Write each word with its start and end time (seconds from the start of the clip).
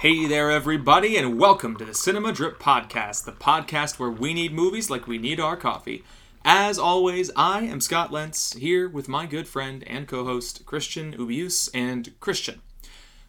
Hey 0.00 0.24
there, 0.24 0.50
everybody, 0.50 1.18
and 1.18 1.38
welcome 1.38 1.76
to 1.76 1.84
the 1.84 1.92
Cinema 1.92 2.32
Drip 2.32 2.58
Podcast, 2.58 3.26
the 3.26 3.32
podcast 3.32 3.98
where 3.98 4.08
we 4.08 4.32
need 4.32 4.50
movies 4.50 4.88
like 4.88 5.06
we 5.06 5.18
need 5.18 5.38
our 5.38 5.58
coffee. 5.58 6.04
As 6.42 6.78
always, 6.78 7.30
I 7.36 7.64
am 7.64 7.82
Scott 7.82 8.10
Lentz, 8.10 8.54
here 8.54 8.88
with 8.88 9.10
my 9.10 9.26
good 9.26 9.46
friend 9.46 9.84
and 9.86 10.08
co 10.08 10.24
host, 10.24 10.64
Christian 10.64 11.12
Ubius. 11.12 11.68
And 11.74 12.18
Christian, 12.18 12.62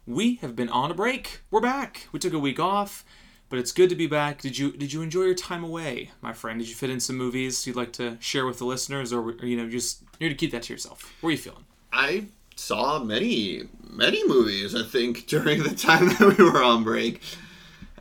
we 0.07 0.35
have 0.35 0.55
been 0.55 0.69
on 0.69 0.89
a 0.89 0.93
break. 0.93 1.41
We're 1.51 1.59
back. 1.59 2.07
We 2.13 2.19
took 2.19 2.31
a 2.31 2.39
week 2.39 2.57
off, 2.57 3.03
but 3.49 3.59
it's 3.59 3.73
good 3.73 3.89
to 3.89 3.95
be 3.97 4.07
back. 4.07 4.41
Did 4.41 4.57
you 4.57 4.71
did 4.71 4.93
you 4.93 5.01
enjoy 5.01 5.23
your 5.23 5.35
time 5.35 5.65
away, 5.65 6.11
my 6.21 6.31
friend? 6.31 6.57
Did 6.57 6.69
you 6.69 6.75
fit 6.75 6.89
in 6.89 7.01
some 7.01 7.17
movies 7.17 7.67
you'd 7.67 7.75
like 7.75 7.91
to 7.93 8.15
share 8.21 8.45
with 8.45 8.59
the 8.59 8.65
listeners, 8.65 9.11
or, 9.11 9.21
or 9.21 9.45
you 9.45 9.57
know, 9.57 9.67
just 9.67 10.03
you're 10.21 10.29
to 10.29 10.35
keep 10.37 10.51
that 10.51 10.63
to 10.63 10.73
yourself? 10.73 11.13
What 11.19 11.31
are 11.31 11.33
you 11.33 11.37
feeling? 11.37 11.65
I 11.91 12.27
saw 12.61 13.03
many, 13.03 13.63
many 13.89 14.25
movies, 14.27 14.75
I 14.75 14.83
think, 14.83 15.25
during 15.27 15.63
the 15.63 15.75
time 15.75 16.09
that 16.09 16.37
we 16.37 16.43
were 16.43 16.63
on 16.63 16.83
break. 16.83 17.21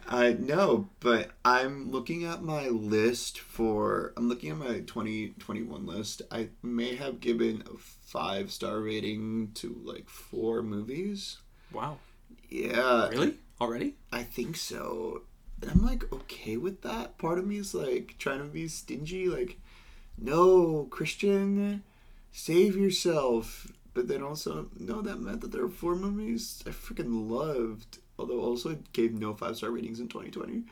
I 0.07 0.33
know, 0.33 0.89
but 0.99 1.31
I'm 1.45 1.91
looking 1.91 2.25
at 2.25 2.43
my 2.43 2.69
list 2.69 3.39
for. 3.39 4.13
I'm 4.17 4.29
looking 4.29 4.51
at 4.51 4.57
my 4.57 4.81
2021 4.81 5.87
list. 5.87 6.23
I 6.31 6.49
may 6.63 6.97
have 6.97 7.21
given 7.21 7.63
a 7.67 7.79
five 7.79 8.51
star 8.51 8.81
rating 8.81 9.53
to 9.55 9.81
like 9.85 10.09
four 10.09 10.63
movies. 10.63 11.39
Wow. 11.73 11.99
Yeah. 12.49 13.09
Really? 13.09 13.37
Already? 13.61 13.95
I 14.13 14.25
think 14.25 14.57
so. 14.57 15.23
And 15.63 15.71
I'm 15.71 15.87
like 15.87 16.13
okay 16.13 16.57
with 16.57 16.83
that. 16.83 17.17
Part 17.19 17.39
of 17.39 17.47
me 17.47 17.59
is 17.59 17.73
like 17.73 18.17
trying 18.19 18.41
to 18.41 18.47
be 18.47 18.67
stingy, 18.67 19.29
like, 19.29 19.59
no, 20.19 20.89
Christian, 20.91 21.85
save 22.33 22.77
yourself. 22.77 23.69
But 23.93 24.09
then 24.09 24.23
also, 24.23 24.69
no, 24.79 25.03
that 25.03 25.21
meant 25.21 25.41
that 25.41 25.53
there 25.53 25.63
were 25.63 25.69
four 25.69 25.97
movies 25.97 26.63
I 26.67 26.71
freaking 26.71 27.29
loved. 27.29 27.99
Although 28.19 28.41
also 28.41 28.71
it 28.71 28.93
gave 28.93 29.13
no 29.13 29.35
five 29.35 29.57
star 29.57 29.71
ratings 29.71 30.01
in 30.01 30.09
2020. 30.09 30.63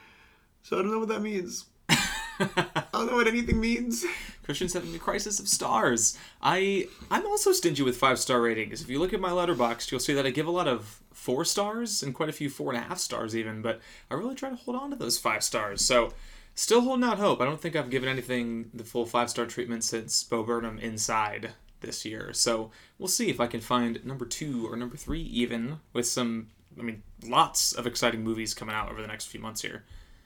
So 0.62 0.78
I 0.78 0.82
don't 0.82 0.92
know 0.92 0.98
what 0.98 1.08
that 1.08 1.22
means. 1.22 1.64
I 1.88 2.84
don't 2.92 3.06
know 3.06 3.16
what 3.16 3.26
anything 3.26 3.60
means. 3.60 4.04
Christian's 4.44 4.74
having 4.74 4.94
a 4.94 4.98
crisis 4.98 5.40
of 5.40 5.48
stars. 5.48 6.16
I 6.42 6.88
I'm 7.10 7.26
also 7.26 7.52
stingy 7.52 7.82
with 7.82 7.96
five 7.96 8.18
star 8.18 8.40
ratings. 8.40 8.82
If 8.82 8.88
you 8.88 8.98
look 8.98 9.12
at 9.12 9.20
my 9.20 9.30
Letterboxd, 9.30 9.90
you'll 9.90 10.00
see 10.00 10.14
that 10.14 10.26
I 10.26 10.30
give 10.30 10.46
a 10.46 10.52
lot 10.52 10.68
of 10.68 11.00
four 11.12 11.44
stars 11.44 12.02
and 12.02 12.14
quite 12.14 12.28
a 12.28 12.32
few 12.32 12.48
four 12.48 12.72
and 12.72 12.82
a 12.82 12.86
half 12.86 12.98
stars 12.98 13.34
even. 13.34 13.62
But 13.62 13.80
I 14.10 14.14
really 14.14 14.34
try 14.34 14.50
to 14.50 14.56
hold 14.56 14.76
on 14.76 14.90
to 14.90 14.96
those 14.96 15.18
five 15.18 15.42
stars. 15.42 15.84
So 15.84 16.12
still 16.54 16.82
holding 16.82 17.04
out 17.04 17.18
hope. 17.18 17.40
I 17.40 17.44
don't 17.44 17.60
think 17.60 17.74
I've 17.74 17.90
given 17.90 18.08
anything 18.08 18.70
the 18.72 18.84
full 18.84 19.06
five 19.06 19.30
star 19.30 19.46
treatment 19.46 19.84
since 19.84 20.22
Bo 20.22 20.42
Burnham 20.42 20.78
Inside 20.78 21.52
this 21.80 22.04
year. 22.04 22.32
So 22.32 22.70
we'll 22.98 23.08
see 23.08 23.30
if 23.30 23.40
I 23.40 23.46
can 23.46 23.60
find 23.60 24.04
number 24.04 24.24
two 24.24 24.66
or 24.70 24.76
number 24.76 24.96
three 24.96 25.22
even 25.22 25.80
with 25.92 26.06
some. 26.06 26.48
I 26.78 26.82
mean, 26.82 27.02
lots 27.24 27.72
of 27.72 27.86
exciting 27.86 28.22
movies 28.22 28.54
coming 28.54 28.74
out 28.74 28.90
over 28.90 29.02
the 29.02 29.08
next 29.08 29.26
few 29.26 29.40
months 29.40 29.62
here. 29.62 29.84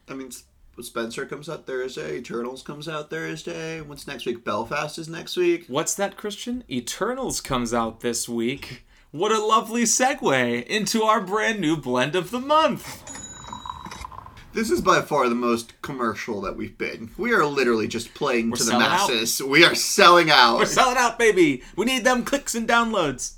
I 0.08 0.14
mean, 0.14 0.30
Spencer 0.80 1.26
comes 1.26 1.48
out 1.48 1.66
Thursday. 1.66 2.16
Eternals 2.16 2.62
comes 2.62 2.88
out 2.88 3.10
Thursday. 3.10 3.80
What's 3.80 4.06
next 4.06 4.26
week? 4.26 4.44
Belfast 4.44 4.98
is 4.98 5.08
next 5.08 5.36
week. 5.36 5.64
What's 5.68 5.94
that, 5.94 6.16
Christian? 6.16 6.64
Eternals 6.70 7.40
comes 7.40 7.72
out 7.72 8.00
this 8.00 8.28
week. 8.28 8.84
What 9.10 9.32
a 9.32 9.44
lovely 9.44 9.82
segue 9.82 10.66
into 10.66 11.02
our 11.02 11.20
brand 11.20 11.60
new 11.60 11.76
blend 11.76 12.16
of 12.16 12.30
the 12.30 12.40
month. 12.40 13.21
This 14.54 14.70
is 14.70 14.82
by 14.82 15.00
far 15.00 15.28
the 15.30 15.34
most 15.34 15.80
commercial 15.80 16.42
that 16.42 16.56
we've 16.56 16.76
been. 16.76 17.10
We 17.16 17.32
are 17.32 17.46
literally 17.46 17.88
just 17.88 18.12
playing 18.12 18.50
We're 18.50 18.56
to 18.56 18.64
the 18.64 18.70
selling 18.72 18.86
out. 18.86 19.08
masses. 19.08 19.42
We 19.42 19.64
are 19.64 19.74
selling 19.74 20.30
out. 20.30 20.58
We're 20.58 20.66
selling 20.66 20.98
out, 20.98 21.18
baby. 21.18 21.62
We 21.74 21.86
need 21.86 22.04
them 22.04 22.22
clicks 22.22 22.54
and 22.54 22.68
downloads. 22.68 23.34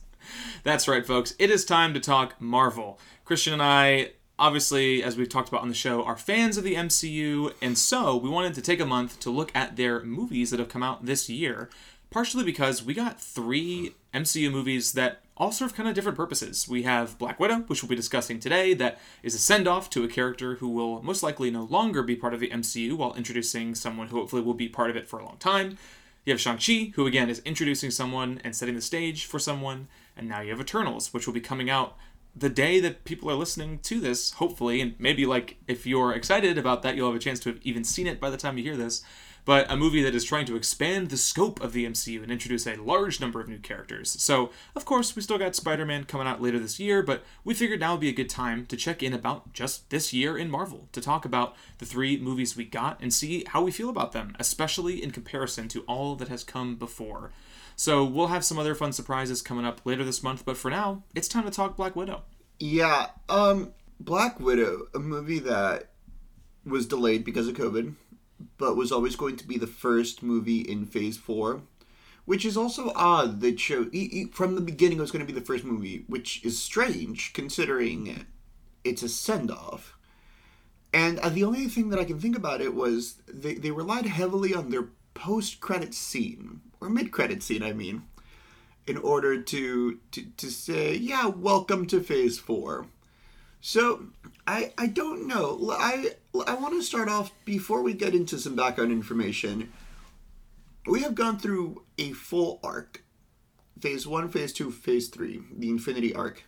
That's 0.65 0.89
right, 0.89 1.07
folks. 1.07 1.35
It 1.39 1.51
is 1.51 1.65
time 1.65 1.95
to 1.95 2.01
talk 2.01 2.41
Marvel. 2.41 2.98
Christian 3.25 3.53
and 3.53 3.62
I, 3.62 4.11
obviously, 4.41 5.05
as 5.05 5.17
we've 5.17 5.29
talked 5.29 5.48
about 5.48 5.62
on 5.62 5.69
the 5.69 5.75
show, 5.75 6.03
are 6.03 6.17
fans 6.17 6.57
of 6.57 6.65
the 6.65 6.75
MCU, 6.75 7.53
and 7.62 7.79
so 7.79 8.17
we 8.17 8.29
wanted 8.29 8.55
to 8.55 8.62
take 8.62 8.81
a 8.81 8.87
month 8.87 9.20
to 9.20 9.31
look 9.31 9.55
at 9.55 9.77
their 9.77 10.03
movies 10.03 10.51
that 10.51 10.58
have 10.58 10.69
come 10.69 10.83
out 10.83 11.07
this 11.07 11.31
year. 11.31 11.70
Partially 12.14 12.45
because 12.45 12.80
we 12.80 12.95
got 12.95 13.20
three 13.20 13.97
MCU 14.14 14.48
movies 14.48 14.92
that 14.92 15.23
all 15.36 15.51
serve 15.51 15.75
kind 15.75 15.89
of 15.89 15.97
different 15.97 16.17
purposes. 16.17 16.69
We 16.69 16.85
have 16.85 17.19
Black 17.19 17.41
Widow, 17.41 17.64
which 17.67 17.83
we'll 17.83 17.89
be 17.89 17.97
discussing 17.97 18.39
today, 18.39 18.73
that 18.75 19.01
is 19.25 19.35
a 19.35 19.39
send 19.39 19.67
off 19.67 19.91
to 19.91 20.05
a 20.05 20.08
character 20.08 20.55
who 20.55 20.69
will 20.69 21.02
most 21.02 21.25
likely 21.25 21.51
no 21.51 21.64
longer 21.64 22.05
be 22.05 22.14
part 22.14 22.33
of 22.33 22.39
the 22.39 22.51
MCU 22.51 22.97
while 22.97 23.14
introducing 23.14 23.75
someone 23.75 24.07
who 24.07 24.17
hopefully 24.17 24.42
will 24.42 24.55
be 24.55 24.69
part 24.69 24.91
of 24.91 24.97
it 24.97 25.08
for 25.08 25.19
a 25.19 25.25
long 25.25 25.39
time. 25.39 25.77
You 26.25 26.33
have 26.33 26.41
Shang-Chi, 26.41 26.92
who 26.95 27.05
again 27.05 27.29
is 27.29 27.42
introducing 27.45 27.91
someone 27.91 28.41
and 28.45 28.55
setting 28.55 28.77
the 28.77 28.81
stage 28.81 29.25
for 29.25 29.41
someone. 29.41 29.89
And 30.17 30.29
now 30.29 30.41
you 30.41 30.52
have 30.52 30.61
Eternals, 30.61 31.13
which 31.13 31.27
will 31.27 31.35
be 31.35 31.41
coming 31.41 31.69
out 31.69 31.96
the 32.36 32.48
day 32.48 32.79
that 32.79 33.02
people 33.02 33.29
are 33.29 33.35
listening 33.35 33.81
to 33.81 33.98
this, 33.98 34.35
hopefully. 34.35 34.81
And 34.81 34.95
maybe, 35.01 35.27
like, 35.27 35.57
if 35.67 35.85
you're 35.85 36.13
excited 36.13 36.58
about 36.58 36.83
that, 36.83 36.95
you'll 36.95 37.11
have 37.11 37.20
a 37.20 37.25
chance 37.25 37.41
to 37.41 37.48
have 37.48 37.58
even 37.64 37.83
seen 37.83 38.07
it 38.07 38.20
by 38.20 38.31
the 38.31 38.36
time 38.36 38.57
you 38.57 38.63
hear 38.63 38.77
this. 38.77 39.02
But 39.45 39.71
a 39.71 39.77
movie 39.77 40.03
that 40.03 40.15
is 40.15 40.25
trying 40.25 40.47
to 40.47 40.57
expand 40.57 41.11
the 41.11 41.19
scope 41.19 41.63
of 41.63 41.73
the 41.73 41.85
MCU 41.85 42.23
and 42.23 42.33
introduce 42.33 42.67
a 42.67 42.77
large 42.77 43.21
number 43.21 43.41
of 43.41 43.49
new 43.49 43.59
characters. 43.59 44.11
So, 44.23 44.51
of 44.75 44.85
course, 44.85 45.15
we 45.15 45.23
still 45.23 45.39
got 45.39 45.55
Spider 45.55 45.85
Man 45.85 46.05
coming 46.05 46.27
out 46.27 46.41
later 46.41 46.59
this 46.59 46.81
year, 46.81 47.03
but 47.03 47.23
we 47.45 47.53
figured 47.53 47.81
now 47.81 47.93
would 47.93 48.01
be 48.01 48.09
a 48.09 48.13
good 48.13 48.31
time 48.31 48.65
to 48.67 48.77
check 48.77 49.03
in 49.03 49.13
about 49.13 49.53
just 49.53 49.91
this 49.91 50.13
year 50.13 50.39
in 50.39 50.51
Marvel, 50.51 50.89
to 50.93 51.01
talk 51.01 51.27
about 51.27 51.55
the 51.79 51.85
three 51.85 52.19
movies 52.19 52.57
we 52.57 52.65
got 52.65 52.99
and 53.03 53.13
see 53.13 53.45
how 53.49 53.63
we 53.63 53.71
feel 53.71 53.91
about 53.91 54.13
them, 54.13 54.35
especially 54.39 55.03
in 55.03 55.11
comparison 55.11 55.69
to 55.69 55.83
all 55.83 56.17
that 56.17 56.29
has 56.29 56.43
come 56.43 56.77
before. 56.77 57.31
So, 57.77 58.03
we'll 58.03 58.29
have 58.29 58.45
some 58.45 58.59
other 58.59 58.75
fun 58.75 58.93
surprises 58.93 59.43
coming 59.43 59.67
up 59.67 59.85
later 59.85 60.05
this 60.05 60.23
month, 60.23 60.47
but 60.47 60.57
for 60.57 60.71
now, 60.71 61.03
it's 61.15 61.29
time 61.29 61.45
to 61.45 61.51
talk 61.51 61.77
Black 61.77 61.95
Widow. 61.95 62.23
Yeah, 62.59 63.09
um, 63.29 63.75
Black 64.01 64.41
Widow, 64.41 64.87
a 64.95 64.99
movie 64.99 65.41
that 65.41 65.91
was 66.65 66.87
delayed 66.87 67.25
because 67.25 67.49
of 67.49 67.55
COVID, 67.57 67.95
but 68.58 68.77
was 68.77 68.92
always 68.92 69.17
going 69.17 69.36
to 69.36 69.46
be 69.46 69.58
the 69.58 69.67
first 69.67 70.22
movie 70.22 70.61
in 70.61 70.86
Phase 70.86 71.17
Four, 71.17 71.62
which 72.24 72.45
is 72.45 72.56
also 72.56 72.92
odd. 72.95 73.40
That 73.40 73.61
show 73.61 73.86
from 74.33 74.55
the 74.55 74.61
beginning 74.61 74.98
it 74.98 75.02
was 75.02 75.11
going 75.11 75.27
to 75.27 75.33
be 75.33 75.39
the 75.39 75.45
first 75.45 75.64
movie, 75.64 76.05
which 76.06 76.45
is 76.45 76.58
strange 76.58 77.33
considering 77.33 78.27
it's 78.84 79.02
a 79.02 79.08
send 79.08 79.50
off. 79.50 79.96
And 80.92 81.18
uh, 81.18 81.28
the 81.28 81.45
only 81.45 81.67
thing 81.67 81.89
that 81.89 81.98
I 81.98 82.05
can 82.05 82.20
think 82.20 82.36
about 82.36 82.61
it 82.61 82.74
was 82.74 83.17
they, 83.27 83.55
they 83.55 83.72
relied 83.72 84.06
heavily 84.06 84.55
on 84.55 84.70
their 84.70 84.89
post 85.14 85.61
credit 85.61 85.92
scene 85.95 86.61
or 86.80 86.89
mid 86.89 87.11
credit 87.11 87.42
scene, 87.42 87.62
I 87.62 87.72
mean, 87.72 88.02
in 88.86 88.96
order 88.98 89.40
to, 89.40 89.98
to 90.12 90.22
to 90.36 90.51
say, 90.51 90.95
yeah, 90.95 91.27
welcome 91.27 91.86
to 91.86 92.01
Phase 92.01 92.39
Four. 92.39 92.86
So 93.67 94.08
I 94.47 94.75
I 94.77 94.89
don't 94.89 95.27
know. 95.27 95.70
I 95.70 96.11
I 96.47 96.55
want 96.55 96.75
to 96.75 96.83
start 96.83 97.08
off 97.08 97.33
before 97.47 97.80
we 97.80 97.95
get 97.95 98.14
into 98.14 98.39
some 98.39 98.55
background 98.55 98.92
information. 98.92 99.73
We 100.86 101.01
have 101.01 101.14
gone 101.14 101.39
through 101.39 101.83
a 101.97 102.13
full 102.13 102.61
arc, 102.63 103.02
Phase 103.80 104.07
One, 104.07 104.29
Phase 104.29 104.52
Two, 104.52 104.70
Phase 104.70 105.08
Three, 105.08 105.41
the 105.51 105.70
Infinity 105.70 106.14
Arc, 106.14 106.45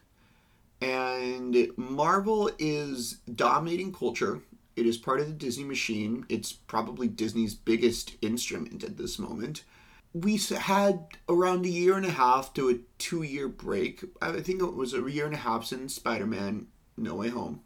and 0.82 1.56
Marvel 1.78 2.50
is 2.58 3.20
dominating 3.34 3.94
culture. 3.94 4.42
It 4.76 4.84
is 4.84 4.98
part 4.98 5.20
of 5.20 5.26
the 5.26 5.32
Disney 5.32 5.64
machine. 5.64 6.26
It's 6.28 6.52
probably 6.52 7.08
Disney's 7.08 7.54
biggest 7.54 8.12
instrument 8.20 8.84
at 8.84 8.98
this 8.98 9.18
moment 9.18 9.64
we 10.12 10.36
had 10.36 11.06
around 11.28 11.66
a 11.66 11.68
year 11.68 11.94
and 11.94 12.06
a 12.06 12.10
half 12.10 12.54
to 12.54 12.70
a 12.70 12.78
two 12.98 13.22
year 13.22 13.48
break. 13.48 14.04
I 14.22 14.40
think 14.40 14.62
it 14.62 14.74
was 14.74 14.94
a 14.94 15.10
year 15.10 15.26
and 15.26 15.34
a 15.34 15.38
half 15.38 15.64
since 15.64 15.94
Spider 15.94 16.26
Man 16.26 16.68
No 16.96 17.14
Way 17.14 17.28
Home. 17.28 17.60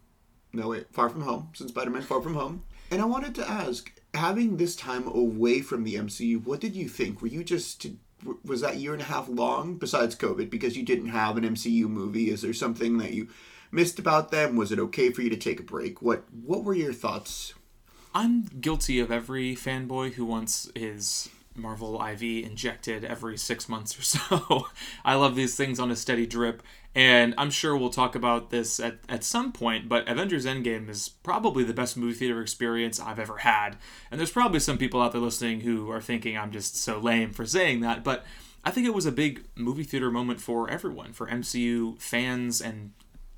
No 0.53 0.69
Way 0.69 0.85
Far 0.91 1.09
From 1.09 1.21
Home. 1.21 1.49
Since 1.53 1.71
Spider 1.71 1.91
Man 1.91 2.01
Far 2.01 2.21
From 2.21 2.35
Home. 2.35 2.63
And 2.89 3.01
I 3.01 3.05
wanted 3.05 3.35
to 3.35 3.49
ask, 3.49 3.91
having 4.13 4.57
this 4.57 4.75
time 4.75 5.07
away 5.07 5.61
from 5.61 5.83
the 5.83 5.95
MCU, 5.95 6.43
what 6.43 6.59
did 6.59 6.75
you 6.75 6.89
think? 6.89 7.21
Were 7.21 7.27
you 7.27 7.43
just. 7.43 7.85
Was 8.45 8.61
that 8.61 8.77
year 8.77 8.93
and 8.93 9.01
a 9.01 9.05
half 9.05 9.27
long 9.27 9.77
besides 9.77 10.15
COVID 10.15 10.51
because 10.51 10.77
you 10.77 10.83
didn't 10.83 11.07
have 11.07 11.37
an 11.37 11.43
MCU 11.43 11.87
movie? 11.87 12.29
Is 12.29 12.43
there 12.43 12.53
something 12.53 12.99
that 12.99 13.13
you 13.13 13.29
missed 13.71 13.97
about 13.97 14.29
them? 14.29 14.55
Was 14.55 14.71
it 14.71 14.77
okay 14.77 15.09
for 15.09 15.23
you 15.23 15.29
to 15.31 15.37
take 15.37 15.59
a 15.59 15.63
break? 15.63 16.03
What 16.03 16.25
What 16.31 16.63
were 16.63 16.75
your 16.75 16.93
thoughts? 16.93 17.55
I'm 18.13 18.43
guilty 18.43 18.99
of 18.99 19.11
every 19.11 19.55
fanboy 19.55 20.13
who 20.13 20.25
wants 20.25 20.69
his 20.75 21.29
Marvel 21.61 22.01
IV 22.01 22.21
injected 22.21 23.05
every 23.05 23.37
six 23.37 23.69
months 23.69 23.97
or 23.97 24.01
so. 24.03 24.67
I 25.05 25.15
love 25.15 25.35
these 25.35 25.55
things 25.55 25.79
on 25.79 25.91
a 25.91 25.95
steady 25.95 26.25
drip, 26.25 26.63
and 26.93 27.33
I'm 27.37 27.51
sure 27.51 27.77
we'll 27.77 27.89
talk 27.89 28.15
about 28.15 28.49
this 28.49 28.79
at, 28.79 28.99
at 29.07 29.23
some 29.23 29.51
point, 29.51 29.87
but 29.87 30.07
Avengers 30.09 30.45
Endgame 30.45 30.89
is 30.89 31.09
probably 31.09 31.63
the 31.63 31.73
best 31.73 31.95
movie 31.95 32.13
theater 32.13 32.41
experience 32.41 32.99
I've 32.99 33.19
ever 33.19 33.37
had. 33.37 33.77
And 34.09 34.19
there's 34.19 34.31
probably 34.31 34.59
some 34.59 34.77
people 34.77 35.01
out 35.01 35.11
there 35.11 35.21
listening 35.21 35.61
who 35.61 35.89
are 35.91 36.01
thinking 36.01 36.37
I'm 36.37 36.51
just 36.51 36.75
so 36.75 36.99
lame 36.99 37.31
for 37.31 37.45
saying 37.45 37.81
that, 37.81 38.03
but 38.03 38.25
I 38.63 38.71
think 38.71 38.85
it 38.85 38.93
was 38.93 39.05
a 39.05 39.11
big 39.11 39.45
movie 39.55 39.83
theater 39.83 40.11
moment 40.11 40.41
for 40.41 40.69
everyone, 40.69 41.13
for 41.13 41.27
MCU 41.27 41.99
fans 42.01 42.61
and 42.61 42.91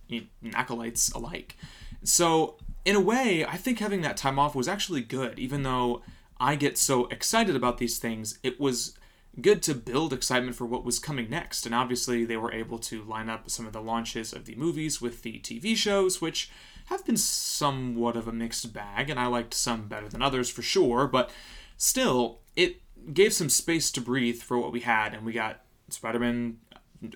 you 0.08 0.26
know, 0.42 0.52
acolytes 0.54 1.12
alike. 1.12 1.56
So, 2.04 2.58
in 2.86 2.96
a 2.96 3.00
way, 3.00 3.46
I 3.46 3.56
think 3.56 3.80
having 3.80 4.02
that 4.02 4.18
time 4.18 4.38
off 4.38 4.56
was 4.56 4.68
actually 4.68 5.02
good, 5.02 5.40
even 5.40 5.64
though 5.64 6.02
I 6.40 6.56
get 6.56 6.78
so 6.78 7.06
excited 7.08 7.56
about 7.56 7.78
these 7.78 8.00
things. 8.00 8.40
It 8.44 8.60
was 8.60 8.98
good 9.42 9.64
to 9.64 9.74
build 9.74 10.14
excitement 10.14 10.56
for 10.56 10.66
what 10.66 10.86
was 10.86 11.00
coming 11.00 11.30
next. 11.30 11.66
And 11.66 11.74
obviously, 11.74 12.26
they 12.26 12.38
were 12.38 12.54
able 12.54 12.78
to 12.80 13.04
line 13.04 13.30
up 13.30 13.50
some 13.50 13.66
of 13.66 13.74
the 13.74 13.82
launches 13.82 14.34
of 14.34 14.46
the 14.46 14.56
movies 14.56 15.02
with 15.02 15.24
the 15.24 15.40
TV 15.40 15.76
shows, 15.76 16.22
which 16.22 16.50
have 16.86 17.06
been 17.06 17.18
somewhat 17.18 18.16
of 18.16 18.28
a 18.28 18.32
mixed 18.32 18.74
bag, 18.74 19.10
and 19.10 19.20
I 19.20 19.28
liked 19.28 19.54
some 19.54 19.88
better 19.88 20.10
than 20.10 20.22
others 20.22 20.50
for 20.50 20.62
sure, 20.62 21.08
but 21.08 21.32
still, 21.78 22.40
it 22.56 22.82
gave 23.14 23.34
some 23.34 23.50
space 23.50 23.92
to 23.92 24.02
breathe 24.02 24.42
for 24.42 24.58
what 24.58 24.72
we 24.72 24.82
had, 24.82 25.14
and 25.14 25.26
we 25.26 25.34
got 25.34 25.62
Spider 25.90 26.20
Man 26.20 26.58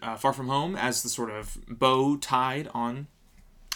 uh, 0.02 0.16
Far 0.16 0.34
From 0.34 0.48
Home 0.48 0.76
as 0.76 1.04
the 1.04 1.10
sort 1.10 1.30
of 1.30 1.58
bow 1.68 2.18
tied 2.18 2.70
on 2.74 3.08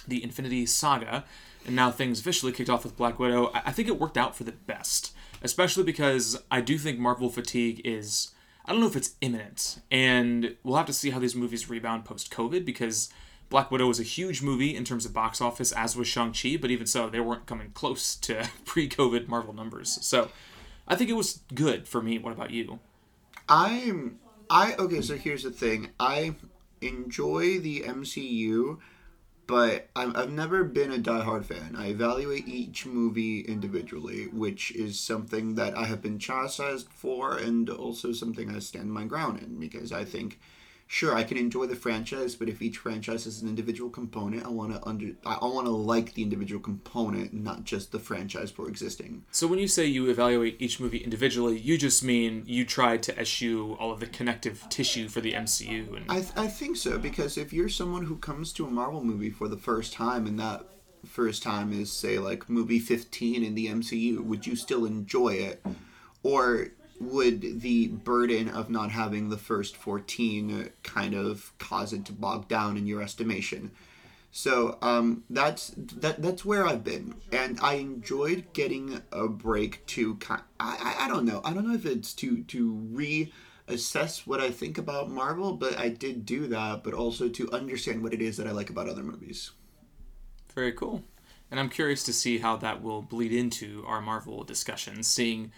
the 0.08 0.24
Infinity 0.24 0.66
Saga, 0.66 1.26
and 1.66 1.76
now 1.76 1.92
things 1.92 2.20
officially 2.20 2.52
kicked 2.52 2.70
off 2.70 2.84
with 2.84 2.98
Black 2.98 3.20
Widow. 3.20 3.52
I, 3.54 3.64
I 3.68 3.72
think 3.72 3.88
it 3.88 4.00
worked 4.00 4.18
out 4.18 4.36
for 4.36 4.44
the 4.44 4.52
best, 4.54 5.14
especially 5.42 5.84
because 5.84 6.42
I 6.50 6.62
do 6.62 6.78
think 6.78 7.00
Marvel 7.00 7.30
fatigue 7.30 7.82
is. 7.84 8.32
I 8.66 8.72
don't 8.72 8.82
know 8.82 8.88
if 8.88 8.96
it's 8.96 9.16
imminent, 9.22 9.82
and 9.90 10.56
we'll 10.64 10.78
have 10.78 10.86
to 10.86 10.94
see 10.94 11.10
how 11.10 11.20
these 11.20 11.36
movies 11.36 11.70
rebound 11.70 12.06
post 12.06 12.32
COVID 12.32 12.64
because 12.64 13.10
Black 13.50 13.72
Widow 13.72 13.88
was 13.88 14.00
a 14.00 14.04
huge 14.04 14.42
movie 14.42 14.76
in 14.76 14.86
terms 14.86 15.06
of 15.06 15.14
box 15.14 15.42
office, 15.42 15.72
as 15.72 15.96
was 15.96 16.08
Shang-Chi, 16.08 16.58
but 16.62 16.70
even 16.70 16.86
so, 16.86 17.10
they 17.10 17.20
weren't 17.20 17.48
coming 17.48 17.72
close 17.72 18.16
to 18.18 18.48
pre 18.66 18.88
COVID 18.88 19.28
Marvel 19.28 19.54
numbers. 19.54 19.98
So 20.06 20.30
I 20.88 20.96
think 20.96 21.10
it 21.10 21.14
was 21.14 21.42
good 21.54 21.88
for 21.88 22.02
me. 22.02 22.20
What 22.20 22.34
about 22.34 22.52
you? 22.52 22.80
I'm 23.50 24.20
I 24.50 24.76
okay, 24.76 25.02
so 25.02 25.16
here's 25.16 25.44
the 25.44 25.52
thing. 25.52 25.90
I 26.00 26.36
enjoy 26.82 27.60
the 27.60 27.82
MCU, 27.82 28.80
but 29.52 29.90
I'm, 29.98 30.16
I've 30.16 30.32
never 30.32 30.64
been 30.64 30.94
a 30.94 30.98
diehard 30.98 31.44
fan. 31.44 31.76
I 31.78 31.88
evaluate 31.88 32.48
each 32.48 32.86
movie 32.86 33.42
individually, 33.42 34.28
which 34.32 34.72
is 34.72 34.98
something 34.98 35.56
that 35.56 35.78
I 35.78 35.84
have 35.88 36.02
been 36.02 36.20
chastised 36.20 36.88
for, 36.88 37.38
and 37.38 37.70
also 37.70 38.14
something 38.14 38.50
I 38.56 38.60
stand 38.60 38.94
my 38.94 39.04
ground 39.04 39.44
in 39.44 39.60
because 39.60 39.92
I 39.92 40.06
think 40.06 40.40
sure 40.92 41.16
I 41.16 41.24
can 41.24 41.38
enjoy 41.38 41.68
the 41.68 41.76
franchise, 41.76 42.36
but 42.36 42.50
if 42.50 42.62
each 42.62 42.78
franchise 42.78 43.26
is 43.26 43.42
an 43.42 43.48
individual 43.48 43.90
component, 43.90 44.46
I 44.46 44.50
want 44.50 44.74
to 44.74 44.86
under 44.88 45.14
I 45.26 45.38
want 45.42 45.66
to 45.66 45.72
like 45.72 46.14
the 46.14 46.22
individual 46.22 46.62
component, 46.62 47.34
not 47.34 47.64
just 47.64 47.94
the 47.94 48.00
franchise 48.00 48.52
for 48.52 48.68
existing. 48.68 49.24
So 49.32 49.48
when 49.48 49.58
you 49.58 49.70
say 49.70 49.86
you 49.86 50.10
evaluate 50.10 50.58
each 50.62 50.82
movie 50.82 50.98
individually, 50.98 51.58
you 51.58 51.78
just 51.78 52.04
mean 52.04 52.44
you 52.46 52.66
try 52.66 52.98
to 52.98 53.18
eschew 53.18 53.78
all 53.80 53.92
of 53.92 54.02
the 54.02 54.06
connective 54.06 54.66
tissue 54.70 55.08
for 55.08 55.22
the 55.22 55.32
MCU 55.32 55.96
and 55.96 56.06
I 56.10 56.20
th- 56.20 56.34
I 56.36 56.48
think 56.48 56.76
so 56.76 56.98
because 56.98 57.38
if 57.38 57.54
you're 57.54 57.70
someone 57.70 58.06
who 58.06 58.18
comes 58.18 58.52
to 58.54 58.66
a 58.66 58.70
Marvel 58.70 59.04
movie 59.04 59.30
for 59.30 59.48
the 59.48 59.58
first 59.58 59.94
time 59.94 60.28
and 60.28 60.38
that 60.42 60.66
first 61.06 61.42
time 61.42 61.72
is 61.72 61.90
say 61.90 62.20
like 62.20 62.50
movie 62.50 62.80
15 62.80 63.44
in 63.46 63.56
the 63.56 63.68
MCU, 63.68 64.22
would 64.26 64.46
you 64.46 64.58
still 64.58 64.84
enjoy 64.84 65.36
it? 65.36 65.66
Or 66.22 66.68
would 67.02 67.62
the 67.62 67.88
burden 67.88 68.50
of 68.50 68.70
not 68.70 68.92
having 68.92 69.30
the 69.30 69.38
first 69.38 69.76
14 69.76 70.70
kind 70.84 71.14
of 71.14 71.58
cause 71.58 71.94
it 71.94 72.06
to 72.06 72.14
bog 72.14 72.48
down 72.48 72.78
in 72.78 72.86
your 72.86 73.02
estimation? 73.02 73.72
So 74.32 74.78
um, 74.82 75.24
that's 75.30 75.74
that. 75.78 76.22
That's 76.22 76.46
where 76.46 76.66
I've 76.66 76.86
been, 76.86 77.16
and 77.34 77.60
I 77.62 77.74
enjoyed 77.76 78.54
getting 78.54 79.02
a 79.12 79.28
break 79.28 79.86
to. 79.88 80.16
ki- 80.16 80.36
I, 80.58 80.96
I 81.02 81.08
don't 81.10 81.26
know. 81.26 81.42
I 81.44 81.54
don't 81.54 81.68
know 81.68 81.76
if 81.76 81.86
it's 81.86 82.14
to 82.14 82.42
to 82.44 83.30
reassess 83.68 84.26
what 84.26 84.40
I 84.40 84.50
think 84.50 84.78
about 84.78 85.12
Marvel, 85.12 85.54
but 85.58 85.78
I 85.78 85.90
did 85.90 86.26
do 86.26 86.48
that. 86.48 86.82
But 86.82 86.94
also 86.94 87.28
to 87.28 87.52
understand 87.52 88.04
what 88.04 88.14
it 88.14 88.22
is 88.22 88.38
that 88.38 88.48
I 88.48 88.52
like 88.52 88.70
about 88.70 88.88
other 88.88 89.04
movies. 89.04 89.52
Very 90.56 90.72
cool. 90.72 91.04
And 91.50 91.60
I'm 91.60 91.70
curious 91.70 92.04
to 92.04 92.14
see 92.14 92.38
how 92.38 92.56
that 92.58 92.82
will 92.82 93.02
bleed 93.02 93.34
into 93.34 93.84
our 93.86 94.00
Marvel 94.00 94.46
discussions, 94.46 95.08
seeing 95.08 95.52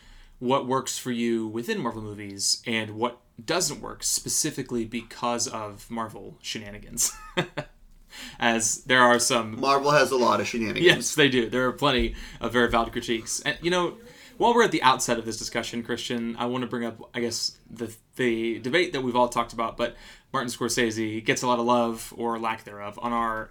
what 0.43 0.67
works 0.67 0.97
for 0.97 1.11
you 1.11 1.47
within 1.47 1.79
Marvel 1.79 2.01
movies 2.01 2.61
and 2.67 2.91
what 2.91 3.17
doesn't 3.43 3.79
work 3.79 4.03
specifically 4.03 4.83
because 4.83 5.47
of 5.47 5.89
Marvel 5.89 6.37
shenanigans. 6.41 7.13
As 8.39 8.83
there 8.83 9.01
are 9.01 9.19
some 9.19 9.59
Marvel 9.59 9.91
has 9.91 10.11
a 10.11 10.17
lot 10.17 10.41
of 10.41 10.47
shenanigans. 10.47 10.85
Yes, 10.85 11.15
they 11.15 11.29
do. 11.29 11.49
There 11.49 11.65
are 11.67 11.71
plenty 11.71 12.13
of 12.41 12.51
very 12.51 12.69
valid 12.69 12.91
critiques. 12.91 13.39
And 13.39 13.57
you 13.61 13.71
know, 13.71 13.97
while 14.37 14.53
we're 14.53 14.65
at 14.65 14.71
the 14.71 14.83
outset 14.83 15.17
of 15.17 15.25
this 15.25 15.37
discussion, 15.37 15.81
Christian, 15.81 16.35
I 16.37 16.45
want 16.45 16.63
to 16.63 16.67
bring 16.67 16.85
up, 16.85 17.09
I 17.15 17.21
guess, 17.21 17.57
the 17.71 17.95
the 18.17 18.59
debate 18.59 18.93
that 18.93 19.01
we've 19.01 19.15
all 19.15 19.29
talked 19.29 19.53
about, 19.53 19.77
but 19.77 19.95
Martin 20.33 20.51
Scorsese 20.51 21.23
gets 21.23 21.41
a 21.41 21.47
lot 21.47 21.57
of 21.57 21.65
love 21.65 22.13
or 22.17 22.37
lack 22.37 22.65
thereof 22.65 22.99
on 23.01 23.13
our 23.13 23.49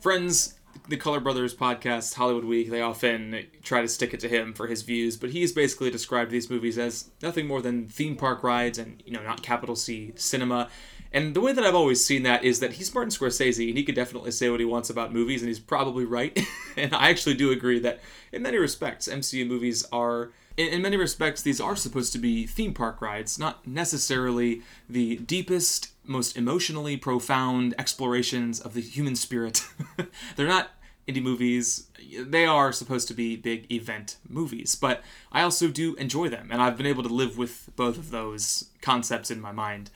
friends. 0.00 0.54
The 0.88 0.96
Color 0.96 1.20
Brothers 1.20 1.54
podcast, 1.54 2.14
Hollywood 2.14 2.44
Week, 2.44 2.70
they 2.70 2.82
often 2.82 3.46
try 3.62 3.80
to 3.80 3.88
stick 3.88 4.12
it 4.12 4.20
to 4.20 4.28
him 4.28 4.52
for 4.52 4.66
his 4.66 4.82
views, 4.82 5.16
but 5.16 5.30
he's 5.30 5.52
basically 5.52 5.90
described 5.90 6.30
these 6.30 6.50
movies 6.50 6.78
as 6.78 7.10
nothing 7.22 7.46
more 7.46 7.62
than 7.62 7.88
theme 7.88 8.16
park 8.16 8.42
rides 8.42 8.78
and, 8.78 9.02
you 9.06 9.12
know, 9.12 9.22
not 9.22 9.42
capital 9.42 9.76
C 9.76 10.12
cinema. 10.16 10.68
And 11.14 11.32
the 11.32 11.40
way 11.40 11.52
that 11.52 11.64
I've 11.64 11.76
always 11.76 12.04
seen 12.04 12.24
that 12.24 12.42
is 12.42 12.58
that 12.58 12.72
he's 12.72 12.92
Martin 12.92 13.12
Scorsese, 13.12 13.68
and 13.68 13.78
he 13.78 13.84
could 13.84 13.94
definitely 13.94 14.32
say 14.32 14.50
what 14.50 14.58
he 14.58 14.66
wants 14.66 14.90
about 14.90 15.12
movies, 15.12 15.42
and 15.42 15.48
he's 15.48 15.60
probably 15.60 16.04
right. 16.04 16.36
and 16.76 16.92
I 16.92 17.08
actually 17.08 17.36
do 17.36 17.52
agree 17.52 17.78
that, 17.78 18.00
in 18.32 18.42
many 18.42 18.58
respects, 18.58 19.06
MCU 19.06 19.46
movies 19.46 19.86
are, 19.92 20.32
in, 20.56 20.68
in 20.68 20.82
many 20.82 20.96
respects, 20.96 21.40
these 21.40 21.60
are 21.60 21.76
supposed 21.76 22.12
to 22.14 22.18
be 22.18 22.46
theme 22.46 22.74
park 22.74 23.00
rides, 23.00 23.38
not 23.38 23.64
necessarily 23.64 24.62
the 24.88 25.18
deepest, 25.18 25.93
most 26.04 26.36
emotionally 26.36 26.96
profound 26.96 27.74
explorations 27.78 28.60
of 28.60 28.74
the 28.74 28.80
human 28.80 29.16
spirit. 29.16 29.66
They're 30.36 30.46
not 30.46 30.70
indie 31.08 31.22
movies. 31.22 31.88
They 32.18 32.46
are 32.46 32.72
supposed 32.72 33.08
to 33.08 33.14
be 33.14 33.36
big 33.36 33.70
event 33.70 34.16
movies, 34.28 34.74
but 34.74 35.02
I 35.32 35.42
also 35.42 35.68
do 35.68 35.94
enjoy 35.96 36.28
them, 36.28 36.48
and 36.50 36.62
I've 36.62 36.76
been 36.76 36.86
able 36.86 37.02
to 37.02 37.08
live 37.08 37.36
with 37.36 37.70
both 37.76 37.98
of 37.98 38.10
those 38.10 38.70
concepts 38.80 39.30
in 39.30 39.40
my 39.40 39.52
mind. 39.52 39.90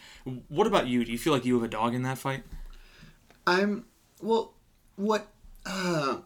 What 0.49 0.67
about 0.67 0.87
you? 0.87 1.05
Do 1.05 1.13
you 1.13 1.19
feel 1.19 1.33
like 1.33 1.45
you 1.45 1.55
have 1.55 1.65
a 1.65 1.69
dog 1.69 1.95
in 1.95 2.03
that 2.03 2.19
fight? 2.19 2.45
I'm 3.47 3.87
well. 4.21 4.55
What? 4.97 5.29
Uh, 5.65 6.19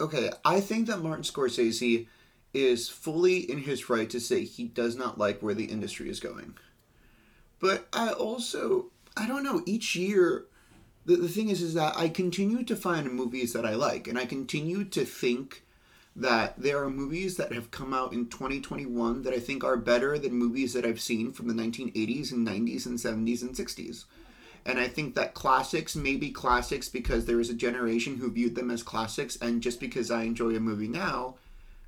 okay, 0.00 0.30
I 0.44 0.60
think 0.60 0.86
that 0.86 1.02
Martin 1.02 1.24
Scorsese 1.24 2.06
is 2.52 2.88
fully 2.88 3.38
in 3.38 3.58
his 3.58 3.88
right 3.88 4.10
to 4.10 4.20
say 4.20 4.44
he 4.44 4.64
does 4.64 4.96
not 4.96 5.18
like 5.18 5.40
where 5.40 5.54
the 5.54 5.66
industry 5.66 6.08
is 6.08 6.18
going. 6.18 6.54
But 7.60 7.86
I 7.92 8.10
also, 8.10 8.86
I 9.16 9.26
don't 9.26 9.42
know. 9.42 9.62
Each 9.66 9.96
year, 9.96 10.46
the, 11.04 11.16
the 11.16 11.28
thing 11.28 11.48
is, 11.48 11.62
is 11.62 11.74
that 11.74 11.96
I 11.96 12.08
continue 12.08 12.64
to 12.64 12.76
find 12.76 13.12
movies 13.12 13.52
that 13.52 13.66
I 13.66 13.74
like, 13.74 14.06
and 14.06 14.18
I 14.18 14.26
continue 14.26 14.84
to 14.84 15.04
think 15.04 15.64
that 16.16 16.54
there 16.58 16.82
are 16.82 16.90
movies 16.90 17.36
that 17.36 17.52
have 17.52 17.70
come 17.70 17.94
out 17.94 18.12
in 18.12 18.26
2021 18.26 19.22
that 19.22 19.32
I 19.32 19.38
think 19.38 19.62
are 19.62 19.76
better 19.76 20.18
than 20.18 20.32
movies 20.32 20.72
that 20.72 20.84
I've 20.84 21.00
seen 21.00 21.32
from 21.32 21.48
the 21.48 21.54
1980s 21.54 22.32
and 22.32 22.46
90s 22.46 22.86
and 22.86 22.98
70s 22.98 23.42
and 23.42 23.54
60s. 23.54 24.04
And 24.66 24.78
I 24.78 24.88
think 24.88 25.14
that 25.14 25.34
classics 25.34 25.96
may 25.96 26.16
be 26.16 26.30
classics 26.30 26.88
because 26.88 27.24
there 27.24 27.40
is 27.40 27.48
a 27.48 27.54
generation 27.54 28.16
who 28.16 28.30
viewed 28.30 28.54
them 28.54 28.70
as 28.70 28.82
classics, 28.82 29.38
and 29.40 29.62
just 29.62 29.80
because 29.80 30.10
I 30.10 30.24
enjoy 30.24 30.54
a 30.56 30.60
movie 30.60 30.88
now 30.88 31.36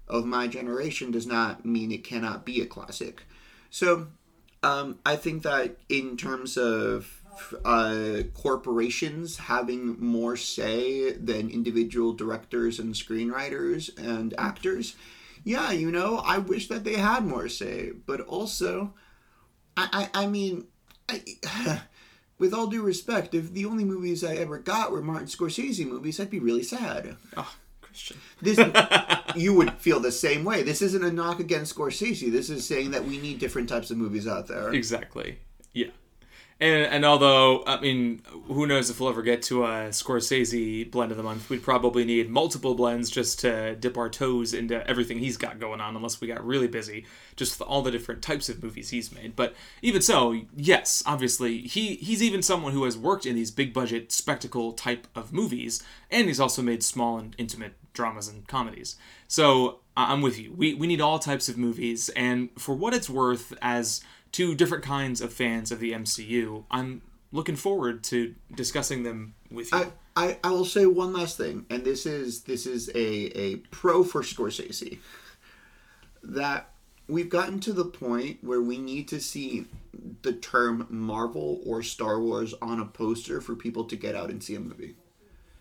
of 0.09 0.25
my 0.25 0.47
generation 0.47 1.11
does 1.11 1.26
not 1.26 1.64
mean 1.64 1.93
it 1.93 2.05
cannot 2.05 2.45
be 2.45 2.61
a 2.61 2.67
classic. 2.67 3.25
So 3.71 4.09
um, 4.62 4.99
I 5.04 5.16
think 5.16 5.42
that 5.42 5.76
in 5.88 6.16
terms 6.16 6.57
of 6.57 7.21
uh, 7.64 8.23
corporations 8.35 9.37
having 9.38 9.99
more 10.00 10.37
say 10.37 11.12
than 11.12 11.50
individual 11.50 12.12
directors 12.12 12.78
and 12.78 12.95
screenwriters 12.95 13.97
and 13.99 14.35
actors, 14.38 14.95
yeah, 15.45 15.73
you 15.73 15.90
know, 15.90 16.19
I 16.25 16.38
wish 16.38 16.69
that 16.69 16.85
they 16.85 16.95
had 16.95 17.25
more 17.25 17.49
say. 17.49 17.90
But 17.90 18.21
also, 18.21 18.95
I, 19.76 20.09
I, 20.14 20.25
I 20.25 20.26
mean, 20.26 20.66
I, 21.09 21.83
with 22.38 22.54
all 22.54 22.66
due 22.69 22.83
respect, 22.83 23.35
if 23.35 23.52
the 23.52 23.64
only 23.64 23.85
movies 23.85 24.23
I 24.23 24.37
ever 24.37 24.59
got 24.59 24.92
were 24.92 25.02
Martin 25.02 25.26
Scorsese 25.26 25.87
movies, 25.87 26.21
I'd 26.21 26.31
be 26.31 26.38
really 26.38 26.62
sad. 26.62 27.16
Oh, 27.37 27.52
This 28.41 28.59
you 29.37 29.55
would 29.55 29.73
feel 29.75 30.01
the 30.01 30.13
same 30.13 30.45
way. 30.45 30.63
This 30.63 30.83
isn't 30.83 31.05
a 31.05 31.13
knock 31.13 31.41
against 31.41 31.75
Scorsese. 31.75 32.31
This 32.31 32.51
is 32.51 32.67
saying 32.67 32.91
that 32.93 33.05
we 33.05 33.19
need 33.19 33.39
different 33.39 33.69
types 33.69 33.91
of 33.91 33.97
movies 33.97 34.27
out 34.27 34.49
there. 34.49 34.73
Exactly. 34.73 35.39
Yeah. 35.73 35.89
And, 36.63 36.85
and 36.85 37.05
although 37.05 37.65
I 37.67 37.81
mean, 37.81 38.23
who 38.47 38.69
knows 38.69 38.89
if 38.89 39.01
we'll 39.01 39.09
ever 39.09 39.23
get 39.23 39.43
to 39.45 39.65
a 39.65 39.89
Scorsese 39.89 40.89
blend 40.89 41.11
of 41.11 41.17
the 41.17 41.25
month? 41.25 41.51
We'd 41.51 41.65
probably 41.65 42.05
need 42.05 42.31
multiple 42.31 42.77
blends 42.77 43.11
just 43.11 43.41
to 43.41 43.75
dip 43.75 43.99
our 43.99 44.09
toes 44.09 44.55
into 44.55 44.87
everything 44.89 45.19
he's 45.19 45.37
got 45.37 45.59
going 45.59 45.81
on, 45.81 45.97
unless 45.97 46.21
we 46.21 46.29
got 46.29 46.47
really 46.47 46.69
busy, 46.69 47.05
just 47.35 47.59
with 47.59 47.67
all 47.69 47.83
the 47.83 47.91
different 47.91 48.23
types 48.23 48.49
of 48.49 48.63
movies 48.63 48.91
he's 48.91 49.11
made. 49.13 49.35
But 49.35 49.55
even 49.83 50.03
so, 50.03 50.41
yes, 50.57 51.03
obviously 51.05 51.63
he 51.63 51.97
he's 51.97 52.23
even 52.23 52.43
someone 52.43 52.73
who 52.73 52.85
has 52.85 52.97
worked 52.97 53.27
in 53.27 53.35
these 53.35 53.51
big 53.51 53.73
budget 53.73 54.13
spectacle 54.13 54.73
type 54.73 55.09
of 55.17 55.33
movies, 55.33 55.83
and 56.13 56.29
he's 56.29 56.39
also 56.39 56.63
made 56.63 56.85
small 56.85 57.19
and 57.19 57.35
intimate 57.39 57.75
dramas 57.93 58.29
and 58.29 58.47
comedies. 58.49 58.97
So 59.29 59.81
I'm 59.97 60.23
with 60.23 60.39
you. 60.39 60.53
We 60.53 60.75
we 60.75 60.87
need 60.87 61.01
all 61.01 61.19
types 61.19 61.49
of 61.49 61.57
movies, 61.57 62.09
and 62.11 62.51
for 62.59 62.75
what 62.75 62.95
it's 62.95 63.11
worth, 63.11 63.53
as 63.61 64.03
two 64.33 64.55
different 64.55 64.83
kinds 64.83 65.21
of 65.21 65.33
fans 65.33 65.71
of 65.71 65.79
the 65.79 65.93
MCU. 65.93 66.65
I'm 66.71 67.03
looking 67.31 67.57
forward 67.57 68.03
to 68.05 68.35
discussing 68.55 69.03
them 69.03 69.35
with 69.51 69.71
you. 69.73 69.79
I, 69.79 69.93
I, 70.17 70.39
I 70.43 70.51
will 70.51 70.65
say 70.65 70.87
one 70.87 71.13
last 71.13 71.37
thing, 71.37 71.67
and 71.71 71.85
this 71.85 72.07
is 72.07 72.43
this 72.43 72.67
is 72.67 72.89
a, 72.95 73.39
a 73.39 73.57
pro 73.71 74.03
for 74.03 74.23
Scorsese. 74.23 74.99
That 76.23 76.71
we've 77.09 77.29
gotten 77.29 77.61
to 77.61 77.73
the 77.73 77.85
point 77.85 78.39
where 78.43 78.61
we 78.61 78.79
need 78.79 79.09
to 79.09 79.21
see 79.21 79.67
the 80.23 80.33
term 80.33 80.87
Marvel 80.89 81.61
or 81.67 81.83
Star 81.83 82.21
Wars 82.21 82.55
on 82.63 82.81
a 82.81 82.87
poster 82.87 83.41
for 83.41 83.55
people 83.55 83.85
to 83.85 83.97
get 83.97 84.15
out 84.15 84.31
and 84.31 84.43
see 84.43 84.55
a 84.55 84.61
movie. 84.61 84.97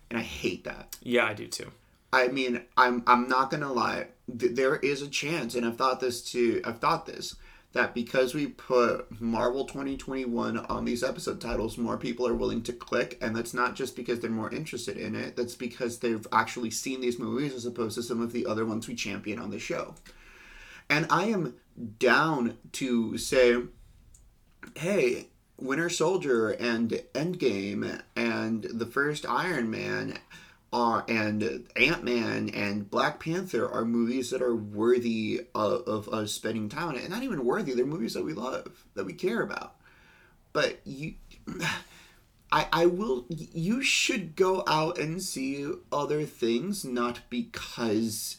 And 0.10 0.20
I 0.20 0.24
hate 0.24 0.66
that. 0.66 0.98
Yeah, 1.02 1.26
I 1.26 1.34
do 1.34 1.48
too. 1.48 1.72
I 2.14 2.28
mean, 2.28 2.64
I'm 2.78 3.04
I'm 3.08 3.28
not 3.28 3.52
gonna 3.52 3.72
lie. 3.72 4.08
Th- 4.38 4.54
there 4.54 4.76
is 4.78 5.02
a 5.02 5.08
chance, 5.08 5.56
and 5.56 5.66
I've 5.66 5.78
thought 5.78 6.00
this 6.00 6.22
too. 6.22 6.62
I've 6.66 6.80
thought 6.80 7.06
this 7.06 7.36
that 7.74 7.94
because 7.94 8.34
we 8.34 8.48
put 8.48 9.22
Marvel 9.22 9.64
2021 9.66 10.58
on 10.58 10.84
these 10.84 11.04
episode 11.04 11.40
titles, 11.40 11.78
more 11.78 11.98
people 11.98 12.28
are 12.28 12.34
willing 12.34 12.62
to 12.64 12.74
click, 12.74 13.18
and 13.22 13.36
that's 13.36 13.54
not 13.54 13.76
just 13.76 13.96
because 13.96 14.20
they're 14.20 14.30
more 14.30 14.54
interested 14.54 14.98
in 14.98 15.16
it. 15.16 15.38
That's 15.38 15.56
because 15.56 16.00
they've 16.00 16.28
actually 16.34 16.72
seen 16.72 17.00
these 17.00 17.18
movies 17.18 17.54
as 17.54 17.66
opposed 17.66 17.96
to 17.96 18.04
some 18.04 18.22
of 18.22 18.34
the 18.34 18.46
other 18.46 18.66
ones 18.66 18.88
we 18.88 18.96
champion 18.96 19.40
on 19.40 19.52
the 19.52 19.60
show. 19.60 19.96
And 20.90 21.08
I 21.10 21.26
am 21.26 21.56
down 22.00 22.58
to 22.74 23.18
say, 23.18 23.62
hey, 24.76 25.28
Winter 25.58 25.90
Soldier 25.90 26.50
and 26.50 26.90
Endgame 27.14 28.02
and 28.18 28.64
the 28.64 28.86
first 28.86 29.26
Iron 29.26 29.72
Man 29.72 30.18
are 30.74 31.04
and 31.08 31.68
Ant 31.76 32.04
Man 32.04 32.50
and 32.50 32.90
Black 32.90 33.20
Panther 33.20 33.70
are 33.70 33.84
movies 33.84 34.30
that 34.30 34.42
are 34.42 34.56
worthy 34.56 35.42
of, 35.54 35.82
of 35.88 36.10
us 36.10 36.32
spending 36.32 36.70
time 36.70 36.90
on 36.90 36.96
it. 36.96 37.02
And 37.02 37.10
not 37.10 37.24
even 37.24 37.46
worthy, 37.46 37.74
they're 37.74 37.86
movies 37.86 38.14
that 38.14 38.24
we 38.24 38.34
love, 38.34 38.86
that 38.96 39.06
we 39.06 39.14
care 39.14 39.42
about. 39.42 39.76
But 40.54 40.80
you 40.86 41.16
I, 42.54 42.68
I 42.74 42.86
will 42.86 43.26
you 43.30 43.82
should 43.82 44.36
go 44.36 44.64
out 44.68 44.98
and 44.98 45.22
see 45.22 45.72
other 45.92 46.26
things 46.26 46.84
not 46.84 47.22
because 47.30 48.38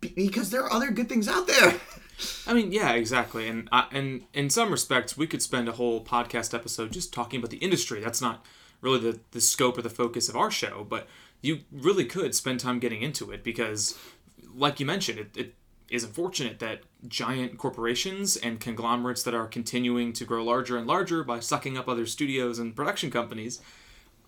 because 0.00 0.50
there 0.50 0.64
are 0.64 0.72
other 0.72 0.90
good 0.90 1.08
things 1.08 1.28
out 1.28 1.46
there. 1.46 1.74
I 2.46 2.52
mean, 2.52 2.72
yeah, 2.72 2.92
exactly. 2.92 3.48
And 3.48 3.68
uh, 3.72 3.86
and 3.92 4.24
in 4.32 4.50
some 4.50 4.70
respects, 4.70 5.16
we 5.16 5.26
could 5.26 5.42
spend 5.42 5.68
a 5.68 5.72
whole 5.72 6.04
podcast 6.04 6.54
episode 6.54 6.92
just 6.92 7.12
talking 7.12 7.38
about 7.38 7.50
the 7.50 7.58
industry. 7.58 8.00
That's 8.00 8.20
not 8.20 8.44
really 8.80 8.98
the, 8.98 9.20
the 9.32 9.40
scope 9.40 9.76
or 9.78 9.82
the 9.82 9.90
focus 9.90 10.28
of 10.28 10.36
our 10.36 10.50
show, 10.50 10.86
but 10.88 11.06
you 11.42 11.60
really 11.72 12.04
could 12.04 12.34
spend 12.34 12.60
time 12.60 12.78
getting 12.78 13.02
into 13.02 13.30
it 13.30 13.42
because, 13.44 13.98
like 14.54 14.80
you 14.80 14.86
mentioned, 14.86 15.18
it, 15.18 15.36
it 15.36 15.54
is 15.90 16.04
unfortunate 16.04 16.58
that 16.60 16.82
giant 17.08 17.58
corporations 17.58 18.36
and 18.36 18.60
conglomerates 18.60 19.22
that 19.24 19.34
are 19.34 19.46
continuing 19.46 20.12
to 20.12 20.24
grow 20.24 20.44
larger 20.44 20.76
and 20.76 20.86
larger 20.86 21.24
by 21.24 21.40
sucking 21.40 21.76
up 21.76 21.88
other 21.88 22.06
studios 22.06 22.58
and 22.58 22.76
production 22.76 23.10
companies 23.10 23.60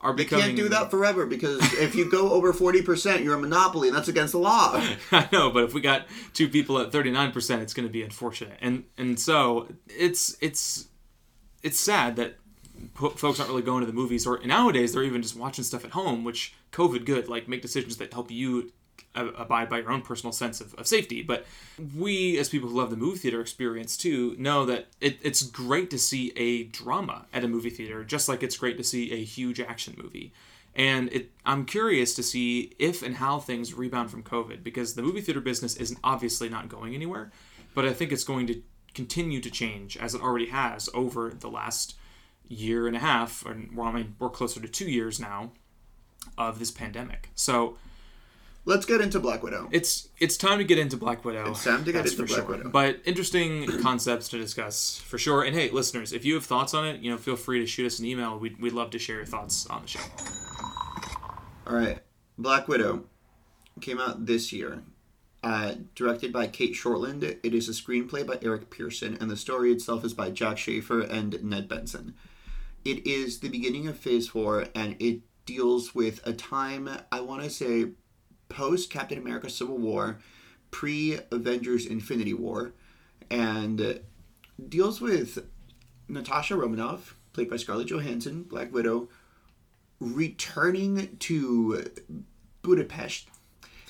are 0.00 0.10
You 0.10 0.16
becoming. 0.16 0.44
can't 0.46 0.56
do 0.56 0.68
that 0.70 0.90
forever 0.90 1.26
because 1.26 1.60
if 1.74 1.94
you 1.94 2.10
go 2.10 2.32
over 2.32 2.52
40%, 2.52 3.22
you're 3.22 3.36
a 3.36 3.38
monopoly 3.38 3.86
and 3.88 3.96
that's 3.96 4.08
against 4.08 4.32
the 4.32 4.38
law. 4.40 4.72
I 5.12 5.28
know, 5.30 5.50
but 5.50 5.62
if 5.62 5.74
we 5.74 5.80
got 5.80 6.06
two 6.34 6.48
people 6.48 6.78
at 6.80 6.90
thirty 6.90 7.12
nine 7.12 7.30
percent, 7.30 7.62
it's 7.62 7.72
going 7.72 7.86
to 7.86 7.92
be 7.92 8.02
unfortunate, 8.02 8.58
and 8.60 8.82
and 8.98 9.20
so 9.20 9.68
it's 9.88 10.36
it's 10.40 10.88
it's 11.62 11.78
sad 11.78 12.16
that 12.16 12.34
folks 12.94 13.40
aren't 13.40 13.50
really 13.50 13.62
going 13.62 13.80
to 13.80 13.86
the 13.86 13.92
movies, 13.92 14.26
or 14.26 14.40
nowadays 14.44 14.92
they're 14.92 15.02
even 15.02 15.22
just 15.22 15.36
watching 15.36 15.64
stuff 15.64 15.84
at 15.84 15.92
home, 15.92 16.24
which 16.24 16.54
COVID 16.72 17.04
good, 17.04 17.28
like 17.28 17.48
make 17.48 17.62
decisions 17.62 17.96
that 17.98 18.12
help 18.12 18.30
you 18.30 18.72
uh, 19.14 19.30
abide 19.36 19.68
by 19.68 19.78
your 19.78 19.90
own 19.90 20.02
personal 20.02 20.32
sense 20.32 20.60
of, 20.60 20.74
of 20.74 20.86
safety. 20.86 21.22
But 21.22 21.44
we, 21.96 22.38
as 22.38 22.48
people 22.48 22.68
who 22.68 22.78
love 22.78 22.90
the 22.90 22.96
movie 22.96 23.18
theater 23.18 23.40
experience 23.40 23.96
too, 23.96 24.34
know 24.38 24.64
that 24.66 24.88
it, 25.00 25.18
it's 25.22 25.42
great 25.42 25.90
to 25.90 25.98
see 25.98 26.32
a 26.36 26.64
drama 26.64 27.26
at 27.32 27.44
a 27.44 27.48
movie 27.48 27.70
theater, 27.70 28.04
just 28.04 28.28
like 28.28 28.42
it's 28.42 28.56
great 28.56 28.76
to 28.78 28.84
see 28.84 29.12
a 29.12 29.22
huge 29.22 29.60
action 29.60 29.94
movie. 30.02 30.32
And 30.74 31.12
it, 31.12 31.30
I'm 31.44 31.66
curious 31.66 32.14
to 32.14 32.22
see 32.22 32.74
if 32.78 33.02
and 33.02 33.16
how 33.16 33.38
things 33.38 33.74
rebound 33.74 34.10
from 34.10 34.22
COVID 34.22 34.64
because 34.64 34.94
the 34.94 35.02
movie 35.02 35.20
theater 35.20 35.40
business 35.40 35.76
isn't 35.76 36.00
obviously 36.02 36.48
not 36.48 36.68
going 36.68 36.94
anywhere, 36.94 37.30
but 37.74 37.84
I 37.84 37.92
think 37.92 38.12
it's 38.12 38.24
going 38.24 38.46
to 38.46 38.62
continue 38.94 39.40
to 39.40 39.50
change 39.50 39.96
as 39.96 40.14
it 40.14 40.22
already 40.22 40.46
has 40.46 40.88
over 40.94 41.30
the 41.30 41.50
last 41.50 41.96
year 42.52 42.86
and 42.86 42.96
a 42.96 43.00
half, 43.00 43.46
I 43.46 43.54
mean, 43.54 44.14
we're 44.18 44.30
closer 44.30 44.60
to 44.60 44.68
two 44.68 44.90
years 44.90 45.18
now 45.18 45.52
of 46.38 46.58
this 46.58 46.70
pandemic. 46.70 47.30
So 47.34 47.76
Let's 48.64 48.86
get 48.86 49.00
into 49.00 49.18
Black 49.18 49.42
Widow. 49.42 49.68
it's 49.72 50.08
it's 50.20 50.36
time 50.36 50.58
to 50.58 50.64
get 50.64 50.78
into 50.78 50.96
Black 50.96 51.24
Widow. 51.24 51.50
It's 51.50 51.64
time 51.64 51.84
to 51.84 51.90
get 51.90 52.06
into 52.06 52.24
Black 52.24 52.28
sure. 52.28 52.44
Widow. 52.44 52.70
But 52.70 53.00
interesting 53.04 53.66
concepts 53.82 54.28
to 54.28 54.38
discuss 54.38 54.98
for 54.98 55.18
sure. 55.18 55.42
And 55.42 55.56
hey, 55.56 55.70
listeners, 55.70 56.12
if 56.12 56.24
you 56.24 56.34
have 56.34 56.44
thoughts 56.44 56.72
on 56.72 56.86
it, 56.86 57.00
you 57.00 57.10
know, 57.10 57.16
feel 57.16 57.34
free 57.34 57.58
to 57.58 57.66
shoot 57.66 57.86
us 57.86 57.98
an 57.98 58.04
email. 58.04 58.38
We'd, 58.38 58.60
we'd 58.60 58.72
love 58.72 58.90
to 58.90 59.00
share 59.00 59.16
your 59.16 59.26
thoughts 59.26 59.66
on 59.66 59.82
the 59.82 59.88
show. 59.88 60.00
All 61.66 61.74
right. 61.74 61.98
Black 62.38 62.68
Widow 62.68 63.04
came 63.80 63.98
out 63.98 64.26
this 64.26 64.52
year. 64.52 64.82
Uh, 65.42 65.74
directed 65.96 66.32
by 66.32 66.46
Cate 66.46 66.74
Shortland. 66.74 67.24
It 67.24 67.52
is 67.52 67.68
a 67.68 67.72
screenplay 67.72 68.24
by 68.24 68.38
Eric 68.42 68.70
Pearson, 68.70 69.18
and 69.20 69.28
the 69.28 69.36
story 69.36 69.72
itself 69.72 70.04
is 70.04 70.14
by 70.14 70.30
Jac 70.30 70.56
Schaeffer 70.56 71.00
and 71.00 71.42
Ned 71.42 71.66
Benson. 71.68 72.14
It 72.84 73.06
is 73.06 73.38
the 73.38 73.48
beginning 73.48 73.86
of 73.86 73.96
Phase 73.96 74.28
4, 74.28 74.66
and 74.74 74.96
it 74.98 75.20
deals 75.46 75.94
with 75.94 76.24
a 76.26 76.32
time, 76.32 76.88
I 77.10 77.20
want 77.20 77.42
to 77.42 77.50
say, 77.50 77.90
post 78.48 78.90
Captain 78.90 79.18
America 79.18 79.48
Civil 79.48 79.78
War, 79.78 80.18
pre 80.70 81.18
Avengers 81.30 81.86
Infinity 81.86 82.34
War, 82.34 82.72
and 83.30 84.00
deals 84.68 85.00
with 85.00 85.46
Natasha 86.08 86.56
Romanoff, 86.56 87.16
played 87.32 87.48
by 87.48 87.56
Scarlett 87.56 87.88
Johansson, 87.88 88.42
Black 88.42 88.72
Widow, 88.72 89.08
returning 90.00 91.16
to 91.18 91.88
Budapest 92.62 93.28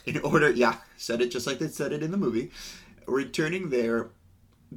in 0.04 0.18
order, 0.18 0.50
yeah, 0.50 0.76
said 0.96 1.22
it 1.22 1.30
just 1.30 1.46
like 1.46 1.58
they 1.58 1.68
said 1.68 1.92
it 1.92 2.02
in 2.02 2.10
the 2.10 2.16
movie, 2.18 2.50
returning 3.06 3.70
there 3.70 4.10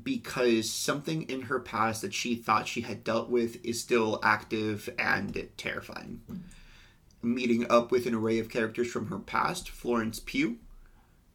because 0.03 0.69
something 0.69 1.23
in 1.23 1.43
her 1.43 1.59
past 1.59 2.01
that 2.01 2.13
she 2.13 2.35
thought 2.35 2.67
she 2.67 2.81
had 2.81 3.03
dealt 3.03 3.29
with 3.29 3.63
is 3.65 3.79
still 3.79 4.19
active 4.23 4.89
and 4.97 5.47
terrifying. 5.57 6.21
Meeting 7.21 7.65
up 7.69 7.91
with 7.91 8.05
an 8.05 8.13
array 8.13 8.39
of 8.39 8.49
characters 8.49 8.91
from 8.91 9.07
her 9.07 9.19
past 9.19 9.69
Florence 9.69 10.19
Pugh, 10.19 10.57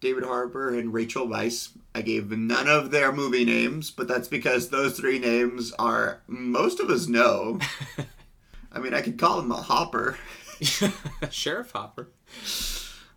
David 0.01 0.25
Harbour, 0.25 0.77
and 0.77 0.93
Rachel 0.95 1.27
Weisz. 1.27 1.71
I 1.95 2.03
gave 2.03 2.31
none 2.31 2.69
of 2.69 2.91
their 2.91 3.13
movie 3.13 3.45
names, 3.45 3.91
but 3.91 4.07
that's 4.09 4.29
because 4.29 4.69
those 4.69 4.97
three 4.97 5.19
names 5.19 5.73
are 5.79 6.23
most 6.27 6.81
of 6.81 6.91
us 6.91 7.07
know. 7.07 7.59
I 8.73 8.79
mean, 8.79 8.95
I 8.95 9.01
could 9.01 9.19
call 9.19 9.41
him 9.41 9.51
a 9.51 9.57
hopper. 9.57 10.17
Sheriff 11.31 11.73
Hopper. 11.73 12.11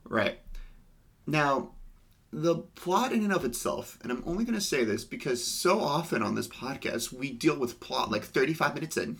Right. 0.03 0.39
Now, 1.27 1.72
the 2.33 2.55
plot 2.55 3.11
in 3.11 3.23
and 3.23 3.31
of 3.31 3.45
itself, 3.45 3.99
and 4.01 4.11
I'm 4.11 4.23
only 4.25 4.43
going 4.43 4.57
to 4.57 4.61
say 4.61 4.83
this 4.83 5.03
because 5.03 5.45
so 5.45 5.79
often 5.79 6.23
on 6.23 6.35
this 6.35 6.47
podcast 6.47 7.13
we 7.13 7.31
deal 7.31 7.57
with 7.57 7.79
plot 7.79 8.11
like 8.11 8.23
35 8.23 8.73
minutes 8.73 8.97
in, 8.97 9.19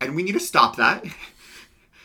and 0.00 0.14
we 0.14 0.22
need 0.22 0.32
to 0.32 0.40
stop 0.40 0.76
that. 0.76 1.04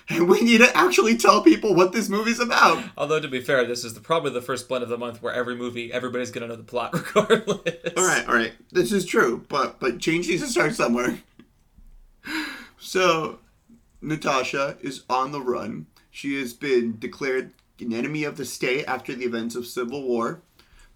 And 0.09 0.27
we 0.27 0.41
need 0.41 0.57
to 0.57 0.77
actually 0.77 1.15
tell 1.15 1.41
people 1.41 1.73
what 1.73 1.93
this 1.93 2.09
movie's 2.09 2.41
about. 2.41 2.83
Although 2.97 3.21
to 3.21 3.29
be 3.29 3.39
fair, 3.39 3.65
this 3.65 3.85
is 3.85 3.93
the, 3.93 4.01
probably 4.01 4.31
the 4.31 4.41
first 4.41 4.67
blend 4.67 4.83
of 4.83 4.89
the 4.89 4.97
month 4.97 5.21
where 5.21 5.33
every 5.33 5.55
movie 5.55 5.93
everybody's 5.93 6.29
gonna 6.29 6.47
know 6.47 6.57
the 6.57 6.63
plot 6.63 6.91
regardless. 7.15 7.61
All 7.95 8.05
right, 8.05 8.27
all 8.27 8.35
right. 8.35 8.51
This 8.69 8.91
is 8.91 9.05
true, 9.05 9.45
but 9.47 9.79
but 9.79 9.99
change 9.99 10.27
needs 10.27 10.43
to 10.43 10.49
start 10.49 10.75
somewhere. 10.75 11.19
So, 12.77 13.39
Natasha 14.01 14.77
is 14.81 15.03
on 15.09 15.31
the 15.31 15.39
run. 15.39 15.87
She 16.11 16.37
has 16.41 16.51
been 16.51 16.99
declared 16.99 17.53
an 17.79 17.93
enemy 17.93 18.23
of 18.23 18.37
the 18.37 18.45
state 18.45 18.85
after 18.87 19.13
the 19.13 19.25
events 19.25 19.55
of 19.55 19.65
Civil 19.65 20.03
War, 20.03 20.41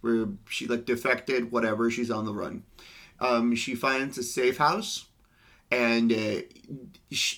where 0.02 0.28
she 0.48 0.68
like 0.68 0.86
defected, 0.86 1.52
whatever. 1.52 1.90
She's 1.90 2.12
on 2.12 2.26
the 2.26 2.34
run. 2.34 2.64
Um, 3.20 3.56
she 3.56 3.76
finds 3.76 4.18
a 4.18 4.24
safe 4.24 4.58
house, 4.58 5.06
and 5.72 6.12
uh, 6.12 6.42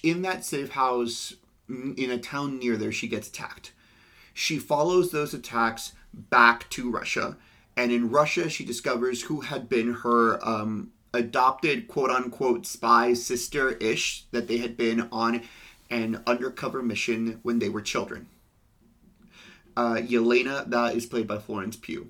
in 0.03 0.21
that 0.23 0.43
safe 0.43 0.71
house, 0.71 1.35
in 1.67 2.11
a 2.11 2.17
town 2.17 2.59
near 2.59 2.75
there, 2.75 2.91
she 2.91 3.07
gets 3.07 3.29
attacked. 3.29 3.71
She 4.33 4.57
follows 4.57 5.11
those 5.11 5.33
attacks 5.33 5.93
back 6.13 6.69
to 6.71 6.91
Russia, 6.91 7.37
and 7.77 7.91
in 7.91 8.09
Russia, 8.09 8.49
she 8.49 8.65
discovers 8.65 9.23
who 9.23 9.41
had 9.41 9.69
been 9.69 9.93
her 9.93 10.45
um, 10.47 10.91
adopted 11.13 11.87
quote 11.87 12.09
unquote 12.09 12.65
spy 12.65 13.13
sister 13.13 13.71
ish 13.71 14.25
that 14.31 14.47
they 14.47 14.57
had 14.57 14.77
been 14.77 15.07
on 15.11 15.41
an 15.89 16.21
undercover 16.27 16.83
mission 16.83 17.39
when 17.41 17.59
they 17.59 17.69
were 17.69 17.81
children. 17.81 18.27
Uh, 19.79 19.95
Yelena, 19.95 20.69
that 20.69 20.93
is 20.93 21.05
played 21.05 21.25
by 21.25 21.37
Florence 21.37 21.77
Pugh. 21.77 22.09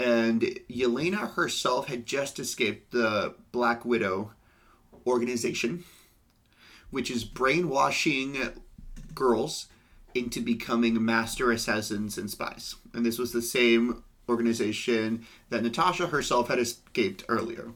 And 0.00 0.40
Yelena 0.70 1.34
herself 1.34 1.88
had 1.88 2.06
just 2.06 2.38
escaped 2.38 2.90
the 2.90 3.34
Black 3.52 3.84
Widow 3.84 4.32
organization, 5.06 5.84
which 6.88 7.10
is 7.10 7.22
brainwashing 7.22 8.38
girls 9.14 9.66
into 10.14 10.40
becoming 10.40 11.04
master 11.04 11.52
assassins 11.52 12.16
and 12.16 12.30
spies. 12.30 12.76
And 12.94 13.04
this 13.04 13.18
was 13.18 13.32
the 13.34 13.42
same 13.42 14.02
organization 14.26 15.26
that 15.50 15.62
Natasha 15.62 16.06
herself 16.06 16.48
had 16.48 16.58
escaped 16.58 17.24
earlier. 17.28 17.72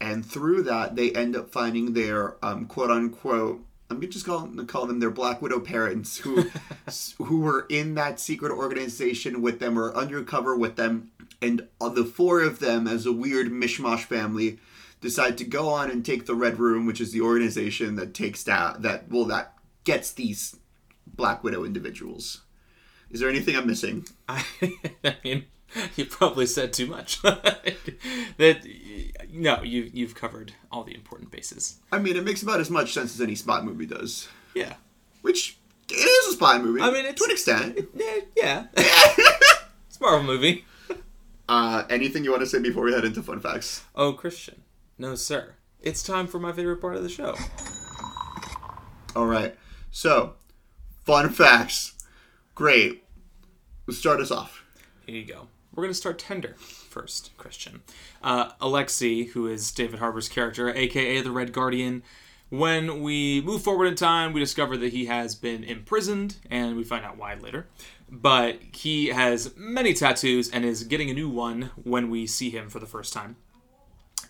And 0.00 0.26
through 0.26 0.64
that, 0.64 0.96
they 0.96 1.12
end 1.12 1.36
up 1.36 1.52
finding 1.52 1.92
their 1.92 2.44
um, 2.44 2.66
quote 2.66 2.90
unquote. 2.90 3.64
I'm 3.92 4.10
just 4.10 4.26
going 4.26 4.56
to 4.56 4.64
call 4.64 4.86
them 4.86 5.00
their 5.00 5.10
Black 5.10 5.42
Widow 5.42 5.60
parents, 5.60 6.18
who 6.18 6.44
who 7.18 7.40
were 7.40 7.66
in 7.68 7.94
that 7.94 8.20
secret 8.20 8.52
organization 8.52 9.42
with 9.42 9.60
them 9.60 9.78
or 9.78 9.94
undercover 9.94 10.56
with 10.56 10.76
them, 10.76 11.10
and 11.40 11.68
the 11.80 12.04
four 12.04 12.40
of 12.40 12.58
them, 12.58 12.86
as 12.86 13.06
a 13.06 13.12
weird 13.12 13.48
mishmash 13.48 14.04
family, 14.04 14.58
decide 15.00 15.36
to 15.38 15.44
go 15.44 15.68
on 15.68 15.90
and 15.90 16.04
take 16.04 16.26
the 16.26 16.34
Red 16.34 16.58
Room, 16.58 16.86
which 16.86 17.00
is 17.00 17.12
the 17.12 17.20
organization 17.20 17.96
that 17.96 18.14
takes 18.14 18.42
that 18.44 18.82
that 18.82 19.10
well 19.10 19.24
that 19.26 19.54
gets 19.84 20.12
these 20.12 20.56
Black 21.06 21.44
Widow 21.44 21.64
individuals. 21.64 22.42
Is 23.10 23.20
there 23.20 23.28
anything 23.28 23.56
I'm 23.56 23.66
missing? 23.66 24.06
I, 24.28 24.44
I 25.04 25.16
mean, 25.22 25.44
you 25.96 26.04
probably 26.04 26.46
said 26.46 26.72
too 26.72 26.86
much. 26.86 27.20
that 27.22 28.66
no, 29.32 29.62
you 29.62 29.90
you've 29.92 30.14
covered 30.14 30.52
all 30.70 30.84
the 30.84 30.94
important 30.94 31.30
bases. 31.30 31.78
I 31.90 31.98
mean, 31.98 32.16
it 32.16 32.24
makes 32.24 32.42
about 32.42 32.60
as 32.60 32.70
much 32.70 32.92
sense 32.92 33.14
as 33.14 33.20
any 33.20 33.34
spy 33.34 33.60
movie 33.60 33.86
does. 33.86 34.28
Yeah. 34.54 34.74
Which 35.22 35.56
it 35.88 35.94
is 35.94 36.34
a 36.34 36.36
spy 36.36 36.58
movie. 36.58 36.80
I 36.80 36.90
mean, 36.90 37.04
it's- 37.06 37.14
to 37.16 37.24
an 37.24 37.30
extent. 37.30 37.88
Yeah. 37.94 38.20
yeah. 38.36 38.66
it's 38.76 39.98
a 39.98 40.02
Marvel 40.02 40.22
movie. 40.24 40.64
Uh, 41.48 41.84
anything 41.90 42.24
you 42.24 42.30
want 42.30 42.40
to 42.42 42.46
say 42.46 42.60
before 42.60 42.84
we 42.84 42.92
head 42.92 43.04
into 43.04 43.22
fun 43.22 43.40
facts? 43.40 43.84
Oh, 43.94 44.12
Christian. 44.12 44.62
No, 44.98 45.14
sir. 45.14 45.54
It's 45.80 46.02
time 46.02 46.26
for 46.26 46.38
my 46.38 46.52
favorite 46.52 46.80
part 46.80 46.96
of 46.96 47.02
the 47.02 47.08
show. 47.08 47.34
All 49.14 49.26
right. 49.26 49.54
So, 49.90 50.34
fun 51.04 51.28
facts. 51.30 51.94
Great. 52.54 53.04
Let's 53.86 53.98
start 53.98 54.20
us 54.20 54.30
off. 54.30 54.64
Here 55.06 55.16
you 55.16 55.24
go. 55.26 55.48
We're 55.74 55.84
going 55.84 55.90
to 55.90 55.98
start 55.98 56.18
tender 56.18 56.54
first, 56.58 57.36
Christian. 57.38 57.82
Uh, 58.22 58.50
Alexei, 58.60 59.24
who 59.24 59.46
is 59.46 59.72
David 59.72 60.00
Harbour's 60.00 60.28
character, 60.28 60.68
aka 60.68 61.22
the 61.22 61.30
Red 61.30 61.52
Guardian, 61.52 62.02
when 62.50 63.00
we 63.00 63.40
move 63.40 63.62
forward 63.62 63.86
in 63.86 63.94
time, 63.94 64.34
we 64.34 64.40
discover 64.40 64.76
that 64.76 64.92
he 64.92 65.06
has 65.06 65.34
been 65.34 65.64
imprisoned, 65.64 66.36
and 66.50 66.76
we 66.76 66.84
find 66.84 67.02
out 67.02 67.16
why 67.16 67.32
later. 67.32 67.66
But 68.10 68.58
he 68.74 69.06
has 69.06 69.54
many 69.56 69.94
tattoos 69.94 70.50
and 70.50 70.62
is 70.62 70.84
getting 70.84 71.08
a 71.08 71.14
new 71.14 71.30
one 71.30 71.70
when 71.82 72.10
we 72.10 72.26
see 72.26 72.50
him 72.50 72.68
for 72.68 72.78
the 72.78 72.84
first 72.84 73.14
time. 73.14 73.36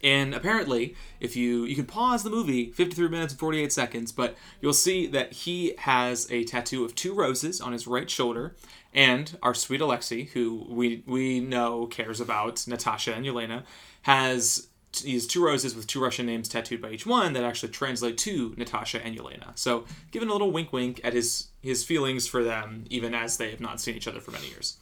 And 0.02 0.34
apparently, 0.34 0.96
if 1.20 1.36
you 1.36 1.64
you 1.64 1.76
can 1.76 1.86
pause 1.86 2.22
the 2.22 2.30
movie 2.30 2.70
53 2.72 3.08
minutes 3.08 3.32
and 3.32 3.40
48 3.40 3.72
seconds, 3.72 4.12
but 4.12 4.36
you'll 4.60 4.72
see 4.72 5.06
that 5.08 5.32
he 5.32 5.74
has 5.78 6.30
a 6.30 6.44
tattoo 6.44 6.84
of 6.84 6.94
two 6.94 7.14
roses 7.14 7.60
on 7.60 7.72
his 7.72 7.86
right 7.86 8.10
shoulder. 8.10 8.56
And 8.94 9.38
our 9.42 9.54
sweet 9.54 9.80
Alexei, 9.80 10.24
who 10.24 10.66
we 10.68 11.02
we 11.06 11.40
know 11.40 11.86
cares 11.86 12.20
about 12.20 12.66
Natasha 12.66 13.14
and 13.14 13.24
Yelena, 13.24 13.62
has 14.02 14.68
these 15.00 15.26
two 15.26 15.42
roses 15.42 15.74
with 15.74 15.86
two 15.86 16.02
Russian 16.02 16.26
names 16.26 16.48
tattooed 16.48 16.82
by 16.82 16.90
each 16.90 17.06
one 17.06 17.32
that 17.32 17.44
actually 17.44 17.70
translate 17.70 18.18
to 18.18 18.54
Natasha 18.58 19.02
and 19.04 19.16
Yelena. 19.16 19.56
So, 19.56 19.86
giving 20.10 20.28
a 20.28 20.32
little 20.32 20.50
wink 20.50 20.72
wink 20.72 21.00
at 21.02 21.14
his 21.14 21.48
his 21.62 21.84
feelings 21.84 22.26
for 22.26 22.42
them, 22.44 22.84
even 22.90 23.14
as 23.14 23.36
they 23.36 23.50
have 23.50 23.60
not 23.60 23.80
seen 23.80 23.96
each 23.96 24.08
other 24.08 24.20
for 24.20 24.32
many 24.32 24.48
years. 24.48 24.76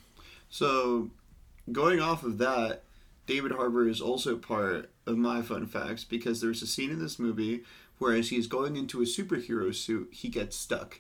So, 0.49 1.11
going 1.71 2.01
off 2.01 2.25
of 2.25 2.39
that, 2.39 2.83
David 3.31 3.53
Harbour 3.53 3.87
is 3.87 4.01
also 4.01 4.37
part 4.37 4.91
of 5.07 5.17
my 5.17 5.41
fun 5.41 5.65
facts 5.65 6.03
because 6.03 6.41
there's 6.41 6.63
a 6.63 6.67
scene 6.67 6.91
in 6.91 6.99
this 6.99 7.17
movie 7.17 7.63
where 7.99 8.17
as 8.17 8.31
he's 8.31 8.49
going 8.49 8.75
into 8.77 9.01
a 9.01 9.05
superhero 9.05 9.73
suit, 9.73 10.09
he 10.11 10.29
gets 10.29 10.57
stuck. 10.57 10.99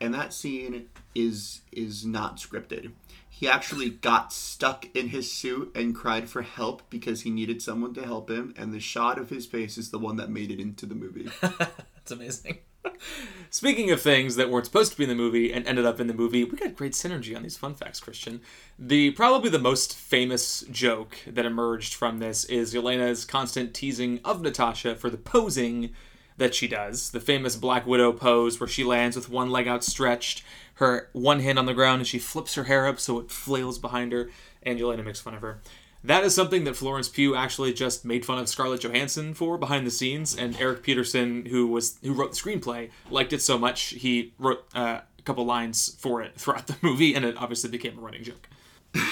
And 0.00 0.14
that 0.14 0.32
scene 0.32 0.88
is 1.14 1.60
is 1.70 2.06
not 2.06 2.38
scripted. 2.38 2.92
He 3.28 3.46
actually 3.46 3.90
got 3.90 4.32
stuck 4.32 4.86
in 4.96 5.08
his 5.08 5.30
suit 5.30 5.70
and 5.74 5.94
cried 5.94 6.30
for 6.30 6.40
help 6.40 6.88
because 6.88 7.20
he 7.20 7.30
needed 7.30 7.60
someone 7.60 7.92
to 7.94 8.02
help 8.02 8.30
him, 8.30 8.54
and 8.56 8.72
the 8.72 8.80
shot 8.80 9.18
of 9.18 9.28
his 9.28 9.44
face 9.44 9.76
is 9.76 9.90
the 9.90 9.98
one 9.98 10.16
that 10.16 10.30
made 10.30 10.50
it 10.50 10.60
into 10.60 10.86
the 10.86 10.94
movie. 10.94 11.28
That's 11.42 12.10
amazing. 12.10 12.60
Speaking 13.50 13.90
of 13.90 14.00
things 14.00 14.36
that 14.36 14.50
weren't 14.50 14.66
supposed 14.66 14.92
to 14.92 14.98
be 14.98 15.04
in 15.04 15.08
the 15.08 15.16
movie 15.16 15.52
and 15.52 15.66
ended 15.66 15.86
up 15.86 16.00
in 16.00 16.06
the 16.06 16.14
movie, 16.14 16.44
we 16.44 16.56
got 16.56 16.76
great 16.76 16.92
synergy 16.92 17.34
on 17.34 17.42
these 17.42 17.56
fun 17.56 17.74
facts, 17.74 18.00
Christian. 18.00 18.40
The 18.78 19.12
probably 19.12 19.50
the 19.50 19.58
most 19.58 19.96
famous 19.96 20.64
joke 20.70 21.16
that 21.26 21.46
emerged 21.46 21.94
from 21.94 22.18
this 22.18 22.44
is 22.44 22.74
Yelena's 22.74 23.24
constant 23.24 23.72
teasing 23.72 24.20
of 24.24 24.42
Natasha 24.42 24.94
for 24.94 25.08
the 25.08 25.16
posing 25.16 25.94
that 26.36 26.54
she 26.54 26.68
does. 26.68 27.10
The 27.10 27.20
famous 27.20 27.56
Black 27.56 27.86
Widow 27.86 28.12
pose 28.12 28.60
where 28.60 28.68
she 28.68 28.84
lands 28.84 29.16
with 29.16 29.30
one 29.30 29.50
leg 29.50 29.66
outstretched, 29.66 30.42
her 30.74 31.08
one 31.12 31.40
hand 31.40 31.58
on 31.58 31.66
the 31.66 31.74
ground, 31.74 32.00
and 32.00 32.06
she 32.06 32.18
flips 32.18 32.54
her 32.54 32.64
hair 32.64 32.86
up 32.86 33.00
so 33.00 33.18
it 33.18 33.30
flails 33.30 33.78
behind 33.78 34.12
her, 34.12 34.30
and 34.62 34.78
Yelena 34.78 35.04
makes 35.04 35.20
fun 35.20 35.34
of 35.34 35.42
her. 35.42 35.60
That 36.08 36.24
is 36.24 36.34
something 36.34 36.64
that 36.64 36.74
Florence 36.74 37.06
Pugh 37.06 37.34
actually 37.34 37.74
just 37.74 38.02
made 38.02 38.24
fun 38.24 38.38
of 38.38 38.48
Scarlett 38.48 38.80
Johansson 38.80 39.34
for 39.34 39.58
behind 39.58 39.86
the 39.86 39.90
scenes, 39.90 40.34
and 40.34 40.58
Eric 40.58 40.82
Peterson, 40.82 41.44
who 41.44 41.66
was 41.66 41.98
who 42.02 42.14
wrote 42.14 42.30
the 42.30 42.36
screenplay, 42.36 42.88
liked 43.10 43.34
it 43.34 43.42
so 43.42 43.58
much 43.58 43.88
he 43.90 44.32
wrote 44.38 44.64
uh, 44.74 45.00
a 45.18 45.22
couple 45.24 45.44
lines 45.44 45.94
for 45.98 46.22
it 46.22 46.34
throughout 46.40 46.66
the 46.66 46.76
movie, 46.80 47.14
and 47.14 47.26
it 47.26 47.36
obviously 47.36 47.68
became 47.68 47.98
a 47.98 48.00
running 48.00 48.24
joke. 48.24 48.48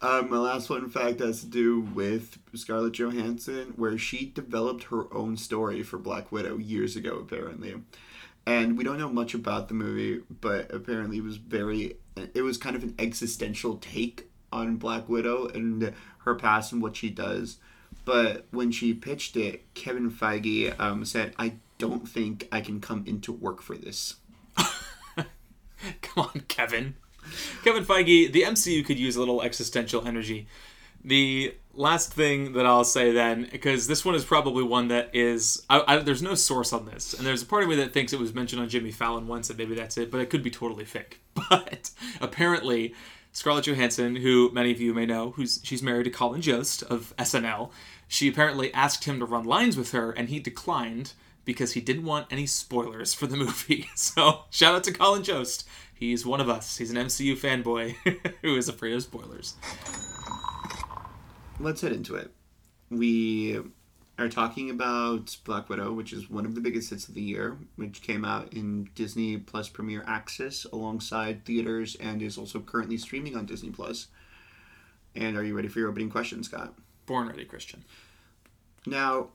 Um, 0.00 0.28
my 0.28 0.38
last 0.38 0.68
fun 0.68 0.88
fact 0.90 1.20
has 1.20 1.40
to 1.40 1.46
do 1.46 1.80
with 1.80 2.38
Scarlett 2.54 2.94
Johansson, 2.94 3.74
where 3.76 3.96
she 3.96 4.26
developed 4.26 4.84
her 4.84 5.12
own 5.14 5.36
story 5.36 5.82
for 5.82 5.98
Black 5.98 6.32
Widow 6.32 6.58
years 6.58 6.96
ago, 6.96 7.18
apparently. 7.18 7.74
And 8.46 8.76
we 8.76 8.84
don't 8.84 8.98
know 8.98 9.08
much 9.08 9.34
about 9.34 9.68
the 9.68 9.74
movie, 9.74 10.22
but 10.40 10.72
apparently 10.74 11.18
it 11.18 11.24
was 11.24 11.36
very, 11.36 11.96
it 12.34 12.42
was 12.42 12.58
kind 12.58 12.76
of 12.76 12.82
an 12.82 12.94
existential 12.98 13.76
take 13.76 14.28
on 14.54 14.76
Black 14.76 15.08
Widow 15.08 15.48
and 15.48 15.92
her 16.18 16.34
past 16.34 16.72
and 16.72 16.80
what 16.80 16.96
she 16.96 17.10
does. 17.10 17.58
But 18.04 18.46
when 18.50 18.70
she 18.70 18.94
pitched 18.94 19.36
it, 19.36 19.62
Kevin 19.74 20.10
Feige 20.10 20.78
um, 20.78 21.04
said, 21.04 21.34
I 21.38 21.54
don't 21.78 22.08
think 22.08 22.48
I 22.52 22.60
can 22.60 22.80
come 22.80 23.04
into 23.06 23.32
work 23.32 23.62
for 23.62 23.76
this. 23.76 24.16
Come 24.56 25.26
on, 26.16 26.42
Kevin. 26.48 26.94
Kevin 27.62 27.84
Feige, 27.84 28.30
the 28.32 28.42
MCU 28.42 28.84
could 28.84 28.98
use 28.98 29.16
a 29.16 29.20
little 29.20 29.42
existential 29.42 30.06
energy. 30.06 30.46
The 31.02 31.54
last 31.74 32.12
thing 32.12 32.52
that 32.54 32.64
I'll 32.66 32.84
say 32.84 33.12
then, 33.12 33.48
because 33.50 33.86
this 33.86 34.04
one 34.04 34.14
is 34.14 34.24
probably 34.24 34.62
one 34.62 34.88
that 34.88 35.10
is, 35.14 35.64
I, 35.68 35.82
I, 35.86 35.96
there's 35.98 36.22
no 36.22 36.34
source 36.34 36.72
on 36.72 36.86
this, 36.86 37.14
and 37.14 37.26
there's 37.26 37.42
a 37.42 37.46
part 37.46 37.62
of 37.62 37.68
me 37.68 37.76
that 37.76 37.92
thinks 37.92 38.12
it 38.12 38.18
was 38.20 38.34
mentioned 38.34 38.62
on 38.62 38.68
Jimmy 38.68 38.90
Fallon 38.90 39.26
once, 39.26 39.50
and 39.50 39.58
maybe 39.58 39.74
that's 39.74 39.98
it, 39.98 40.10
but 40.10 40.20
it 40.20 40.30
could 40.30 40.42
be 40.42 40.50
totally 40.50 40.84
fake. 40.84 41.20
But 41.50 41.90
apparently, 42.22 42.94
Scarlett 43.34 43.66
Johansson, 43.66 44.16
who 44.16 44.50
many 44.52 44.70
of 44.70 44.80
you 44.80 44.94
may 44.94 45.04
know, 45.04 45.32
who's 45.32 45.60
she's 45.64 45.82
married 45.82 46.04
to 46.04 46.10
Colin 46.10 46.40
Jost 46.40 46.84
of 46.84 47.12
SNL, 47.18 47.70
she 48.06 48.28
apparently 48.28 48.72
asked 48.72 49.04
him 49.04 49.18
to 49.18 49.26
run 49.26 49.44
lines 49.44 49.76
with 49.76 49.90
her, 49.90 50.12
and 50.12 50.28
he 50.28 50.38
declined 50.38 51.12
because 51.44 51.72
he 51.72 51.80
didn't 51.80 52.04
want 52.04 52.28
any 52.30 52.46
spoilers 52.46 53.12
for 53.12 53.26
the 53.26 53.36
movie. 53.44 53.90
So 53.96 54.44
shout 54.50 54.76
out 54.76 54.84
to 54.84 54.92
Colin 54.92 55.24
Jost. 55.24 55.66
He's 55.92 56.24
one 56.24 56.40
of 56.40 56.48
us. 56.48 56.78
He's 56.78 56.92
an 56.92 56.96
MCU 56.96 57.36
fanboy 57.36 57.96
who 58.42 58.56
is 58.56 58.68
afraid 58.68 58.94
of 58.94 59.02
spoilers. 59.02 59.54
let's 61.58 61.80
head 61.80 61.92
into 61.92 62.14
it. 62.14 62.30
We 62.88 63.60
are 64.18 64.28
talking 64.28 64.70
about 64.70 65.36
Black 65.44 65.68
Widow, 65.68 65.92
which 65.92 66.12
is 66.12 66.30
one 66.30 66.46
of 66.46 66.54
the 66.54 66.60
biggest 66.60 66.90
hits 66.90 67.08
of 67.08 67.14
the 67.14 67.22
year, 67.22 67.56
which 67.76 68.02
came 68.02 68.24
out 68.24 68.52
in 68.52 68.88
Disney 68.94 69.36
Plus 69.38 69.68
Premier 69.68 70.04
Access 70.06 70.64
alongside 70.72 71.44
theaters 71.44 71.96
and 71.96 72.22
is 72.22 72.38
also 72.38 72.60
currently 72.60 72.96
streaming 72.96 73.36
on 73.36 73.46
Disney 73.46 73.70
Plus. 73.70 74.06
And 75.16 75.36
are 75.36 75.44
you 75.44 75.56
ready 75.56 75.68
for 75.68 75.80
your 75.80 75.88
opening 75.88 76.10
question, 76.10 76.42
Scott? 76.44 76.74
Born 77.06 77.28
ready, 77.28 77.44
Christian. 77.44 77.84
Now, 78.86 79.30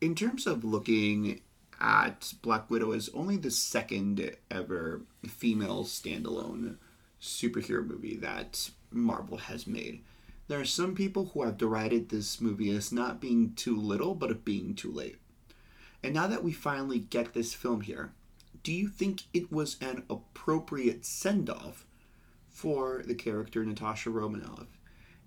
in 0.00 0.14
terms 0.14 0.46
of 0.46 0.64
looking 0.64 1.40
at 1.80 2.32
Black 2.42 2.70
Widow 2.70 2.92
as 2.92 3.10
only 3.12 3.36
the 3.36 3.50
second 3.50 4.34
ever 4.50 5.02
female 5.26 5.84
standalone 5.84 6.76
superhero 7.20 7.86
movie 7.86 8.16
that 8.16 8.70
Marvel 8.90 9.36
has 9.36 9.66
made, 9.66 10.02
there 10.52 10.60
are 10.60 10.66
some 10.66 10.94
people 10.94 11.30
who 11.32 11.44
have 11.44 11.56
derided 11.56 12.10
this 12.10 12.38
movie 12.38 12.68
as 12.68 12.92
not 12.92 13.22
being 13.22 13.54
too 13.54 13.74
little, 13.74 14.14
but 14.14 14.30
of 14.30 14.44
being 14.44 14.74
too 14.74 14.92
late. 14.92 15.16
And 16.02 16.12
now 16.12 16.26
that 16.26 16.44
we 16.44 16.52
finally 16.52 16.98
get 16.98 17.32
this 17.32 17.54
film 17.54 17.80
here, 17.80 18.12
do 18.62 18.70
you 18.70 18.86
think 18.86 19.22
it 19.32 19.50
was 19.50 19.78
an 19.80 20.02
appropriate 20.10 21.06
send 21.06 21.48
off 21.48 21.86
for 22.50 23.02
the 23.06 23.14
character 23.14 23.64
Natasha 23.64 24.10
Romanoff? 24.10 24.78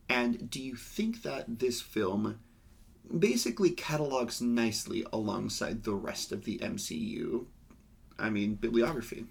And 0.07 0.47
do 0.47 0.61
you 0.61 0.75
think 0.75 1.23
that 1.23 1.57
this 1.57 1.81
film 1.81 2.38
basically 3.17 3.71
catalogs 3.71 4.43
nicely 4.43 5.07
alongside 5.11 5.85
the 5.85 5.95
rest 5.95 6.31
of 6.33 6.45
the 6.45 6.59
MCU. 6.59 7.47
I 8.19 8.29
mean, 8.29 8.53
bibliography. 8.53 9.25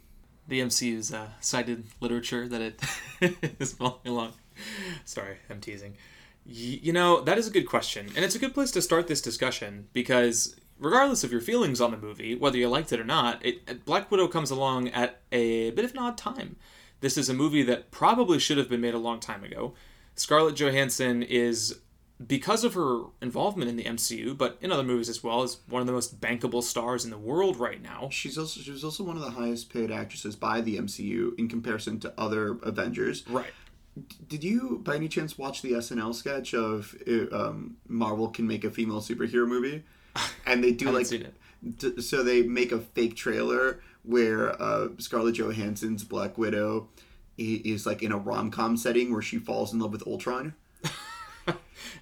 The 0.48 0.60
MCU's 0.60 1.14
uh, 1.14 1.28
cited 1.40 1.84
literature 2.00 2.48
that 2.48 2.60
it 2.60 2.80
is 3.60 3.74
following 3.74 4.08
along. 4.08 4.32
Sorry, 5.04 5.36
I'm 5.50 5.60
teasing. 5.60 5.96
You 6.46 6.92
know, 6.92 7.22
that 7.22 7.38
is 7.38 7.46
a 7.46 7.50
good 7.50 7.66
question. 7.66 8.10
And 8.14 8.24
it's 8.24 8.34
a 8.34 8.38
good 8.38 8.52
place 8.52 8.70
to 8.72 8.82
start 8.82 9.08
this 9.08 9.22
discussion 9.22 9.88
because 9.94 10.56
regardless 10.78 11.24
of 11.24 11.32
your 11.32 11.40
feelings 11.40 11.80
on 11.80 11.90
the 11.90 11.96
movie, 11.96 12.34
whether 12.34 12.58
you 12.58 12.68
liked 12.68 12.92
it 12.92 13.00
or 13.00 13.04
not, 13.04 13.44
it, 13.44 13.84
Black 13.84 14.10
Widow 14.10 14.28
comes 14.28 14.50
along 14.50 14.88
at 14.88 15.20
a 15.32 15.70
bit 15.70 15.84
of 15.84 15.92
an 15.92 15.98
odd 15.98 16.18
time. 16.18 16.56
This 17.00 17.16
is 17.16 17.28
a 17.28 17.34
movie 17.34 17.62
that 17.62 17.90
probably 17.90 18.38
should 18.38 18.58
have 18.58 18.68
been 18.68 18.80
made 18.80 18.94
a 18.94 18.98
long 18.98 19.20
time 19.20 19.42
ago. 19.44 19.74
Scarlett 20.16 20.56
Johansson 20.56 21.22
is 21.22 21.78
because 22.24 22.64
of 22.64 22.74
her 22.74 23.02
involvement 23.20 23.68
in 23.68 23.76
the 23.76 23.84
MCU, 23.84 24.36
but 24.36 24.56
in 24.60 24.70
other 24.70 24.84
movies 24.84 25.08
as 25.08 25.22
well, 25.22 25.42
is 25.42 25.58
one 25.68 25.80
of 25.80 25.86
the 25.86 25.92
most 25.92 26.20
bankable 26.20 26.62
stars 26.62 27.04
in 27.04 27.10
the 27.10 27.18
world 27.18 27.56
right 27.56 27.82
now. 27.82 28.08
She's 28.10 28.38
also 28.38 28.60
she 28.60 28.70
was 28.70 28.84
also 28.84 29.02
one 29.02 29.16
of 29.16 29.22
the 29.22 29.30
highest 29.30 29.72
paid 29.72 29.90
actresses 29.90 30.36
by 30.36 30.60
the 30.60 30.76
MCU 30.78 31.38
in 31.38 31.48
comparison 31.48 31.98
to 32.00 32.14
other 32.16 32.58
Avengers. 32.62 33.24
Right. 33.28 33.52
Did 34.28 34.42
you, 34.42 34.80
by 34.82 34.96
any 34.96 35.08
chance, 35.08 35.38
watch 35.38 35.62
the 35.62 35.72
SNL 35.72 36.14
sketch 36.14 36.52
of 36.54 36.94
um, 37.32 37.76
Marvel 37.88 38.28
can 38.28 38.46
make 38.46 38.64
a 38.64 38.70
female 38.70 39.00
superhero 39.00 39.46
movie? 39.46 39.84
And 40.46 40.62
they 40.62 40.70
do 40.72 40.90
like, 40.90 41.06
seen 41.06 41.22
it. 41.22 41.34
d- 41.78 42.00
so 42.00 42.22
they 42.22 42.42
make 42.42 42.70
a 42.72 42.78
fake 42.80 43.16
trailer 43.16 43.80
where 44.04 44.60
uh, 44.62 44.88
Scarlett 44.98 45.36
Johansson's 45.36 46.04
Black 46.04 46.36
Widow 46.38 46.88
is 47.38 47.84
like 47.86 48.02
in 48.02 48.12
a 48.12 48.16
rom 48.18 48.50
com 48.50 48.76
setting 48.76 49.12
where 49.12 49.22
she 49.22 49.38
falls 49.38 49.72
in 49.72 49.80
love 49.80 49.90
with 49.90 50.06
Ultron. 50.06 50.54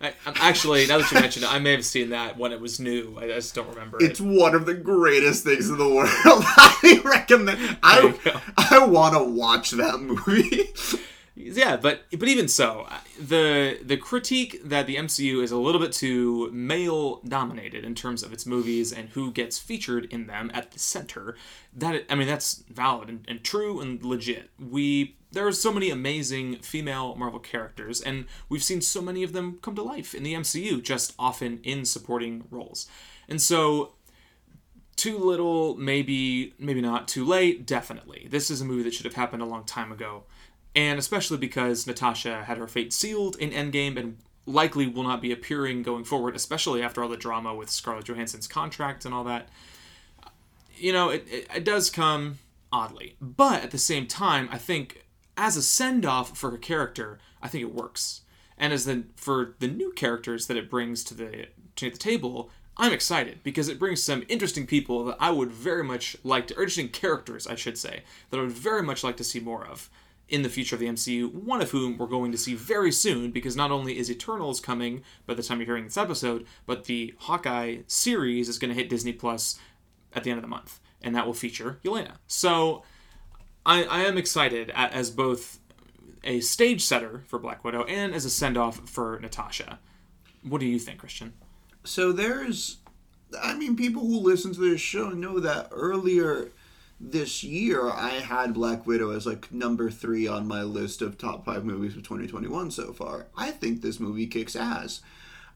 I, 0.00 0.12
I'm 0.26 0.34
actually, 0.36 0.86
now 0.86 0.98
that 0.98 1.10
you 1.12 1.20
mentioned 1.20 1.44
it, 1.44 1.52
I 1.52 1.58
may 1.58 1.72
have 1.72 1.84
seen 1.84 2.10
that 2.10 2.36
when 2.36 2.52
it 2.52 2.60
was 2.60 2.78
new. 2.80 3.16
I 3.20 3.28
just 3.28 3.54
don't 3.54 3.68
remember 3.68 3.98
It's 4.00 4.20
it. 4.20 4.24
one 4.26 4.54
of 4.54 4.66
the 4.66 4.74
greatest 4.74 5.44
things 5.44 5.70
in 5.70 5.78
the 5.78 5.88
world. 5.88 6.08
I 6.24 7.00
recommend. 7.04 7.78
I. 7.82 8.14
I 8.58 8.84
want 8.86 9.14
to 9.14 9.22
watch 9.24 9.70
that 9.72 10.00
movie. 10.00 10.68
Yeah, 11.44 11.76
but 11.76 12.04
but 12.16 12.28
even 12.28 12.48
so, 12.48 12.86
the 13.18 13.78
the 13.82 13.96
critique 13.96 14.60
that 14.64 14.86
the 14.86 14.96
MCU 14.96 15.42
is 15.42 15.50
a 15.50 15.56
little 15.56 15.80
bit 15.80 15.92
too 15.92 16.50
male 16.52 17.20
dominated 17.26 17.84
in 17.84 17.94
terms 17.94 18.22
of 18.22 18.32
its 18.32 18.46
movies 18.46 18.92
and 18.92 19.10
who 19.10 19.30
gets 19.32 19.58
featured 19.58 20.06
in 20.06 20.26
them 20.26 20.50
at 20.54 20.72
the 20.72 20.78
center. 20.78 21.36
That 21.74 22.04
I 22.10 22.14
mean, 22.14 22.28
that's 22.28 22.64
valid 22.68 23.08
and, 23.08 23.24
and 23.28 23.42
true 23.42 23.80
and 23.80 24.02
legit. 24.04 24.50
We 24.58 25.16
there 25.32 25.46
are 25.46 25.52
so 25.52 25.72
many 25.72 25.90
amazing 25.90 26.56
female 26.58 27.14
Marvel 27.16 27.40
characters, 27.40 28.00
and 28.00 28.26
we've 28.48 28.62
seen 28.62 28.80
so 28.80 29.00
many 29.00 29.22
of 29.22 29.32
them 29.32 29.58
come 29.62 29.74
to 29.74 29.82
life 29.82 30.14
in 30.14 30.22
the 30.22 30.34
MCU, 30.34 30.82
just 30.82 31.14
often 31.18 31.60
in 31.62 31.84
supporting 31.84 32.44
roles. 32.50 32.86
And 33.28 33.40
so 33.40 33.94
too 34.96 35.18
little, 35.18 35.74
maybe 35.76 36.54
maybe 36.58 36.80
not. 36.80 37.08
Too 37.08 37.24
late, 37.24 37.66
definitely. 37.66 38.28
This 38.30 38.50
is 38.50 38.60
a 38.60 38.64
movie 38.64 38.82
that 38.84 38.94
should 38.94 39.06
have 39.06 39.14
happened 39.14 39.42
a 39.42 39.46
long 39.46 39.64
time 39.64 39.90
ago, 39.90 40.24
and 40.74 40.98
especially 40.98 41.36
because 41.36 41.86
Natasha 41.86 42.44
had 42.44 42.58
her 42.58 42.66
fate 42.66 42.92
sealed 42.92 43.36
in 43.36 43.50
Endgame 43.50 43.96
and 43.96 44.16
likely 44.46 44.86
will 44.86 45.02
not 45.02 45.22
be 45.22 45.32
appearing 45.32 45.82
going 45.82 46.04
forward, 46.04 46.34
especially 46.34 46.82
after 46.82 47.02
all 47.02 47.08
the 47.08 47.16
drama 47.16 47.54
with 47.54 47.70
Scarlett 47.70 48.06
Johansson's 48.06 48.46
contract 48.46 49.04
and 49.04 49.14
all 49.14 49.24
that. 49.24 49.48
You 50.76 50.92
know, 50.92 51.10
it, 51.10 51.26
it, 51.30 51.46
it 51.54 51.64
does 51.64 51.90
come 51.90 52.38
oddly, 52.72 53.16
but 53.20 53.62
at 53.62 53.70
the 53.70 53.78
same 53.78 54.06
time, 54.06 54.48
I 54.50 54.58
think 54.58 55.04
as 55.36 55.56
a 55.56 55.62
send 55.62 56.04
off 56.04 56.36
for 56.36 56.50
her 56.50 56.58
character, 56.58 57.18
I 57.40 57.48
think 57.48 57.62
it 57.62 57.74
works. 57.74 58.22
And 58.58 58.72
as 58.72 58.84
the 58.84 59.04
for 59.16 59.54
the 59.58 59.68
new 59.68 59.92
characters 59.92 60.46
that 60.46 60.56
it 60.56 60.70
brings 60.70 61.04
to 61.04 61.14
the 61.14 61.48
to 61.76 61.90
the 61.90 61.98
table, 61.98 62.50
I'm 62.76 62.92
excited 62.92 63.40
because 63.42 63.68
it 63.68 63.78
brings 63.78 64.02
some 64.02 64.24
interesting 64.28 64.66
people 64.66 65.04
that 65.04 65.16
I 65.20 65.30
would 65.30 65.50
very 65.50 65.84
much 65.84 66.16
like 66.24 66.48
to, 66.48 66.56
or 66.56 66.62
interesting 66.62 66.88
characters, 66.88 67.46
I 67.46 67.54
should 67.54 67.78
say, 67.78 68.02
that 68.30 68.38
I 68.38 68.42
would 68.42 68.52
very 68.52 68.82
much 68.82 69.04
like 69.04 69.16
to 69.18 69.24
see 69.24 69.40
more 69.40 69.66
of 69.66 69.90
in 70.32 70.42
the 70.42 70.48
future 70.48 70.74
of 70.74 70.80
the 70.80 70.88
MCU. 70.88 71.32
One 71.32 71.60
of 71.60 71.70
whom 71.70 71.98
we're 71.98 72.06
going 72.06 72.32
to 72.32 72.38
see 72.38 72.54
very 72.54 72.90
soon 72.90 73.30
because 73.30 73.54
not 73.54 73.70
only 73.70 73.98
is 73.98 74.10
Eternals 74.10 74.60
coming 74.60 75.02
by 75.26 75.34
the 75.34 75.42
time 75.42 75.58
you're 75.58 75.66
hearing 75.66 75.84
this 75.84 75.98
episode, 75.98 76.46
but 76.66 76.84
the 76.84 77.14
Hawkeye 77.18 77.80
series 77.86 78.48
is 78.48 78.58
going 78.58 78.70
to 78.70 78.74
hit 78.74 78.88
Disney 78.88 79.12
Plus 79.12 79.60
at 80.14 80.24
the 80.24 80.30
end 80.30 80.38
of 80.38 80.42
the 80.42 80.48
month, 80.48 80.80
and 81.02 81.14
that 81.14 81.26
will 81.26 81.34
feature 81.34 81.78
Yelena. 81.84 82.16
So 82.26 82.82
I, 83.66 83.84
I 83.84 84.00
am 84.00 84.16
excited 84.16 84.70
as 84.74 85.10
both 85.10 85.60
a 86.24 86.40
stage 86.40 86.82
setter 86.82 87.24
for 87.26 87.38
Black 87.38 87.62
Widow 87.62 87.84
and 87.84 88.14
as 88.14 88.24
a 88.24 88.30
send 88.30 88.56
off 88.56 88.88
for 88.88 89.18
Natasha. 89.20 89.80
What 90.42 90.60
do 90.60 90.66
you 90.66 90.78
think, 90.78 90.98
Christian? 90.98 91.34
So 91.84 92.10
there's, 92.10 92.78
I 93.40 93.54
mean, 93.54 93.76
people 93.76 94.02
who 94.02 94.18
listen 94.18 94.54
to 94.54 94.70
this 94.70 94.80
show 94.80 95.10
know 95.10 95.40
that 95.40 95.68
earlier 95.72 96.52
this 97.02 97.42
year 97.42 97.90
I 97.90 98.10
had 98.10 98.54
Black 98.54 98.86
Widow 98.86 99.10
as 99.10 99.26
like 99.26 99.52
number 99.52 99.90
three 99.90 100.28
on 100.28 100.46
my 100.46 100.62
list 100.62 101.02
of 101.02 101.18
top 101.18 101.44
five 101.44 101.64
movies 101.64 101.96
of 101.96 102.04
2021 102.04 102.70
so 102.70 102.92
far. 102.92 103.26
I 103.36 103.50
think 103.50 103.82
this 103.82 103.98
movie 103.98 104.28
kicks 104.28 104.54
ass. 104.54 105.00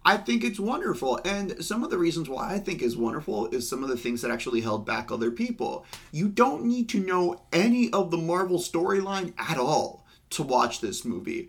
I 0.05 0.17
think 0.17 0.43
it's 0.43 0.59
wonderful. 0.59 1.21
And 1.25 1.65
some 1.65 1.85
of 1.85 1.91
the 1.91 1.99
reasons 1.99 2.29
why 2.29 2.53
I 2.53 2.59
think 2.59 2.83
is 2.83 2.97
wonderful 2.97 3.47
is 3.49 3.69
some 3.69 3.85
of 3.85 3.89
the 3.89 3.97
things 3.97 4.23
that 4.23 4.31
actually 4.31 4.61
held 4.61 4.85
back 4.85 5.11
other 5.11 5.31
people. 5.31 5.87
You 6.11 6.29
don't 6.29 6.65
need 6.65 6.89
to 6.91 7.01
know 7.01 7.43
any 7.53 7.93
of 7.93 8.11
the 8.11 8.17
Marvel 8.17 8.59
storyline 8.59 9.33
at 9.39 9.57
all 9.57 10.05
to 10.31 10.43
watch 10.43 10.81
this 10.81 11.05
movie. 11.05 11.49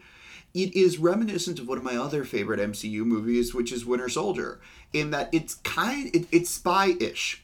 It 0.54 0.76
is 0.76 1.00
reminiscent 1.00 1.60
of 1.60 1.68
one 1.68 1.78
of 1.78 1.84
my 1.84 1.98
other 1.98 2.24
favorite 2.24 2.60
MCU 2.60 3.04
movies, 3.04 3.54
which 3.54 3.72
is 3.72 3.86
Winter 3.86 4.10
Soldier, 4.10 4.60
in 4.94 5.12
that 5.12 5.30
it's 5.32 5.56
kind 5.56 6.16
it, 6.16 6.28
it's 6.32 6.50
spy-ish. 6.50 7.44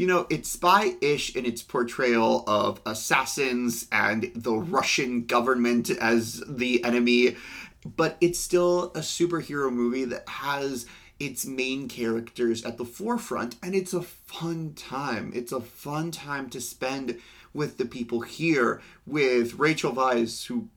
You 0.00 0.06
know, 0.06 0.26
it's 0.30 0.50
spy-ish 0.50 1.36
in 1.36 1.44
its 1.44 1.60
portrayal 1.60 2.42
of 2.46 2.80
assassins 2.86 3.86
and 3.92 4.32
the 4.34 4.54
Russian 4.54 5.26
government 5.26 5.90
as 5.90 6.42
the 6.48 6.82
enemy, 6.84 7.36
but 7.84 8.16
it's 8.18 8.40
still 8.40 8.92
a 8.94 9.00
superhero 9.00 9.70
movie 9.70 10.06
that 10.06 10.26
has 10.26 10.86
its 11.18 11.44
main 11.44 11.86
characters 11.86 12.64
at 12.64 12.78
the 12.78 12.84
forefront 12.86 13.56
and 13.62 13.74
it's 13.74 13.92
a 13.92 14.00
fun 14.00 14.72
time. 14.72 15.32
It's 15.34 15.52
a 15.52 15.60
fun 15.60 16.12
time 16.12 16.48
to 16.48 16.62
spend 16.62 17.20
with 17.52 17.76
the 17.76 17.84
people 17.84 18.22
here 18.22 18.80
with 19.04 19.58
Rachel 19.58 19.92
Weisz 19.92 20.46
who 20.46 20.70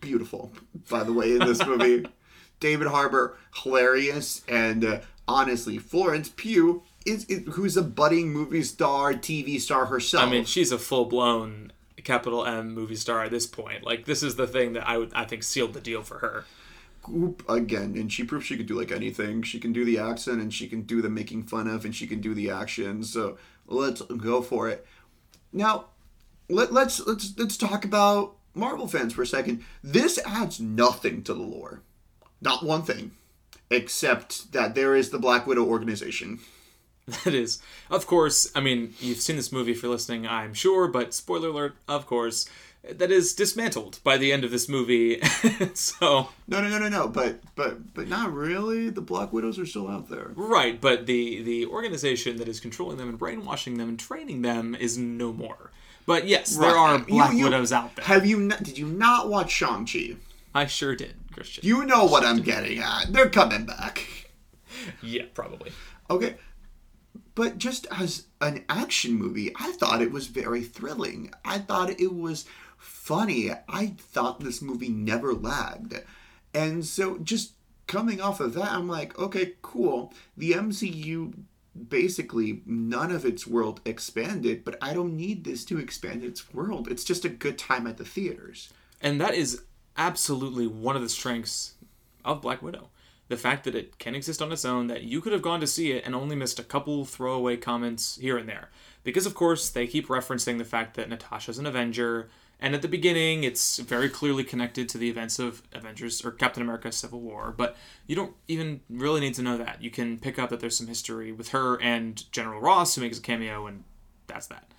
beautiful 0.00 0.52
by 0.88 1.02
the 1.02 1.12
way 1.12 1.32
in 1.32 1.40
this 1.40 1.66
movie. 1.66 2.06
David 2.60 2.86
Harbour 2.86 3.38
hilarious 3.64 4.44
and 4.46 4.84
uh, 4.84 5.00
honestly 5.26 5.78
Florence 5.78 6.28
Pugh 6.28 6.84
is, 7.06 7.24
is 7.26 7.54
who's 7.54 7.76
a 7.76 7.82
budding 7.82 8.32
movie 8.32 8.62
star, 8.62 9.12
TV 9.14 9.60
star 9.60 9.86
herself. 9.86 10.24
I 10.24 10.30
mean, 10.30 10.44
she's 10.44 10.72
a 10.72 10.78
full 10.78 11.06
blown 11.06 11.72
capital 12.04 12.44
M 12.44 12.72
movie 12.72 12.96
star 12.96 13.24
at 13.24 13.30
this 13.30 13.46
point. 13.46 13.84
Like 13.84 14.04
this 14.04 14.22
is 14.22 14.36
the 14.36 14.46
thing 14.46 14.74
that 14.74 14.88
I 14.88 14.98
would 14.98 15.12
I 15.14 15.24
think 15.24 15.42
sealed 15.42 15.74
the 15.74 15.80
deal 15.80 16.02
for 16.02 16.18
her. 16.18 16.44
Again, 17.48 17.94
and 17.96 18.12
she 18.12 18.24
proved 18.24 18.46
she 18.46 18.56
could 18.56 18.66
do 18.66 18.78
like 18.78 18.90
anything. 18.90 19.42
She 19.42 19.60
can 19.60 19.72
do 19.72 19.84
the 19.84 19.98
accent, 19.98 20.40
and 20.40 20.52
she 20.52 20.66
can 20.66 20.82
do 20.82 21.00
the 21.00 21.08
making 21.08 21.44
fun 21.44 21.68
of, 21.68 21.84
and 21.84 21.94
she 21.94 22.06
can 22.06 22.20
do 22.20 22.34
the 22.34 22.50
action. 22.50 23.04
So 23.04 23.38
let's 23.66 24.02
go 24.02 24.42
for 24.42 24.68
it. 24.68 24.84
Now, 25.52 25.86
let, 26.48 26.72
let's 26.72 27.04
let's 27.06 27.32
let's 27.38 27.56
talk 27.56 27.84
about 27.84 28.34
Marvel 28.54 28.88
fans 28.88 29.12
for 29.12 29.22
a 29.22 29.26
second. 29.26 29.62
This 29.84 30.18
adds 30.26 30.58
nothing 30.58 31.22
to 31.24 31.34
the 31.34 31.42
lore, 31.42 31.82
not 32.40 32.64
one 32.64 32.82
thing, 32.82 33.12
except 33.70 34.52
that 34.52 34.74
there 34.74 34.96
is 34.96 35.10
the 35.10 35.18
Black 35.18 35.46
Widow 35.46 35.64
organization. 35.64 36.40
That 37.24 37.34
is, 37.34 37.60
of 37.90 38.06
course. 38.06 38.50
I 38.54 38.60
mean, 38.60 38.94
you've 38.98 39.20
seen 39.20 39.36
this 39.36 39.52
movie 39.52 39.70
if 39.72 39.82
you're 39.82 39.92
listening, 39.92 40.26
I'm 40.26 40.54
sure. 40.54 40.88
But 40.88 41.14
spoiler 41.14 41.50
alert, 41.50 41.76
of 41.86 42.04
course, 42.06 42.48
that 42.88 43.12
is 43.12 43.32
dismantled 43.34 44.00
by 44.02 44.16
the 44.16 44.32
end 44.32 44.42
of 44.44 44.50
this 44.50 44.68
movie. 44.68 45.20
so 45.74 46.28
No, 46.48 46.60
no, 46.60 46.68
no, 46.68 46.78
no, 46.80 46.88
no. 46.88 47.06
But 47.08 47.40
but 47.54 47.94
but 47.94 48.08
not 48.08 48.32
really. 48.32 48.90
The 48.90 49.00
Black 49.02 49.32
Widows 49.32 49.56
are 49.58 49.66
still 49.66 49.86
out 49.88 50.08
there. 50.08 50.32
right, 50.34 50.80
but 50.80 51.06
the 51.06 51.42
the 51.42 51.66
organization 51.66 52.38
that 52.38 52.48
is 52.48 52.58
controlling 52.58 52.96
them 52.96 53.08
and 53.08 53.18
brainwashing 53.18 53.78
them 53.78 53.88
and 53.88 53.98
training 54.00 54.42
them 54.42 54.74
is 54.74 54.98
no 54.98 55.32
more. 55.32 55.70
But 56.06 56.26
yes, 56.26 56.56
there 56.56 56.70
are 56.76 56.98
Black 56.98 57.32
You- 57.32 57.38
you- 57.38 57.44
Widows 57.44 57.70
out 57.72 57.94
there. 57.94 58.04
Have 58.04 58.26
you? 58.26 58.40
Not, 58.40 58.62
did 58.64 58.78
you 58.78 58.86
not 58.88 59.28
watch 59.28 59.50
Shang 59.52 59.86
Chi? 59.86 60.16
I 60.54 60.66
sure 60.66 60.96
did, 60.96 61.14
Christian. 61.32 61.64
You 61.64 61.84
know 61.84 62.04
what 62.06 62.24
I'm 62.24 62.40
getting 62.40 62.78
at. 62.78 63.12
They're 63.12 63.28
coming 63.30 63.64
back. 63.66 64.06
yeah, 65.02 65.24
probably. 65.34 65.70
Okay. 66.08 66.36
But 67.36 67.58
just 67.58 67.86
as 67.92 68.26
an 68.40 68.64
action 68.68 69.12
movie, 69.12 69.52
I 69.56 69.70
thought 69.72 70.02
it 70.02 70.10
was 70.10 70.26
very 70.26 70.62
thrilling. 70.62 71.30
I 71.44 71.58
thought 71.58 72.00
it 72.00 72.14
was 72.14 72.46
funny. 72.78 73.52
I 73.68 73.94
thought 73.98 74.40
this 74.40 74.62
movie 74.62 74.88
never 74.88 75.34
lagged. 75.34 76.02
And 76.54 76.84
so 76.84 77.18
just 77.18 77.52
coming 77.86 78.22
off 78.22 78.40
of 78.40 78.54
that, 78.54 78.72
I'm 78.72 78.88
like, 78.88 79.18
okay, 79.18 79.52
cool. 79.60 80.14
The 80.36 80.52
MCU 80.52 81.34
basically 81.88 82.62
none 82.64 83.10
of 83.10 83.26
its 83.26 83.46
world 83.46 83.82
expanded, 83.84 84.64
but 84.64 84.78
I 84.80 84.94
don't 84.94 85.14
need 85.14 85.44
this 85.44 85.62
to 85.66 85.78
expand 85.78 86.24
its 86.24 86.54
world. 86.54 86.88
It's 86.88 87.04
just 87.04 87.26
a 87.26 87.28
good 87.28 87.58
time 87.58 87.86
at 87.86 87.98
the 87.98 88.04
theaters. 88.06 88.72
And 89.02 89.20
that 89.20 89.34
is 89.34 89.62
absolutely 89.98 90.66
one 90.66 90.96
of 90.96 91.02
the 91.02 91.10
strengths 91.10 91.74
of 92.24 92.40
Black 92.40 92.62
Widow. 92.62 92.88
The 93.28 93.36
fact 93.36 93.64
that 93.64 93.74
it 93.74 93.98
can 93.98 94.14
exist 94.14 94.40
on 94.40 94.52
its 94.52 94.64
own, 94.64 94.86
that 94.86 95.02
you 95.02 95.20
could 95.20 95.32
have 95.32 95.42
gone 95.42 95.60
to 95.60 95.66
see 95.66 95.92
it 95.92 96.04
and 96.06 96.14
only 96.14 96.36
missed 96.36 96.60
a 96.60 96.64
couple 96.64 97.04
throwaway 97.04 97.56
comments 97.56 98.16
here 98.20 98.38
and 98.38 98.48
there. 98.48 98.70
Because, 99.02 99.26
of 99.26 99.34
course, 99.34 99.68
they 99.68 99.86
keep 99.86 100.06
referencing 100.06 100.58
the 100.58 100.64
fact 100.64 100.94
that 100.94 101.08
Natasha's 101.08 101.58
an 101.58 101.66
Avenger, 101.66 102.28
and 102.58 102.74
at 102.74 102.82
the 102.82 102.88
beginning, 102.88 103.44
it's 103.44 103.78
very 103.78 104.08
clearly 104.08 104.42
connected 104.42 104.88
to 104.88 104.98
the 104.98 105.10
events 105.10 105.38
of 105.38 105.62
Avengers 105.74 106.24
or 106.24 106.30
Captain 106.30 106.62
America 106.62 106.90
Civil 106.90 107.20
War, 107.20 107.52
but 107.54 107.76
you 108.06 108.16
don't 108.16 108.34
even 108.48 108.80
really 108.88 109.20
need 109.20 109.34
to 109.34 109.42
know 109.42 109.58
that. 109.58 109.82
You 109.82 109.90
can 109.90 110.18
pick 110.18 110.38
up 110.38 110.48
that 110.50 110.60
there's 110.60 110.78
some 110.78 110.86
history 110.86 111.32
with 111.32 111.50
her 111.50 111.80
and 111.82 112.30
General 112.32 112.60
Ross, 112.60 112.94
who 112.94 113.02
makes 113.02 113.18
a 113.18 113.22
cameo, 113.22 113.66
and 113.66 113.84
that's 114.26 114.46
that. 114.46 114.70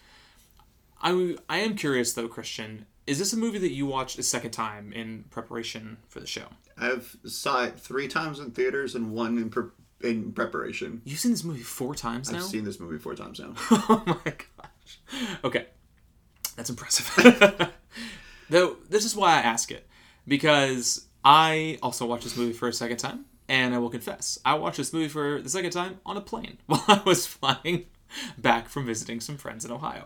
I, 1.02 1.36
I 1.48 1.60
am 1.60 1.76
curious 1.76 2.14
though, 2.14 2.28
Christian. 2.28 2.88
Is 3.08 3.18
this 3.20 3.32
a 3.32 3.38
movie 3.38 3.58
that 3.60 3.72
you 3.72 3.86
watched 3.86 4.20
a 4.20 4.24
second 4.24 4.52
time 4.52 4.92
in 4.92 5.24
preparation 5.30 5.98
for 6.10 6.20
the 6.20 6.28
show? 6.28 6.48
I've 6.78 7.16
saw 7.26 7.64
it 7.64 7.80
three 7.80 8.08
times 8.10 8.40
in 8.40 8.52
theaters 8.52 8.96
and 8.96 9.12
one 9.12 9.38
in 9.38 9.50
pre- 9.50 9.70
in 10.02 10.34
preparation. 10.34 11.02
You've 11.06 11.20
seen 11.20 11.32
this 11.32 11.44
movie 11.46 11.64
four 11.64 11.96
times 11.96 12.30
now. 12.32 12.40
I've 12.40 12.44
seen 12.44 12.66
this 12.66 12.80
movie 12.80 12.98
four 12.98 13.16
times 13.16 13.40
now. 13.40 13.54
oh 13.72 14.04
my 14.06 14.34
gosh. 14.34 15.00
Okay, 15.44 15.66
that's 16.58 16.70
impressive. 16.70 17.72
though 18.50 18.76
this 18.90 19.06
is 19.06 19.16
why 19.16 19.36
I 19.36 19.40
ask 19.40 19.72
it. 19.72 19.88
because 20.28 21.08
I 21.24 21.80
also 21.82 22.06
watched 22.06 22.24
this 22.26 22.38
movie 22.38 22.54
for 22.54 22.68
a 22.68 22.74
second 22.74 22.98
time, 22.98 23.26
and 23.48 23.74
I 23.74 23.80
will 23.80 23.90
confess, 23.90 24.38
I 24.46 24.54
watched 24.56 24.78
this 24.78 24.94
movie 24.94 25.08
for 25.08 25.42
the 25.42 25.50
second 25.50 25.72
time 25.72 26.00
on 26.06 26.18
a 26.18 26.22
plane 26.22 26.58
while 26.68 26.84
I 26.88 27.02
was 27.06 27.26
flying 27.26 27.86
back 28.38 28.70
from 28.70 28.86
visiting 28.86 29.20
some 29.20 29.38
friends 29.38 29.66
in 29.66 29.72
Ohio. 29.72 30.06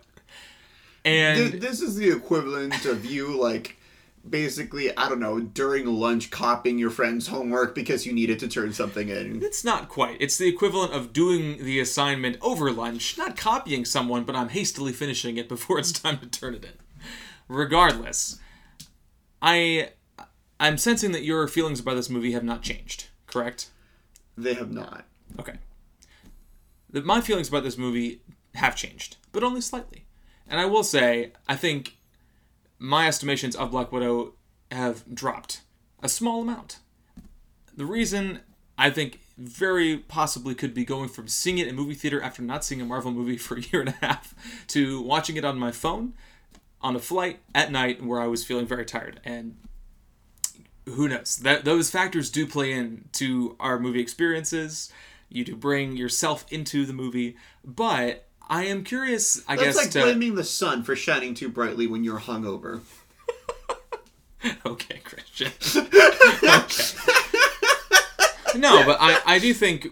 And 1.03 1.51
Th- 1.51 1.61
this 1.61 1.81
is 1.81 1.95
the 1.95 2.09
equivalent 2.11 2.85
of 2.85 3.05
you 3.05 3.39
like 3.39 3.77
basically 4.29 4.95
I 4.95 5.09
don't 5.09 5.19
know 5.19 5.39
during 5.39 5.85
lunch 5.87 6.29
copying 6.29 6.77
your 6.77 6.91
friend's 6.91 7.27
homework 7.27 7.73
because 7.73 8.05
you 8.05 8.13
needed 8.13 8.39
to 8.39 8.47
turn 8.47 8.73
something 8.73 9.09
in. 9.09 9.41
It's 9.43 9.63
not 9.63 9.89
quite. 9.89 10.17
It's 10.19 10.37
the 10.37 10.47
equivalent 10.47 10.93
of 10.93 11.13
doing 11.13 11.63
the 11.63 11.79
assignment 11.79 12.37
over 12.41 12.71
lunch, 12.71 13.17
not 13.17 13.35
copying 13.35 13.85
someone, 13.85 14.23
but 14.23 14.35
I'm 14.35 14.49
hastily 14.49 14.93
finishing 14.93 15.37
it 15.37 15.49
before 15.49 15.79
it's 15.79 15.91
time 15.91 16.19
to 16.19 16.27
turn 16.27 16.55
it 16.55 16.63
in. 16.63 16.71
Regardless, 17.47 18.39
I 19.41 19.89
I'm 20.59 20.77
sensing 20.77 21.11
that 21.13 21.23
your 21.23 21.47
feelings 21.47 21.79
about 21.79 21.95
this 21.95 22.09
movie 22.09 22.33
have 22.33 22.43
not 22.43 22.61
changed, 22.61 23.09
correct? 23.25 23.71
They 24.37 24.53
have 24.53 24.71
not. 24.71 25.05
Okay. 25.39 25.55
The, 26.91 27.01
my 27.01 27.21
feelings 27.21 27.49
about 27.49 27.63
this 27.63 27.77
movie 27.77 28.21
have 28.55 28.75
changed, 28.75 29.17
but 29.31 29.43
only 29.43 29.61
slightly. 29.61 30.00
And 30.47 30.59
I 30.59 30.65
will 30.65 30.83
say, 30.83 31.31
I 31.47 31.55
think 31.55 31.97
my 32.79 33.07
estimations 33.07 33.55
of 33.55 33.71
Black 33.71 33.91
Widow 33.91 34.33
have 34.71 35.03
dropped 35.13 35.61
a 36.01 36.09
small 36.09 36.41
amount. 36.41 36.79
The 37.75 37.85
reason 37.85 38.41
I 38.77 38.89
think 38.89 39.19
very 39.37 39.97
possibly 39.97 40.55
could 40.55 40.73
be 40.73 40.85
going 40.85 41.09
from 41.09 41.27
seeing 41.27 41.57
it 41.57 41.67
in 41.67 41.75
movie 41.75 41.93
theater 41.93 42.21
after 42.21 42.41
not 42.41 42.63
seeing 42.65 42.81
a 42.81 42.85
Marvel 42.85 43.11
movie 43.11 43.37
for 43.37 43.57
a 43.57 43.61
year 43.61 43.81
and 43.81 43.89
a 43.89 44.05
half 44.05 44.33
to 44.67 45.01
watching 45.01 45.37
it 45.37 45.45
on 45.45 45.57
my 45.57 45.71
phone 45.71 46.13
on 46.81 46.95
a 46.95 46.99
flight 46.99 47.39
at 47.53 47.71
night 47.71 48.03
where 48.03 48.19
I 48.19 48.27
was 48.27 48.43
feeling 48.43 48.65
very 48.65 48.85
tired. 48.85 49.19
And 49.23 49.57
who 50.85 51.07
knows? 51.07 51.37
That 51.37 51.65
those 51.65 51.89
factors 51.89 52.29
do 52.29 52.47
play 52.47 52.71
in 52.71 53.05
to 53.13 53.55
our 53.59 53.79
movie 53.79 54.01
experiences. 54.01 54.91
You 55.29 55.45
do 55.45 55.55
bring 55.55 55.95
yourself 55.95 56.45
into 56.51 56.85
the 56.85 56.93
movie, 56.93 57.37
but 57.63 58.27
I 58.49 58.65
am 58.65 58.83
curious. 58.83 59.41
I 59.47 59.55
That's 59.55 59.67
guess 59.67 59.75
like 59.77 59.91
to, 59.91 60.01
blaming 60.01 60.35
the 60.35 60.43
sun 60.43 60.83
for 60.83 60.95
shining 60.95 61.33
too 61.33 61.49
brightly 61.49 61.87
when 61.87 62.03
you're 62.03 62.19
hungover. 62.19 62.81
okay, 64.65 64.99
Christian. 65.03 65.51
okay. 66.43 67.21
No, 68.55 68.83
but 68.85 68.97
I, 68.99 69.19
I 69.25 69.39
do 69.39 69.53
think 69.53 69.87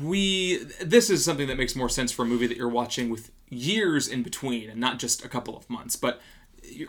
we 0.00 0.58
this 0.80 1.10
is 1.10 1.24
something 1.24 1.46
that 1.48 1.56
makes 1.56 1.74
more 1.74 1.88
sense 1.88 2.12
for 2.12 2.22
a 2.22 2.26
movie 2.26 2.46
that 2.46 2.56
you're 2.56 2.68
watching 2.68 3.08
with 3.08 3.30
years 3.48 4.08
in 4.08 4.22
between 4.22 4.70
and 4.70 4.80
not 4.80 4.98
just 4.98 5.24
a 5.24 5.28
couple 5.28 5.56
of 5.56 5.68
months. 5.68 5.96
But 5.96 6.20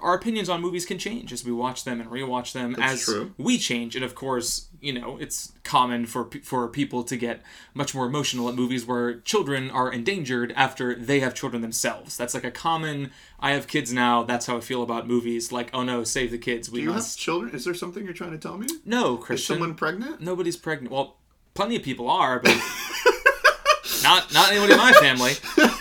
our 0.01 0.13
opinions 0.13 0.49
on 0.49 0.61
movies 0.61 0.85
can 0.85 0.97
change 0.97 1.31
as 1.31 1.45
we 1.45 1.51
watch 1.51 1.83
them 1.83 2.01
and 2.01 2.09
rewatch 2.09 2.53
them 2.53 2.75
as 2.79 3.03
true. 3.05 3.33
we 3.37 3.57
change. 3.57 3.95
And 3.95 4.03
of 4.03 4.15
course, 4.15 4.67
you 4.81 4.93
know, 4.93 5.17
it's 5.17 5.53
common 5.63 6.05
for 6.05 6.29
for 6.43 6.67
people 6.67 7.03
to 7.03 7.17
get 7.17 7.41
much 7.73 7.93
more 7.95 8.05
emotional 8.05 8.49
at 8.49 8.55
movies 8.55 8.85
where 8.85 9.19
children 9.21 9.69
are 9.71 9.91
endangered 9.91 10.53
after 10.55 10.95
they 10.95 11.19
have 11.19 11.33
children 11.33 11.61
themselves. 11.61 12.17
That's 12.17 12.33
like 12.33 12.43
a 12.43 12.51
common. 12.51 13.11
I 13.39 13.51
have 13.51 13.67
kids 13.67 13.93
now. 13.93 14.23
That's 14.23 14.45
how 14.45 14.57
I 14.57 14.61
feel 14.61 14.83
about 14.83 15.07
movies. 15.07 15.51
Like, 15.51 15.69
oh 15.73 15.83
no, 15.83 16.03
save 16.03 16.31
the 16.31 16.37
kids. 16.37 16.69
We 16.69 16.79
Do 16.79 16.85
you 16.85 16.91
have 16.93 17.15
children? 17.15 17.53
Is 17.55 17.65
there 17.65 17.73
something 17.73 18.03
you're 18.03 18.13
trying 18.13 18.31
to 18.31 18.37
tell 18.37 18.57
me? 18.57 18.67
No, 18.85 19.17
Christian. 19.17 19.55
Is 19.55 19.59
someone 19.59 19.75
pregnant? 19.75 20.21
Nobody's 20.21 20.57
pregnant. 20.57 20.93
Well, 20.93 21.17
plenty 21.53 21.75
of 21.75 21.83
people 21.83 22.09
are, 22.09 22.39
but 22.39 22.55
not 24.03 24.33
not 24.33 24.51
anyone 24.51 24.71
in 24.71 24.77
my 24.77 24.93
family. 24.93 25.33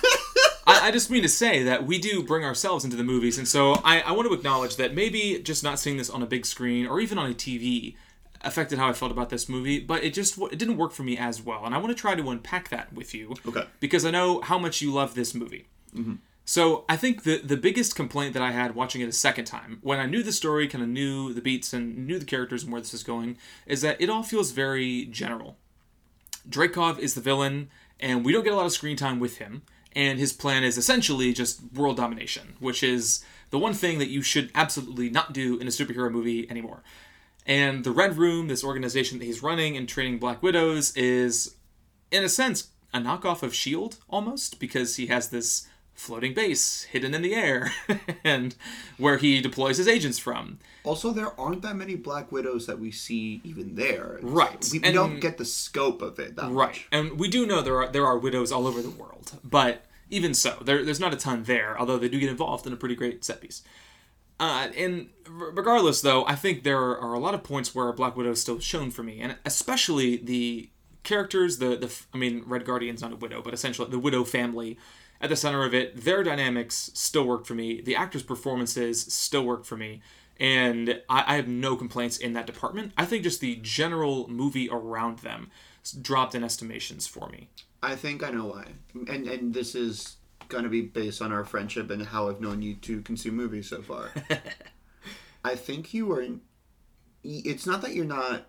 I, 0.66 0.88
I 0.88 0.90
just 0.90 1.10
mean 1.10 1.22
to 1.22 1.28
say 1.28 1.62
that 1.62 1.86
we 1.86 1.98
do 1.98 2.22
bring 2.22 2.44
ourselves 2.44 2.84
into 2.84 2.96
the 2.96 3.04
movies, 3.04 3.38
and 3.38 3.46
so 3.46 3.80
I, 3.84 4.00
I 4.00 4.12
want 4.12 4.28
to 4.28 4.34
acknowledge 4.34 4.76
that 4.76 4.94
maybe 4.94 5.40
just 5.42 5.62
not 5.62 5.78
seeing 5.78 5.96
this 5.96 6.10
on 6.10 6.22
a 6.22 6.26
big 6.26 6.44
screen 6.44 6.86
or 6.86 7.00
even 7.00 7.18
on 7.18 7.30
a 7.30 7.34
TV 7.34 7.94
affected 8.42 8.78
how 8.78 8.88
I 8.88 8.92
felt 8.92 9.10
about 9.10 9.30
this 9.30 9.48
movie, 9.48 9.80
but 9.80 10.04
it 10.04 10.14
just 10.14 10.38
it 10.38 10.58
didn't 10.58 10.76
work 10.76 10.92
for 10.92 11.02
me 11.02 11.16
as 11.16 11.42
well, 11.42 11.64
and 11.64 11.74
I 11.74 11.78
want 11.78 11.96
to 11.96 12.00
try 12.00 12.14
to 12.14 12.30
unpack 12.30 12.68
that 12.70 12.92
with 12.92 13.14
you. 13.14 13.34
Okay. 13.46 13.64
Because 13.80 14.04
I 14.04 14.10
know 14.10 14.40
how 14.40 14.58
much 14.58 14.80
you 14.80 14.92
love 14.92 15.14
this 15.14 15.34
movie. 15.34 15.66
Mm-hmm. 15.94 16.14
So 16.44 16.84
I 16.88 16.96
think 16.96 17.24
the 17.24 17.38
the 17.38 17.56
biggest 17.56 17.96
complaint 17.96 18.34
that 18.34 18.42
I 18.42 18.52
had 18.52 18.74
watching 18.74 19.00
it 19.00 19.08
a 19.08 19.12
second 19.12 19.46
time, 19.46 19.78
when 19.82 19.98
I 19.98 20.06
knew 20.06 20.22
the 20.22 20.32
story, 20.32 20.68
kind 20.68 20.82
of 20.82 20.88
knew 20.88 21.32
the 21.32 21.40
beats 21.40 21.72
and 21.72 22.06
knew 22.06 22.18
the 22.18 22.24
characters 22.24 22.62
and 22.62 22.72
where 22.72 22.80
this 22.80 22.94
is 22.94 23.02
going, 23.02 23.36
is 23.66 23.82
that 23.82 24.00
it 24.00 24.08
all 24.08 24.22
feels 24.22 24.52
very 24.52 25.06
general. 25.06 25.56
Dreykov 26.48 27.00
is 27.00 27.14
the 27.14 27.20
villain, 27.20 27.68
and 27.98 28.24
we 28.24 28.32
don't 28.32 28.44
get 28.44 28.52
a 28.52 28.56
lot 28.56 28.66
of 28.66 28.72
screen 28.72 28.96
time 28.96 29.18
with 29.18 29.38
him. 29.38 29.62
And 29.96 30.18
his 30.20 30.32
plan 30.32 30.62
is 30.62 30.76
essentially 30.78 31.32
just 31.32 31.60
world 31.74 31.96
domination, 31.96 32.54
which 32.60 32.82
is 32.82 33.24
the 33.50 33.58
one 33.58 33.72
thing 33.74 33.98
that 33.98 34.10
you 34.10 34.20
should 34.22 34.50
absolutely 34.54 35.08
not 35.10 35.32
do 35.32 35.58
in 35.58 35.66
a 35.66 35.70
superhero 35.70 36.10
movie 36.12 36.48
anymore. 36.50 36.82
And 37.46 37.82
the 37.82 37.92
Red 37.92 38.18
Room, 38.18 38.48
this 38.48 38.62
organization 38.62 39.18
that 39.18 39.24
he's 39.24 39.42
running 39.42 39.76
and 39.76 39.88
training 39.88 40.18
Black 40.18 40.42
Widows, 40.42 40.94
is, 40.96 41.54
in 42.10 42.22
a 42.22 42.28
sense, 42.28 42.68
a 42.92 42.98
knockoff 42.98 43.42
of 43.42 43.52
S.H.I.E.L.D. 43.52 43.96
almost, 44.10 44.60
because 44.60 44.96
he 44.96 45.06
has 45.06 45.30
this 45.30 45.66
floating 45.94 46.34
base 46.34 46.82
hidden 46.82 47.14
in 47.14 47.22
the 47.22 47.34
air 47.34 47.72
and 48.24 48.54
where 48.98 49.16
he 49.16 49.40
deploys 49.40 49.78
his 49.78 49.88
agents 49.88 50.18
from. 50.18 50.58
Also, 50.84 51.10
there 51.10 51.32
aren't 51.40 51.62
that 51.62 51.74
many 51.74 51.94
Black 51.94 52.30
Widows 52.30 52.66
that 52.66 52.78
we 52.78 52.90
see 52.90 53.40
even 53.44 53.76
there. 53.76 54.18
Right. 54.20 54.68
We, 54.70 54.80
And- 54.82 54.92
don't 54.92 55.20
get 55.20 55.38
the 55.38 55.46
scope 55.46 56.02
of 56.02 56.18
it 56.18 56.36
that 56.36 56.50
Right, 56.50 56.68
much. 56.68 56.86
and 56.92 57.18
we 57.18 57.28
do 57.28 57.46
know 57.46 57.62
there 57.62 57.78
are 57.80 57.88
there 57.88 58.04
are 58.06 58.18
widows 58.18 58.52
all 58.52 58.66
over 58.66 58.82
the 58.82 58.90
world, 58.90 59.32
but 59.42 59.85
even 60.10 60.34
so, 60.34 60.58
there, 60.64 60.84
there's 60.84 61.00
not 61.00 61.12
a 61.12 61.16
ton 61.16 61.44
there. 61.44 61.78
Although 61.78 61.98
they 61.98 62.08
do 62.08 62.20
get 62.20 62.30
involved 62.30 62.66
in 62.66 62.72
a 62.72 62.76
pretty 62.76 62.94
great 62.94 63.24
set 63.24 63.40
piece. 63.40 63.62
Uh, 64.38 64.68
and 64.76 65.08
regardless, 65.28 66.02
though, 66.02 66.26
I 66.26 66.34
think 66.34 66.62
there 66.62 66.78
are 66.78 67.14
a 67.14 67.18
lot 67.18 67.34
of 67.34 67.42
points 67.42 67.74
where 67.74 67.90
Black 67.92 68.16
Widow 68.16 68.32
is 68.32 68.40
still 68.40 68.60
shown 68.60 68.90
for 68.90 69.02
me, 69.02 69.20
and 69.20 69.36
especially 69.46 70.16
the 70.16 70.70
characters. 71.02 71.58
The 71.58 71.76
the 71.76 71.94
I 72.12 72.18
mean, 72.18 72.42
Red 72.46 72.64
Guardian's 72.64 73.00
not 73.00 73.12
a 73.12 73.16
widow, 73.16 73.40
but 73.42 73.54
essentially 73.54 73.90
the 73.90 73.98
widow 73.98 74.24
family 74.24 74.76
at 75.20 75.30
the 75.30 75.36
center 75.36 75.64
of 75.64 75.74
it. 75.74 76.04
Their 76.04 76.22
dynamics 76.22 76.90
still 76.94 77.26
worked 77.26 77.46
for 77.46 77.54
me. 77.54 77.80
The 77.80 77.96
actors' 77.96 78.22
performances 78.22 79.12
still 79.12 79.44
worked 79.44 79.66
for 79.66 79.76
me. 79.76 80.02
And 80.38 81.00
I, 81.08 81.24
I 81.26 81.36
have 81.36 81.48
no 81.48 81.76
complaints 81.76 82.18
in 82.18 82.34
that 82.34 82.46
department. 82.46 82.92
I 82.98 83.06
think 83.06 83.22
just 83.22 83.40
the 83.40 83.56
general 83.56 84.28
movie 84.28 84.68
around 84.70 85.20
them 85.20 85.50
dropped 86.02 86.34
in 86.34 86.44
estimations 86.44 87.06
for 87.06 87.30
me. 87.30 87.48
I 87.82 87.94
think 87.94 88.22
I 88.22 88.30
know 88.30 88.46
why. 88.46 88.66
And 89.08 89.26
and 89.26 89.54
this 89.54 89.74
is 89.74 90.16
going 90.48 90.64
to 90.64 90.70
be 90.70 90.82
based 90.82 91.20
on 91.20 91.32
our 91.32 91.44
friendship 91.44 91.90
and 91.90 92.02
how 92.02 92.28
I've 92.28 92.40
known 92.40 92.62
you 92.62 92.74
to 92.74 93.02
consume 93.02 93.36
movies 93.36 93.68
so 93.68 93.82
far. 93.82 94.10
I 95.44 95.54
think 95.54 95.94
you 95.94 96.10
are. 96.12 96.24
It's 97.22 97.66
not 97.66 97.82
that 97.82 97.94
you're 97.94 98.04
not 98.04 98.46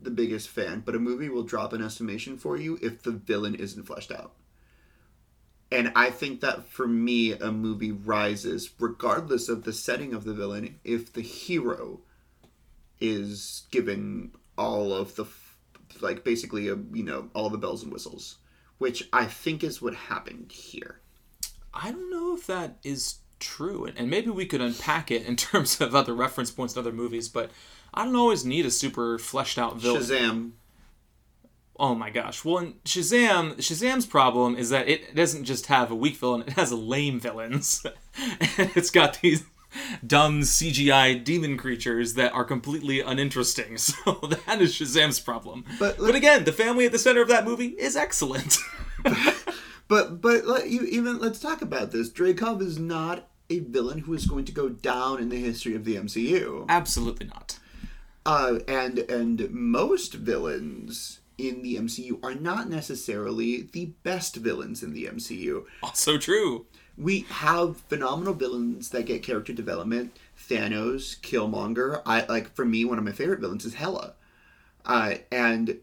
the 0.00 0.10
biggest 0.10 0.48
fan, 0.48 0.82
but 0.84 0.94
a 0.94 0.98
movie 0.98 1.28
will 1.28 1.42
drop 1.42 1.72
an 1.72 1.82
estimation 1.82 2.36
for 2.36 2.56
you 2.56 2.78
if 2.82 3.02
the 3.02 3.12
villain 3.12 3.54
isn't 3.54 3.84
fleshed 3.84 4.12
out. 4.12 4.32
And 5.70 5.92
I 5.96 6.10
think 6.10 6.40
that 6.42 6.66
for 6.66 6.86
me, 6.86 7.32
a 7.32 7.50
movie 7.50 7.92
rises 7.92 8.70
regardless 8.78 9.48
of 9.48 9.64
the 9.64 9.72
setting 9.72 10.14
of 10.14 10.24
the 10.24 10.34
villain 10.34 10.78
if 10.84 11.12
the 11.12 11.22
hero 11.22 12.00
is 13.00 13.66
given 13.70 14.32
all 14.56 14.92
of 14.92 15.16
the, 15.16 15.26
like, 16.00 16.24
basically, 16.24 16.68
a, 16.68 16.76
you 16.92 17.02
know, 17.02 17.28
all 17.34 17.50
the 17.50 17.58
bells 17.58 17.82
and 17.82 17.92
whistles, 17.92 18.38
which 18.78 19.08
I 19.12 19.26
think 19.26 19.64
is 19.64 19.80
what 19.80 19.94
happened 19.94 20.52
here. 20.52 21.00
I 21.72 21.90
don't 21.90 22.10
know 22.10 22.34
if 22.34 22.46
that 22.46 22.78
is 22.82 23.16
true, 23.38 23.86
and, 23.96 24.10
maybe 24.10 24.30
we 24.30 24.46
could 24.46 24.60
unpack 24.60 25.10
it 25.10 25.26
in 25.26 25.36
terms 25.36 25.80
of 25.80 25.94
other 25.94 26.14
reference 26.14 26.50
points 26.50 26.74
to 26.74 26.80
other 26.80 26.92
movies, 26.92 27.28
but 27.28 27.50
I 27.92 28.04
don't 28.04 28.16
always 28.16 28.44
need 28.44 28.66
a 28.66 28.70
super 28.70 29.18
fleshed 29.18 29.58
out 29.58 29.78
villain. 29.78 30.02
Shazam. 30.02 30.50
Oh 31.78 31.94
my 31.94 32.08
gosh. 32.08 32.42
Well, 32.44 32.58
in 32.58 32.72
Shazam, 32.84 33.56
Shazam's 33.56 34.06
problem 34.06 34.56
is 34.56 34.70
that 34.70 34.88
it 34.88 35.14
doesn't 35.14 35.44
just 35.44 35.66
have 35.66 35.90
a 35.90 35.94
weak 35.94 36.16
villain, 36.16 36.42
it 36.46 36.54
has 36.54 36.72
lame 36.72 37.20
villains. 37.20 37.84
it's 38.58 38.90
got 38.90 39.20
these 39.20 39.44
dumb 40.06 40.42
CGI 40.42 41.22
demon 41.22 41.56
creatures 41.56 42.14
that 42.14 42.32
are 42.32 42.44
completely 42.44 43.00
uninteresting. 43.00 43.76
So 44.06 44.12
that 44.46 44.60
is 44.60 44.74
Shazam's 44.74 45.20
problem. 45.20 45.64
But- 45.78 45.98
but 45.98 46.14
again, 46.14 46.44
the 46.44 46.52
family 46.52 46.86
at 46.86 46.92
the 46.92 46.98
center 46.98 47.22
of 47.22 47.28
that 47.28 47.44
movie 47.44 47.68
is 47.78 47.96
excellent. 47.96 48.58
But 49.88 50.20
but 50.20 50.46
let 50.46 50.68
you 50.68 50.82
even 50.82 51.18
let's 51.20 51.38
talk 51.38 51.62
about 51.62 51.92
this. 51.92 52.10
Dreykov 52.10 52.60
is 52.60 52.78
not 52.78 53.28
a 53.48 53.60
villain 53.60 53.98
who 54.00 54.14
is 54.14 54.26
going 54.26 54.44
to 54.46 54.52
go 54.52 54.68
down 54.68 55.20
in 55.22 55.28
the 55.28 55.38
history 55.40 55.76
of 55.76 55.84
the 55.84 55.94
MCU. 55.96 56.66
Absolutely 56.68 57.26
not. 57.26 57.58
Uh, 58.24 58.58
and 58.66 58.98
and 58.98 59.48
most 59.52 60.14
villains 60.14 61.20
in 61.38 61.62
the 61.62 61.76
MCU 61.76 62.18
are 62.24 62.34
not 62.34 62.68
necessarily 62.68 63.68
the 63.72 63.92
best 64.02 64.34
villains 64.36 64.82
in 64.82 64.92
the 64.92 65.04
MCU. 65.04 65.64
Also 65.82 66.18
true. 66.18 66.66
We 66.98 67.20
have 67.28 67.76
phenomenal 67.88 68.34
villains 68.34 68.88
that 68.90 69.04
get 69.06 69.22
character 69.22 69.52
development. 69.52 70.16
Thanos, 70.48 71.20
Killmonger. 71.20 72.00
I 72.06 72.24
like 72.26 72.54
for 72.54 72.64
me 72.64 72.84
one 72.84 72.98
of 72.98 73.04
my 73.04 73.12
favorite 73.12 73.40
villains 73.40 73.64
is 73.64 73.74
Hela. 73.74 74.14
Uh, 74.84 75.14
and 75.30 75.78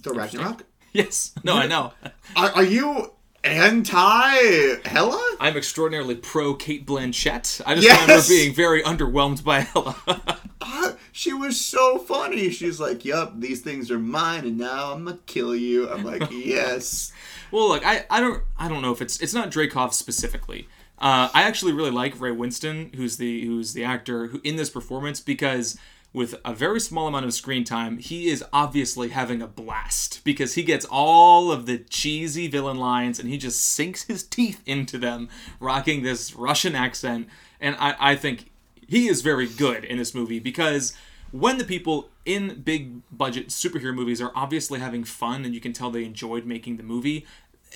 Thor 0.00 0.14
Ragnarok. 0.14 0.64
Yes. 0.92 1.32
No, 1.42 1.54
I 1.54 1.66
know. 1.66 1.92
Are, 2.36 2.50
are 2.52 2.62
you 2.62 3.12
anti 3.42 4.76
Hela? 4.88 5.36
I'm 5.40 5.56
extraordinarily 5.56 6.14
pro 6.14 6.54
Cate 6.54 6.86
Blanchett. 6.86 7.60
I 7.66 7.74
just 7.74 7.86
Yes! 7.86 8.00
remember 8.02 8.28
being 8.28 8.54
very 8.54 8.82
underwhelmed 8.82 9.44
by 9.44 9.60
Hela. 9.60 9.96
Uh, 10.66 10.92
she 11.12 11.32
was 11.34 11.60
so 11.60 11.98
funny. 11.98 12.48
She's 12.50 12.80
like, 12.80 13.04
"Yup, 13.04 13.38
these 13.38 13.60
things 13.60 13.90
are 13.90 13.98
mine, 13.98 14.46
and 14.46 14.56
now 14.56 14.92
I'm 14.92 15.04
gonna 15.04 15.18
kill 15.26 15.54
you." 15.54 15.88
I'm 15.90 16.02
like, 16.02 16.22
"Yes." 16.32 17.12
Well, 17.54 17.68
look, 17.68 17.86
I, 17.86 18.04
I 18.10 18.20
don't 18.20 18.42
I 18.58 18.66
don't 18.66 18.82
know 18.82 18.90
if 18.90 19.00
it's 19.00 19.20
it's 19.20 19.32
not 19.32 19.52
Dreykov 19.52 19.92
specifically. 19.92 20.66
Uh, 20.98 21.28
I 21.32 21.44
actually 21.44 21.72
really 21.72 21.92
like 21.92 22.20
Ray 22.20 22.32
Winstone, 22.32 22.92
who's 22.96 23.16
the 23.16 23.46
who's 23.46 23.74
the 23.74 23.84
actor 23.84 24.26
who 24.26 24.40
in 24.42 24.56
this 24.56 24.68
performance 24.68 25.20
because 25.20 25.78
with 26.12 26.34
a 26.44 26.52
very 26.52 26.80
small 26.80 27.06
amount 27.06 27.26
of 27.26 27.32
screen 27.32 27.62
time, 27.62 27.98
he 27.98 28.28
is 28.28 28.42
obviously 28.52 29.10
having 29.10 29.40
a 29.40 29.46
blast 29.46 30.24
because 30.24 30.54
he 30.54 30.64
gets 30.64 30.84
all 30.90 31.52
of 31.52 31.66
the 31.66 31.78
cheesy 31.78 32.48
villain 32.48 32.76
lines 32.76 33.20
and 33.20 33.28
he 33.28 33.38
just 33.38 33.64
sinks 33.64 34.02
his 34.02 34.24
teeth 34.24 34.60
into 34.66 34.98
them, 34.98 35.28
rocking 35.60 36.02
this 36.02 36.34
Russian 36.34 36.74
accent. 36.74 37.28
And 37.60 37.76
I, 37.78 37.94
I 38.00 38.16
think 38.16 38.50
he 38.84 39.06
is 39.06 39.22
very 39.22 39.46
good 39.46 39.84
in 39.84 39.98
this 39.98 40.12
movie 40.12 40.40
because 40.40 40.92
when 41.34 41.58
the 41.58 41.64
people 41.64 42.10
in 42.24 42.60
big 42.60 43.02
budget 43.10 43.48
superhero 43.48 43.92
movies 43.92 44.22
are 44.22 44.30
obviously 44.36 44.78
having 44.78 45.02
fun 45.02 45.44
and 45.44 45.52
you 45.52 45.60
can 45.60 45.72
tell 45.72 45.90
they 45.90 46.04
enjoyed 46.04 46.46
making 46.46 46.76
the 46.76 46.82
movie, 46.84 47.26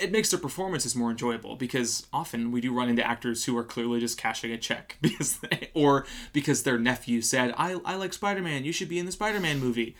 it 0.00 0.12
makes 0.12 0.30
their 0.30 0.40
performances 0.40 0.94
more 0.94 1.10
enjoyable 1.10 1.56
because 1.56 2.06
often 2.12 2.50
we 2.50 2.60
do 2.60 2.72
run 2.72 2.88
into 2.88 3.06
actors 3.06 3.44
who 3.44 3.56
are 3.56 3.64
clearly 3.64 4.00
just 4.00 4.18
cashing 4.18 4.52
a 4.52 4.58
check 4.58 4.96
because 5.02 5.38
they, 5.38 5.70
or 5.74 6.06
because 6.32 6.62
their 6.62 6.78
nephew 6.78 7.20
said 7.20 7.54
I, 7.56 7.80
I 7.84 7.96
like 7.96 8.12
spider-man. 8.12 8.64
You 8.64 8.72
should 8.72 8.88
be 8.88 8.98
in 8.98 9.06
the 9.06 9.12
spider-man 9.12 9.58
movie. 9.58 9.96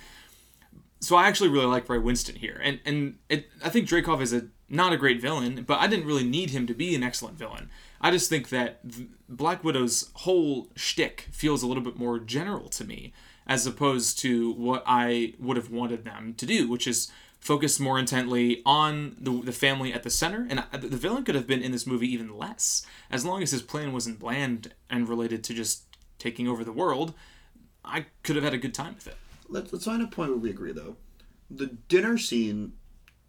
So 1.01 1.17
i 1.17 1.29
actually 1.29 1.51
really 1.51 1.67
like 1.67 1.89
Ray 1.89 1.99
Winstone 1.99 2.37
here. 2.37 2.61
And 2.63 2.81
and 2.85 3.19
it, 3.29 3.47
i 3.63 3.69
think 3.69 3.89
Dreykov 3.89 4.21
is 4.21 4.33
a 4.33 4.49
not 4.69 4.93
a 4.93 4.99
great 4.99 5.21
villain 5.21 5.65
but 5.67 5.79
i 5.79 5.87
didn't 5.87 6.07
really 6.07 6.25
need 6.25 6.51
him 6.51 6.67
to 6.67 6.75
be 6.75 6.95
an 6.95 7.03
excellent 7.03 7.39
villain. 7.39 7.71
I 8.01 8.11
just 8.11 8.29
think 8.29 8.51
that 8.51 8.81
black 9.29 9.65
widow's 9.65 10.11
whole 10.15 10.69
shtick 10.77 11.29
feels 11.33 11.63
a 11.63 11.67
little 11.67 11.83
bit 11.83 11.97
more 11.97 12.19
general 12.19 12.69
to 12.71 12.85
me 12.85 13.13
as 13.47 13.67
opposed 13.67 14.19
to 14.21 14.53
what 14.53 14.83
i 14.87 15.35
would 15.39 15.57
have 15.57 15.71
wanted 15.71 16.05
them 16.05 16.35
to 16.35 16.47
do 16.47 16.69
which 16.69 16.87
is 16.87 17.11
focus 17.41 17.79
more 17.81 17.99
intently 17.99 18.63
on 18.67 19.17
the, 19.19 19.41
the 19.43 19.53
family 19.53 19.93
at 19.93 20.03
the 20.03 20.11
center. 20.11 20.47
And 20.49 20.65
the 20.73 20.97
villain 20.97 21.25
could 21.25 21.35
have 21.35 21.47
been 21.47 21.63
in 21.63 21.73
this 21.73 21.87
movie 21.87 22.13
even 22.13 22.37
less. 22.37 22.85
As 23.11 23.25
long 23.25 23.43
as 23.43 23.51
his 23.51 23.63
plan 23.63 23.93
wasn't 23.93 24.19
bland 24.19 24.75
and 24.91 25.09
related 25.09 25.45
to 25.45 25.55
just 25.55 25.85
taking 26.19 26.49
over 26.49 26.65
the 26.65 26.73
world, 26.73 27.15
I 27.85 28.07
could 28.23 28.37
have 28.37 28.45
had 28.45 28.55
a 28.55 28.59
good 28.59 28.75
time 28.75 28.95
with 28.95 29.07
it. 29.07 29.17
Let's, 29.49 29.73
let's 29.73 29.85
find 29.85 30.03
a 30.03 30.07
point 30.07 30.31
where 30.31 30.39
we 30.39 30.51
agree, 30.51 30.73
though. 30.73 30.97
The 31.51 31.67
dinner 31.67 32.19
scene 32.19 32.75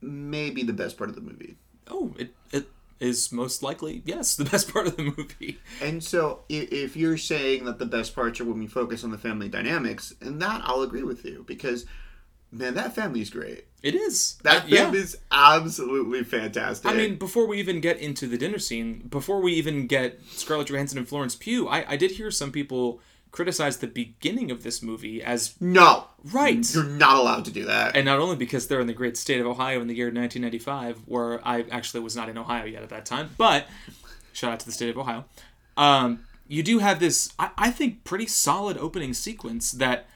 may 0.02 0.50
be 0.50 0.64
the 0.64 0.74
best 0.74 0.98
part 0.98 1.10
of 1.10 1.16
the 1.16 1.22
movie. 1.22 1.58
Oh, 1.88 2.14
it, 2.18 2.34
it 2.52 2.68
is 3.00 3.32
most 3.32 3.64
likely, 3.64 4.02
yes, 4.06 4.36
the 4.36 4.44
best 4.44 4.74
part 4.74 4.88
of 4.88 4.98
the 4.98 5.04
movie. 5.04 5.60
And 5.82 6.04
so 6.04 6.42
if 6.50 6.98
you're 6.98 7.18
saying 7.18 7.66
that 7.66 7.80
the 7.80 7.86
best 7.86 8.14
parts 8.14 8.42
are 8.42 8.46
when 8.46 8.60
we 8.60 8.68
focus 8.68 9.04
on 9.04 9.12
the 9.12 9.18
family 9.18 9.48
dynamics, 9.48 10.14
and 10.20 10.42
that 10.42 10.62
I'll 10.66 10.82
agree 10.82 11.04
with 11.04 11.24
you 11.24 11.46
because 11.48 11.86
man, 12.52 12.74
that 12.76 12.96
family's 12.96 13.30
great. 13.30 13.66
It 13.82 13.96
is. 13.96 14.38
That 14.44 14.68
yeah. 14.68 14.84
film 14.84 14.96
is 14.96 15.18
absolutely 15.32 16.24
fantastic. 16.24 16.92
I 16.92 16.94
mean, 16.94 17.16
before 17.16 17.48
we 17.48 17.60
even 17.60 17.80
get 17.80 17.98
into 17.98 18.28
the 18.28 18.38
dinner 18.38 18.60
scene, 18.60 19.08
before 19.10 19.40
we 19.40 19.54
even 19.54 19.88
get 19.88 20.20
Scarlett 20.32 20.68
Johansson 20.68 20.98
and 20.98 21.08
Florence 21.08 21.36
Pugh, 21.36 21.68
I, 21.68 21.94
I 21.94 21.96
did 21.96 22.12
hear 22.12 22.30
some 22.30 22.52
people 22.52 23.00
criticize 23.32 23.78
the 23.78 23.88
beginning 23.88 24.52
of 24.52 24.64
this 24.64 24.82
movie 24.82 25.22
as 25.22 25.56
no, 25.62 26.08
right. 26.32 26.74
You're 26.74 26.84
not 26.84 27.16
allowed 27.16 27.46
to 27.46 27.52
do 27.52 27.66
that. 27.66 27.96
And 27.96 28.06
not 28.06 28.20
only 28.20 28.36
because 28.36 28.68
they're 28.68 28.82
in 28.82 28.88
the 28.88 28.94
great 28.94 29.16
state 29.16 29.40
of 29.40 29.48
Ohio 29.48 29.80
in 29.82 29.88
the 29.88 29.96
year 29.96 30.08
1995, 30.08 31.04
where 31.06 31.48
I 31.48 31.62
actually 31.72 32.02
was 32.02 32.16
not 32.16 32.28
in 32.28 32.38
Ohio 32.38 32.66
yet 32.66 32.84
at 32.84 32.90
that 32.90 33.06
time, 33.06 33.30
but 33.38 33.68
shout 34.34 34.52
out 34.52 34.60
to 34.62 34.66
the 34.66 34.72
state 34.72 34.90
of 34.90 34.98
Ohio. 34.98 35.26
Um, 35.78 36.26
you 36.48 36.64
do 36.64 36.80
have 36.80 37.00
this, 37.00 37.32
I, 37.38 37.52
I 37.58 37.72
think, 37.72 38.04
pretty 38.04 38.26
solid 38.26 38.78
opening 38.78 39.14
sequence 39.14 39.72
that 39.74 40.08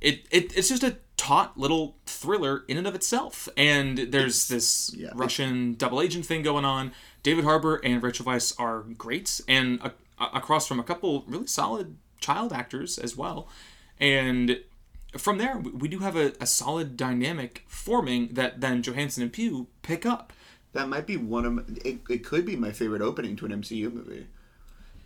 it, 0.00 0.26
it 0.30 0.56
it's 0.56 0.68
just 0.68 0.82
a 0.82 0.96
taut 1.18 1.58
little 1.58 1.96
thriller 2.06 2.64
in 2.68 2.78
and 2.78 2.86
of 2.86 2.94
itself. 2.94 3.48
And 3.56 3.98
there's 3.98 4.48
this 4.48 4.94
yeah, 4.94 5.10
Russian 5.14 5.74
double 5.74 6.00
agent 6.00 6.24
thing 6.24 6.42
going 6.42 6.64
on. 6.64 6.92
David 7.22 7.44
Harbour 7.44 7.76
and 7.84 8.02
Rachel 8.02 8.24
Weisz 8.24 8.58
are 8.58 8.80
great, 8.80 9.42
and 9.46 9.80
a, 9.80 9.92
a, 10.18 10.30
across 10.34 10.66
from 10.66 10.80
a 10.80 10.84
couple 10.84 11.24
really 11.26 11.46
solid 11.46 11.96
child 12.20 12.52
actors 12.52 12.96
as 12.96 13.16
well. 13.16 13.48
And 14.00 14.60
from 15.16 15.38
there, 15.38 15.58
we 15.58 15.88
do 15.88 15.98
have 15.98 16.16
a, 16.16 16.32
a 16.40 16.46
solid 16.46 16.96
dynamic 16.96 17.64
forming 17.66 18.28
that 18.34 18.60
then 18.60 18.82
Johansson 18.82 19.22
and 19.22 19.32
Pugh 19.32 19.66
pick 19.82 20.06
up. 20.06 20.32
That 20.72 20.88
might 20.88 21.06
be 21.06 21.16
one 21.16 21.44
of 21.44 21.52
my, 21.54 21.62
it, 21.84 21.98
it 22.08 22.24
could 22.24 22.46
be 22.46 22.54
my 22.54 22.72
favorite 22.72 23.02
opening 23.02 23.36
to 23.36 23.46
an 23.46 23.52
MCU 23.52 23.92
movie. 23.92 24.26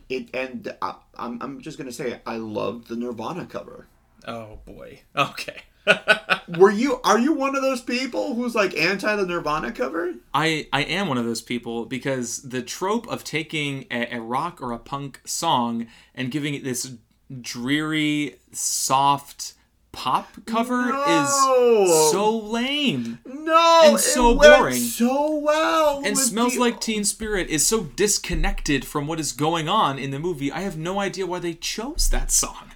It 0.09 0.29
and 0.35 0.75
I, 0.83 0.97
I'm 1.17 1.41
I'm 1.41 1.61
just 1.61 1.79
gonna 1.79 1.93
say 1.93 2.21
I 2.27 2.37
loved 2.37 2.89
the 2.89 2.97
Nirvana 2.97 3.47
cover. 3.47 3.87
Oh 4.27 4.59
boy. 4.67 5.01
Okay. 5.17 5.63
Were 6.59 6.71
you 6.71 7.01
are 7.03 7.19
you 7.19 7.33
one 7.33 7.57
of 7.57 7.63
those 7.63 7.81
people 7.81 8.35
who's 8.35 8.55
like 8.55 8.77
anti 8.77 9.17
the 9.17 9.27
Nirvana 9.27 9.73
cover? 9.73 10.15
I 10.35 10.69
I 10.73 10.83
am 10.83 11.09
one 11.09 11.19
of 11.19 11.25
those 11.25 11.43
people 11.43 11.87
because 11.87 12.43
the 12.43 12.63
trope 12.63 13.09
of 13.09 13.25
taking 13.25 13.87
a, 13.91 14.17
a 14.17 14.21
rock 14.21 14.61
or 14.61 14.73
a 14.73 14.79
punk 14.79 15.21
song 15.25 15.87
and 16.15 16.31
giving 16.31 16.55
it 16.55 16.65
this 16.65 16.93
dreary, 17.41 18.37
soft 18.53 19.55
pop 19.93 20.45
cover 20.47 20.89
no. 20.89 21.23
is 21.23 22.11
so 22.11 22.39
lame. 22.39 23.19
No, 23.25 23.83
and 23.85 24.01
so 24.01 24.35
boring. 24.35 24.75
So 24.75 25.37
well. 25.37 26.03
And 26.05 26.19
smells 26.19 26.55
the... 26.55 26.61
like 26.61 26.81
Teen 26.81 27.05
Spirit 27.05 27.49
is 27.49 27.67
so 27.67 27.85
disconnected 27.85 28.85
from 28.85 29.07
what 29.07 29.21
is 29.21 29.33
going 29.33 29.69
on 29.69 29.99
in 29.99 30.11
the 30.11 30.19
movie. 30.19 30.51
I 30.51 30.61
have 30.61 30.79
no 30.79 30.99
idea 30.99 31.27
why 31.27 31.39
they 31.39 31.55
chose 31.55 32.09
that 32.11 32.31
song. 32.31 32.72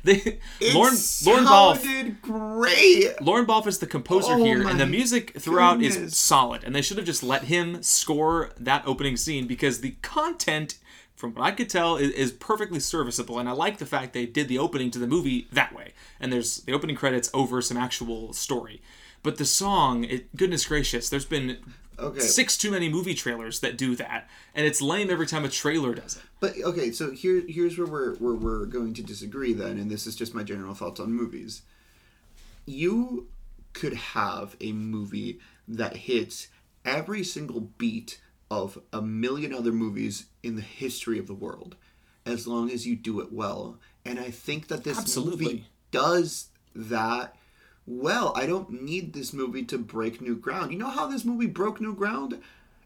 They 0.04 0.40
it 0.60 0.74
Lorne 0.74 0.94
Lorne 1.26 1.44
Balfe 1.44 2.22
great. 2.22 3.20
Lorne 3.20 3.44
Balfe 3.44 3.66
is 3.66 3.78
the 3.78 3.86
composer 3.86 4.32
oh 4.32 4.44
here, 4.44 4.66
and 4.66 4.80
the 4.80 4.86
music 4.86 5.38
throughout 5.38 5.78
goodness. 5.78 5.96
is 5.96 6.16
solid. 6.16 6.64
And 6.64 6.74
they 6.74 6.80
should 6.80 6.96
have 6.96 7.06
just 7.06 7.22
let 7.22 7.44
him 7.44 7.82
score 7.82 8.50
that 8.58 8.82
opening 8.86 9.18
scene 9.18 9.46
because 9.46 9.82
the 9.82 9.96
content, 10.00 10.78
from 11.16 11.34
what 11.34 11.44
I 11.44 11.50
could 11.50 11.68
tell, 11.68 11.96
is, 11.96 12.12
is 12.12 12.32
perfectly 12.32 12.80
serviceable. 12.80 13.38
And 13.38 13.48
I 13.48 13.52
like 13.52 13.76
the 13.76 13.86
fact 13.86 14.14
they 14.14 14.26
did 14.26 14.48
the 14.48 14.58
opening 14.58 14.90
to 14.92 14.98
the 14.98 15.06
movie 15.06 15.48
that 15.52 15.74
way. 15.74 15.92
And 16.18 16.32
there's 16.32 16.56
the 16.62 16.72
opening 16.72 16.96
credits 16.96 17.30
over 17.34 17.60
some 17.60 17.76
actual 17.76 18.32
story. 18.32 18.80
But 19.22 19.36
the 19.36 19.44
song, 19.44 20.04
it, 20.04 20.34
goodness 20.34 20.64
gracious, 20.64 21.10
there's 21.10 21.26
been 21.26 21.58
okay. 22.00 22.20
six 22.20 22.56
too 22.56 22.70
many 22.70 22.88
movie 22.88 23.14
trailers 23.14 23.60
that 23.60 23.76
do 23.76 23.96
that, 23.96 24.28
and 24.54 24.66
it's 24.66 24.80
lame 24.80 25.10
every 25.10 25.26
time 25.26 25.44
a 25.44 25.48
trailer 25.48 25.94
does 25.94 26.16
it. 26.16 26.22
But 26.40 26.54
okay, 26.62 26.92
so 26.92 27.10
here 27.10 27.42
here's 27.48 27.78
where 27.78 27.86
we're 27.86 28.14
where 28.16 28.34
we're 28.34 28.66
going 28.66 28.94
to 28.94 29.02
disagree 29.02 29.52
then, 29.52 29.78
and 29.78 29.90
this 29.90 30.06
is 30.06 30.16
just 30.16 30.34
my 30.34 30.42
general 30.42 30.74
thoughts 30.74 31.00
on 31.00 31.12
movies. 31.12 31.62
You 32.66 33.28
could 33.72 33.94
have 33.94 34.56
a 34.60 34.72
movie 34.72 35.40
that 35.68 35.96
hits 35.96 36.48
every 36.84 37.22
single 37.22 37.60
beat 37.60 38.20
of 38.50 38.80
a 38.92 39.00
million 39.00 39.54
other 39.54 39.72
movies 39.72 40.26
in 40.42 40.56
the 40.56 40.62
history 40.62 41.18
of 41.18 41.26
the 41.26 41.34
world, 41.34 41.76
as 42.26 42.46
long 42.46 42.70
as 42.70 42.86
you 42.86 42.96
do 42.96 43.20
it 43.20 43.32
well. 43.32 43.78
And 44.04 44.18
I 44.18 44.30
think 44.30 44.68
that 44.68 44.84
this 44.84 44.98
Absolutely. 44.98 45.44
movie 45.44 45.64
does 45.90 46.48
that 46.74 47.36
well, 47.90 48.32
I 48.36 48.46
don't 48.46 48.82
need 48.82 49.12
this 49.12 49.32
movie 49.32 49.64
to 49.64 49.76
break 49.78 50.20
new 50.20 50.36
ground. 50.36 50.70
You 50.70 50.78
know 50.78 50.90
how 50.90 51.08
this 51.08 51.24
movie 51.24 51.46
broke 51.46 51.80
new 51.80 51.92
ground? 51.92 52.40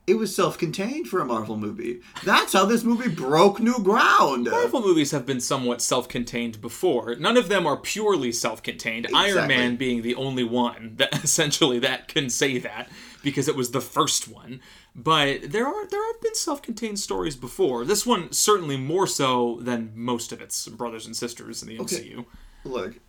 It 0.07 0.15
was 0.15 0.35
self-contained 0.35 1.09
for 1.09 1.21
a 1.21 1.25
Marvel 1.25 1.57
movie. 1.57 2.01
That's 2.25 2.53
how 2.53 2.65
this 2.67 2.85
movie 2.85 3.09
broke 3.09 3.59
new 3.59 3.79
ground. 3.79 4.51
Marvel 4.51 4.83
movies 4.83 5.13
have 5.13 5.25
been 5.25 5.41
somewhat 5.41 5.81
self-contained 5.81 6.61
before. 6.61 7.15
None 7.17 7.37
of 7.39 7.49
them 7.49 7.67
are 7.67 7.77
purely 7.77 8.31
self-contained. 8.33 9.07
Exactly. 9.07 9.31
Iron 9.33 9.49
Man 9.49 9.77
being 9.77 10.03
the 10.03 10.15
only 10.15 10.45
one 10.45 10.95
that 10.97 11.13
essentially 11.25 11.79
that 11.81 12.09
can 12.09 12.29
say 12.29 12.59
that 12.59 12.91
because 13.23 13.49
it 13.49 13.57
was 13.57 13.71
the 13.71 13.81
first 13.81 14.29
one. 14.29 14.61
But 14.95 15.53
there 15.53 15.67
are 15.67 15.87
there 15.87 16.07
have 16.13 16.21
been 16.21 16.35
self-contained 16.35 16.99
stories 16.99 17.37
before. 17.37 17.87
This 17.87 18.07
one 18.07 18.33
certainly 18.33 18.77
more 18.77 19.07
so 19.07 19.59
than 19.63 19.93
most 19.95 20.33
of 20.33 20.43
its 20.43 20.69
brothers 20.69 21.07
and 21.07 21.17
sisters 21.17 21.63
in 21.63 21.69
the 21.69 21.79
MCU. 21.79 22.27
Look, 22.65 23.01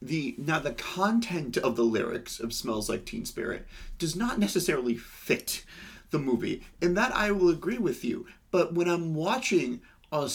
the 0.00 0.34
now 0.38 0.58
the 0.58 0.72
content 0.72 1.56
of 1.56 1.76
the 1.76 1.82
lyrics 1.82 2.38
of 2.38 2.52
smells 2.52 2.88
like 2.88 3.04
teen 3.04 3.24
spirit 3.24 3.66
does 3.98 4.14
not 4.14 4.38
necessarily 4.38 4.96
fit 4.96 5.64
the 6.10 6.18
movie 6.18 6.62
and 6.80 6.96
that 6.96 7.14
i 7.14 7.30
will 7.30 7.48
agree 7.48 7.78
with 7.78 8.04
you 8.04 8.26
but 8.50 8.74
when 8.74 8.88
i'm 8.88 9.14
watching 9.14 9.80
a 10.12 10.30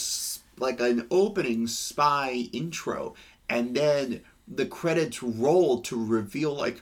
like 0.58 0.80
an 0.80 1.08
opening 1.10 1.66
spy 1.66 2.50
intro 2.52 3.14
and 3.50 3.76
then 3.76 4.22
the 4.48 4.66
credits 4.66 5.24
roll 5.24 5.82
to 5.82 6.04
reveal 6.04 6.54
like 6.54 6.82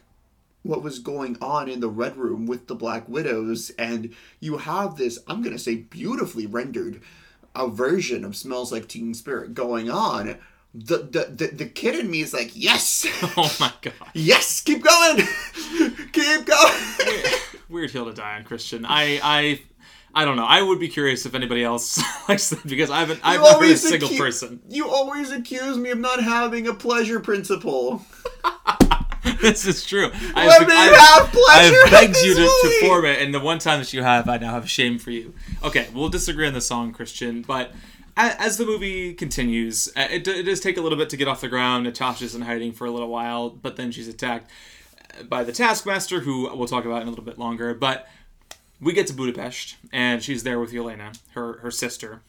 what 0.63 0.83
was 0.83 0.99
going 0.99 1.37
on 1.41 1.69
in 1.69 1.79
the 1.79 1.89
red 1.89 2.17
room 2.17 2.45
with 2.45 2.67
the 2.67 2.75
black 2.75 3.07
widows 3.07 3.71
and 3.77 4.13
you 4.39 4.57
have 4.57 4.95
this 4.95 5.19
i'm 5.27 5.41
going 5.41 5.55
to 5.55 5.59
say 5.59 5.75
beautifully 5.75 6.45
rendered 6.45 7.01
a 7.55 7.67
version 7.67 8.23
of 8.23 8.35
smells 8.35 8.71
like 8.71 8.87
teen 8.87 9.13
spirit 9.13 9.53
going 9.53 9.89
on 9.89 10.37
the, 10.73 10.97
the 10.99 11.25
the 11.35 11.47
the 11.55 11.65
kid 11.65 11.95
in 11.95 12.09
me 12.09 12.21
is 12.21 12.33
like, 12.33 12.51
yes. 12.53 13.05
Oh 13.37 13.53
my 13.59 13.71
god. 13.81 13.93
yes, 14.13 14.61
keep 14.61 14.81
going, 14.83 15.17
keep 16.13 16.45
going. 16.45 17.23
Weird 17.69 17.91
hill 17.91 18.05
to 18.05 18.13
die 18.13 18.37
on, 18.37 18.43
Christian. 18.43 18.85
I 18.85 19.19
I 19.23 19.61
I 20.13 20.25
don't 20.25 20.35
know. 20.37 20.45
I 20.45 20.61
would 20.61 20.79
be 20.79 20.87
curious 20.89 21.25
if 21.25 21.35
anybody 21.35 21.63
else 21.63 22.01
likes 22.29 22.49
them 22.49 22.61
because 22.65 22.89
I 22.89 22.99
haven't. 22.99 23.19
I've 23.23 23.39
heard 23.41 23.69
a 23.71 23.77
single 23.77 24.09
acu- 24.09 24.17
person. 24.17 24.59
You 24.69 24.89
always 24.89 25.31
accuse 25.31 25.77
me 25.77 25.89
of 25.91 25.99
not 25.99 26.21
having 26.23 26.67
a 26.67 26.73
pleasure 26.73 27.19
principle. 27.21 28.01
this 29.41 29.65
is 29.65 29.85
true. 29.85 30.09
I've, 30.35 30.67
do 30.67 30.73
you 30.73 30.79
I've- 30.79 30.95
have 30.95 31.31
pleasure 31.31 31.75
I've 31.85 31.91
begged 31.91 32.17
you 32.17 32.33
to, 32.35 32.41
to 32.41 32.79
form 32.87 33.05
it, 33.05 33.21
and 33.21 33.33
the 33.33 33.39
one 33.39 33.59
time 33.59 33.79
that 33.79 33.93
you 33.93 34.03
have, 34.03 34.27
I 34.27 34.37
now 34.37 34.51
have 34.51 34.69
shame 34.69 34.99
for 34.99 35.11
you. 35.11 35.33
Okay, 35.63 35.87
we'll 35.93 36.09
disagree 36.09 36.47
on 36.47 36.53
the 36.53 36.61
song, 36.61 36.91
Christian, 36.91 37.41
but 37.41 37.71
as 38.17 38.57
the 38.57 38.65
movie 38.65 39.13
continues, 39.13 39.87
uh, 39.95 40.07
it, 40.09 40.27
it 40.27 40.43
does 40.43 40.59
take 40.59 40.77
a 40.77 40.81
little 40.81 40.97
bit 40.97 41.09
to 41.09 41.17
get 41.17 41.27
off 41.27 41.41
the 41.41 41.47
ground. 41.47 41.85
Natasha's 41.85 42.35
in 42.35 42.41
hiding 42.41 42.73
for 42.73 42.85
a 42.85 42.91
little 42.91 43.09
while, 43.09 43.49
but 43.49 43.75
then 43.75 43.91
she's 43.91 44.07
attacked 44.07 44.49
by 45.27 45.43
the 45.43 45.51
Taskmaster, 45.51 46.21
who 46.21 46.53
we'll 46.55 46.67
talk 46.67 46.85
about 46.85 47.01
in 47.01 47.07
a 47.07 47.11
little 47.11 47.25
bit 47.25 47.37
longer. 47.37 47.73
But 47.73 48.07
we 48.79 48.93
get 48.93 49.07
to 49.07 49.13
Budapest, 49.13 49.77
and 49.91 50.23
she's 50.23 50.43
there 50.43 50.59
with 50.59 50.71
Yelena, 50.71 51.17
her 51.33 51.59
her 51.59 51.71
sister. 51.71 52.21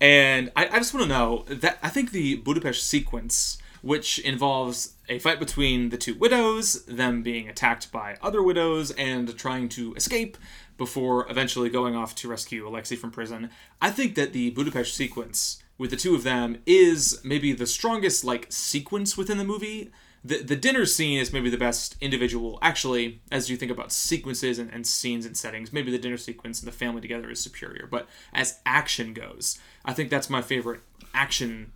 And 0.00 0.50
I, 0.56 0.66
I 0.66 0.78
just 0.78 0.94
want 0.94 1.04
to 1.04 1.08
know 1.08 1.44
that 1.48 1.78
I 1.82 1.88
think 1.88 2.12
the 2.12 2.36
Budapest 2.36 2.86
sequence, 2.86 3.58
which 3.82 4.18
involves 4.20 4.94
a 5.08 5.18
fight 5.18 5.38
between 5.38 5.88
the 5.88 5.96
two 5.96 6.14
widows, 6.14 6.84
them 6.84 7.22
being 7.22 7.48
attacked 7.48 7.90
by 7.90 8.16
other 8.22 8.42
widows, 8.42 8.90
and 8.92 9.36
trying 9.36 9.68
to 9.70 9.94
escape 9.94 10.36
before 10.78 11.28
eventually 11.28 11.68
going 11.68 11.94
off 11.94 12.14
to 12.14 12.28
rescue 12.28 12.66
Alexei 12.66 12.96
from 12.96 13.10
prison. 13.10 13.50
I 13.82 13.90
think 13.90 14.14
that 14.14 14.32
the 14.32 14.50
Budapest 14.50 14.94
sequence 14.94 15.62
with 15.76 15.90
the 15.90 15.96
two 15.96 16.14
of 16.14 16.22
them 16.22 16.62
is 16.64 17.20
maybe 17.22 17.52
the 17.52 17.66
strongest 17.66 18.24
like 18.24 18.46
sequence 18.48 19.16
within 19.16 19.36
the 19.36 19.44
movie. 19.44 19.90
The, 20.24 20.42
the 20.42 20.56
dinner 20.56 20.86
scene 20.86 21.20
is 21.20 21.32
maybe 21.32 21.50
the 21.50 21.58
best 21.58 21.96
individual. 22.00 22.58
Actually 22.62 23.20
as 23.30 23.50
you 23.50 23.56
think 23.56 23.70
about 23.70 23.92
sequences 23.92 24.58
and, 24.58 24.72
and 24.72 24.86
scenes 24.86 25.26
and 25.26 25.36
settings 25.36 25.72
maybe 25.72 25.90
the 25.90 25.98
dinner 25.98 26.16
sequence 26.16 26.60
and 26.60 26.68
the 26.68 26.76
family 26.76 27.00
together 27.00 27.30
is 27.30 27.40
superior. 27.40 27.86
But 27.90 28.08
as 28.32 28.60
action 28.64 29.12
goes 29.12 29.58
i 29.84 29.92
think 29.92 30.10
that's 30.10 30.30
my 30.30 30.42
favorite 30.42 30.80
action 31.14 31.72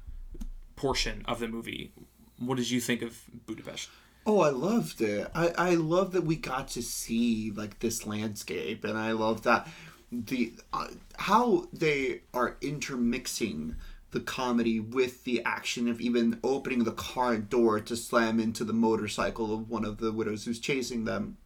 portion 0.76 1.24
of 1.26 1.38
the 1.38 1.48
movie. 1.48 1.92
What 2.38 2.56
did 2.56 2.70
you 2.70 2.80
think 2.80 3.02
of 3.02 3.20
budapest 3.46 3.88
Oh, 4.24 4.40
I 4.40 4.50
loved 4.50 5.00
it. 5.00 5.28
I, 5.34 5.48
I 5.58 5.74
love 5.74 6.12
that 6.12 6.24
we 6.24 6.36
got 6.36 6.68
to 6.68 6.82
see 6.82 7.50
like 7.50 7.80
this 7.80 8.06
landscape, 8.06 8.84
and 8.84 8.96
I 8.96 9.12
love 9.12 9.42
that 9.42 9.68
the 10.12 10.52
uh, 10.72 10.88
how 11.18 11.68
they 11.72 12.20
are 12.32 12.56
intermixing 12.60 13.76
the 14.12 14.20
comedy 14.20 14.78
with 14.78 15.24
the 15.24 15.42
action 15.44 15.88
of 15.88 16.00
even 16.00 16.38
opening 16.44 16.84
the 16.84 16.92
car 16.92 17.38
door 17.38 17.80
to 17.80 17.96
slam 17.96 18.38
into 18.38 18.62
the 18.62 18.72
motorcycle 18.72 19.52
of 19.52 19.70
one 19.70 19.84
of 19.84 19.98
the 19.98 20.12
widows 20.12 20.44
who's 20.44 20.60
chasing 20.60 21.04
them, 21.04 21.38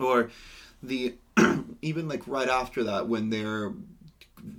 or 0.00 0.30
the 0.82 1.14
even 1.82 2.08
like 2.08 2.26
right 2.26 2.48
after 2.48 2.84
that 2.84 3.08
when 3.08 3.28
they're 3.28 3.72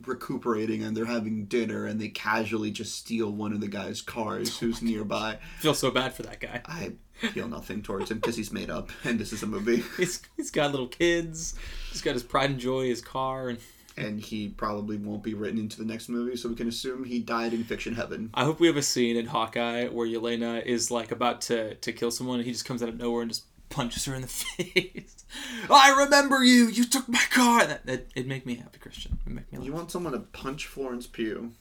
recuperating 0.05 0.83
and 0.83 0.95
they're 0.95 1.05
having 1.05 1.45
dinner 1.45 1.85
and 1.85 1.99
they 1.99 2.07
casually 2.07 2.71
just 2.71 2.95
steal 2.95 3.31
one 3.31 3.53
of 3.53 3.61
the 3.61 3.67
guy's 3.67 4.01
cars 4.01 4.57
oh 4.57 4.65
who's 4.65 4.81
nearby. 4.81 5.37
I 5.57 5.61
feel 5.61 5.73
so 5.73 5.91
bad 5.91 6.13
for 6.13 6.23
that 6.23 6.39
guy 6.39 6.61
I 6.65 6.93
feel 7.29 7.47
nothing 7.47 7.81
towards 7.81 8.11
him 8.11 8.17
because 8.17 8.35
he's 8.35 8.51
made 8.51 8.69
up, 8.69 8.91
and 9.03 9.19
this 9.19 9.31
is 9.31 9.43
a 9.43 9.47
movie, 9.47 9.83
he's, 9.97 10.21
he's 10.35 10.51
got 10.51 10.71
little 10.71 10.87
kids 10.87 11.55
he's 11.91 12.01
got 12.01 12.13
his 12.13 12.23
pride 12.23 12.49
and 12.49 12.59
joy 12.59 12.87
his 12.87 13.01
car 13.01 13.49
and 13.49 13.59
and 13.97 14.19
he 14.19 14.49
probably 14.49 14.97
won't 14.97 15.23
be 15.23 15.33
written 15.33 15.59
into 15.59 15.77
the 15.77 15.85
next 15.85 16.09
movie, 16.09 16.35
so 16.35 16.49
we 16.49 16.55
can 16.55 16.67
assume 16.67 17.03
he 17.03 17.19
died 17.19 17.53
in 17.53 17.63
fiction 17.63 17.93
heaven. 17.93 18.29
I 18.33 18.43
hope 18.43 18.59
we 18.59 18.67
have 18.67 18.77
a 18.77 18.81
scene 18.81 19.17
in 19.17 19.27
Hawkeye 19.27 19.87
where 19.87 20.07
Yelena 20.07 20.65
is 20.65 20.89
like 20.89 21.11
about 21.11 21.41
to, 21.41 21.75
to 21.75 21.93
kill 21.93 22.11
someone 22.11 22.39
and 22.39 22.45
he 22.45 22.51
just 22.51 22.65
comes 22.65 22.81
out 22.81 22.89
of 22.89 22.97
nowhere 22.97 23.21
and 23.21 23.31
just 23.31 23.45
punches 23.73 24.05
her 24.05 24.15
in 24.15 24.21
the 24.21 24.27
face. 24.29 25.25
I 25.69 26.03
remember 26.03 26.43
you. 26.43 26.67
You 26.67 26.85
took 26.85 27.09
my 27.09 27.23
car. 27.31 27.65
That, 27.65 27.85
that 27.85 28.07
it'd 28.15 28.27
make 28.29 28.45
me 28.45 28.55
happy, 28.55 28.79
Christian. 28.79 29.19
It'd 29.25 29.33
make 29.33 29.51
me 29.51 29.57
laugh. 29.57 29.65
You 29.67 29.73
want 29.73 29.91
someone 29.91 30.13
to 30.13 30.19
punch 30.19 30.67
Florence 30.67 31.07
Pugh? 31.07 31.51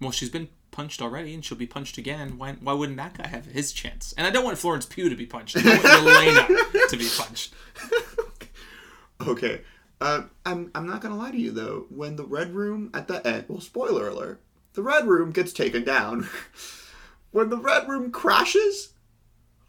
Well, 0.00 0.10
she's 0.10 0.28
been 0.30 0.48
punched 0.72 1.00
already 1.00 1.32
and 1.32 1.42
she'll 1.42 1.56
be 1.56 1.66
punched 1.66 1.96
again. 1.96 2.36
Why 2.36 2.52
why 2.60 2.74
wouldn't 2.74 2.98
that 2.98 3.16
guy 3.16 3.28
have 3.28 3.46
his 3.46 3.72
chance? 3.72 4.12
And 4.18 4.26
I 4.26 4.30
don't 4.30 4.44
want 4.44 4.58
Florence 4.58 4.84
Pugh 4.84 5.08
to 5.08 5.16
be 5.16 5.24
punched. 5.26 5.56
I 5.56 5.62
want 5.64 5.82
Yelena 5.84 6.88
to 6.90 6.96
be 6.96 7.08
punched. 7.16 7.54
Okay. 9.26 9.62
Uh, 10.00 10.24
I'm 10.44 10.70
I'm 10.74 10.86
not 10.86 11.00
gonna 11.00 11.16
lie 11.16 11.30
to 11.30 11.38
you 11.40 11.50
though. 11.50 11.86
When 11.88 12.16
the 12.16 12.26
red 12.26 12.52
room 12.54 12.90
at 12.92 13.08
the 13.08 13.26
end, 13.26 13.46
well, 13.48 13.60
spoiler 13.60 14.08
alert, 14.08 14.40
the 14.74 14.82
red 14.82 15.06
room 15.06 15.30
gets 15.32 15.54
taken 15.54 15.84
down. 15.84 16.28
when 17.30 17.48
the 17.48 17.56
red 17.56 17.88
room 17.88 18.10
crashes, 18.12 18.92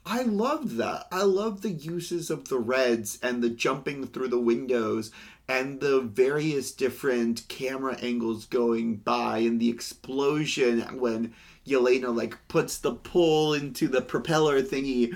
I 0.09 0.21
loved 0.21 0.77
that. 0.77 1.05
I 1.11 1.23
love 1.23 1.61
the 1.61 1.69
uses 1.69 2.29
of 2.29 2.47
the 2.47 2.59
reds 2.59 3.19
and 3.21 3.43
the 3.43 3.49
jumping 3.49 4.07
through 4.07 4.29
the 4.29 4.39
windows 4.39 5.11
and 5.49 5.81
the 5.81 5.99
various 5.99 6.71
different 6.71 7.45
camera 7.49 7.97
angles 8.01 8.45
going 8.45 8.97
by 8.97 9.39
and 9.39 9.59
the 9.59 9.69
explosion 9.69 10.79
when 10.97 11.33
Yelena 11.67 12.15
like 12.15 12.47
puts 12.47 12.77
the 12.77 12.93
pull 12.93 13.53
into 13.53 13.89
the 13.89 14.01
propeller 14.01 14.61
thingy. 14.61 15.13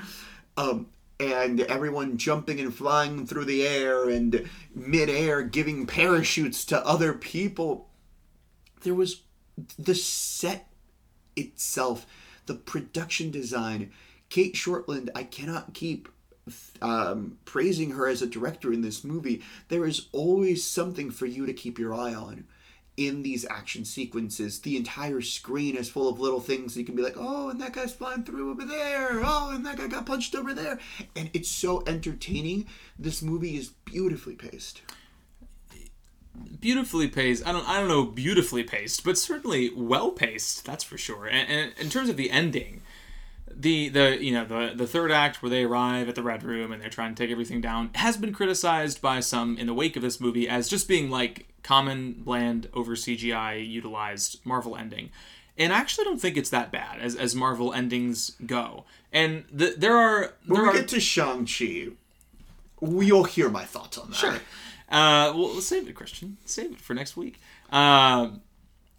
Um, 0.57 0.87
and 1.21 1.61
everyone 1.61 2.17
jumping 2.17 2.59
and 2.59 2.75
flying 2.75 3.25
through 3.25 3.45
the 3.45 3.65
air 3.65 4.09
and 4.09 4.49
midair 4.75 5.41
giving 5.41 5.85
parachutes 5.85 6.65
to 6.65 6.85
other 6.85 7.13
people. 7.13 7.87
There 8.81 8.95
was 8.95 9.21
the 9.79 9.95
set 9.95 10.67
itself, 11.37 12.05
the 12.45 12.55
production 12.55 13.31
design. 13.31 13.93
Cate 14.31 14.55
Shortland, 14.55 15.09
I 15.13 15.23
cannot 15.23 15.75
keep 15.75 16.09
um, 16.81 17.37
praising 17.45 17.91
her 17.91 18.07
as 18.07 18.23
a 18.23 18.27
director 18.27 18.73
in 18.73 18.81
this 18.81 19.03
movie. 19.03 19.43
There 19.67 19.85
is 19.85 20.07
always 20.11 20.63
something 20.63 21.11
for 21.11 21.27
you 21.27 21.45
to 21.45 21.53
keep 21.53 21.77
your 21.77 21.93
eye 21.93 22.15
on 22.15 22.45
in 22.97 23.23
these 23.23 23.45
action 23.49 23.85
sequences. 23.85 24.59
The 24.61 24.75
entire 24.77 25.21
screen 25.21 25.75
is 25.75 25.89
full 25.89 26.09
of 26.09 26.19
little 26.19 26.39
things 26.39 26.75
you 26.75 26.83
can 26.85 26.95
be 26.95 27.03
like, 27.03 27.15
oh, 27.17 27.49
and 27.49 27.61
that 27.61 27.73
guy's 27.73 27.93
flying 27.93 28.23
through 28.23 28.51
over 28.51 28.65
there. 28.65 29.21
Oh, 29.23 29.51
and 29.53 29.65
that 29.65 29.77
guy 29.77 29.87
got 29.87 30.05
punched 30.05 30.33
over 30.33 30.53
there. 30.53 30.79
And 31.15 31.29
it's 31.33 31.49
so 31.49 31.83
entertaining. 31.85 32.67
This 32.97 33.21
movie 33.21 33.55
is 33.55 33.69
beautifully 33.85 34.35
paced. 34.35 34.81
beautifully 36.59 37.07
paced. 37.07 37.45
I 37.47 37.51
don't 37.51 37.67
I 37.67 37.79
don't 37.79 37.89
know 37.89 38.05
beautifully 38.05 38.63
paced, 38.63 39.03
but 39.03 39.17
certainly 39.17 39.71
well 39.75 40.11
paced. 40.11 40.65
That's 40.65 40.83
for 40.83 40.97
sure. 40.97 41.27
And, 41.27 41.49
and 41.49 41.73
in 41.79 41.89
terms 41.89 42.09
of 42.09 42.17
the 42.17 42.31
ending, 42.31 42.81
the 43.55 43.89
the 43.89 44.23
you 44.23 44.31
know 44.33 44.45
the 44.45 44.73
the 44.75 44.87
third 44.87 45.11
act 45.11 45.41
where 45.41 45.49
they 45.49 45.63
arrive 45.63 46.09
at 46.09 46.15
the 46.15 46.23
red 46.23 46.43
room 46.43 46.71
and 46.71 46.81
they're 46.81 46.89
trying 46.89 47.15
to 47.15 47.23
take 47.23 47.31
everything 47.31 47.61
down 47.61 47.89
has 47.95 48.17
been 48.17 48.33
criticized 48.33 49.01
by 49.01 49.19
some 49.19 49.57
in 49.57 49.67
the 49.67 49.73
wake 49.73 49.95
of 49.95 50.01
this 50.01 50.19
movie 50.19 50.47
as 50.47 50.69
just 50.69 50.87
being 50.87 51.09
like 51.09 51.47
common 51.63 52.13
bland 52.13 52.69
over 52.73 52.93
CGI 52.95 53.67
utilized 53.67 54.43
Marvel 54.45 54.75
ending. 54.75 55.09
And 55.57 55.73
I 55.73 55.77
actually 55.77 56.05
don't 56.05 56.19
think 56.19 56.37
it's 56.37 56.49
that 56.49 56.71
bad 56.71 56.99
as, 56.99 57.15
as 57.15 57.35
Marvel 57.35 57.73
endings 57.73 58.31
go. 58.45 58.85
And 59.11 59.43
the, 59.51 59.75
there 59.77 59.95
are 59.95 60.33
When 60.45 60.61
there 60.61 60.63
we 60.63 60.69
are 60.69 60.73
get 60.73 60.87
to 60.89 60.99
Shang-Chi, 60.99 61.89
you'll 62.81 63.25
hear 63.25 63.49
my 63.49 63.65
thoughts 63.65 63.97
on 63.97 64.09
that. 64.09 64.15
Sure. 64.15 64.33
Uh, 64.89 65.31
well, 65.35 65.53
let's 65.53 65.67
save 65.67 65.87
it, 65.87 65.93
Christian. 65.93 66.37
Save 66.45 66.71
it 66.71 66.81
for 66.81 66.93
next 66.93 67.15
week. 67.15 67.39
Um, 67.71 68.41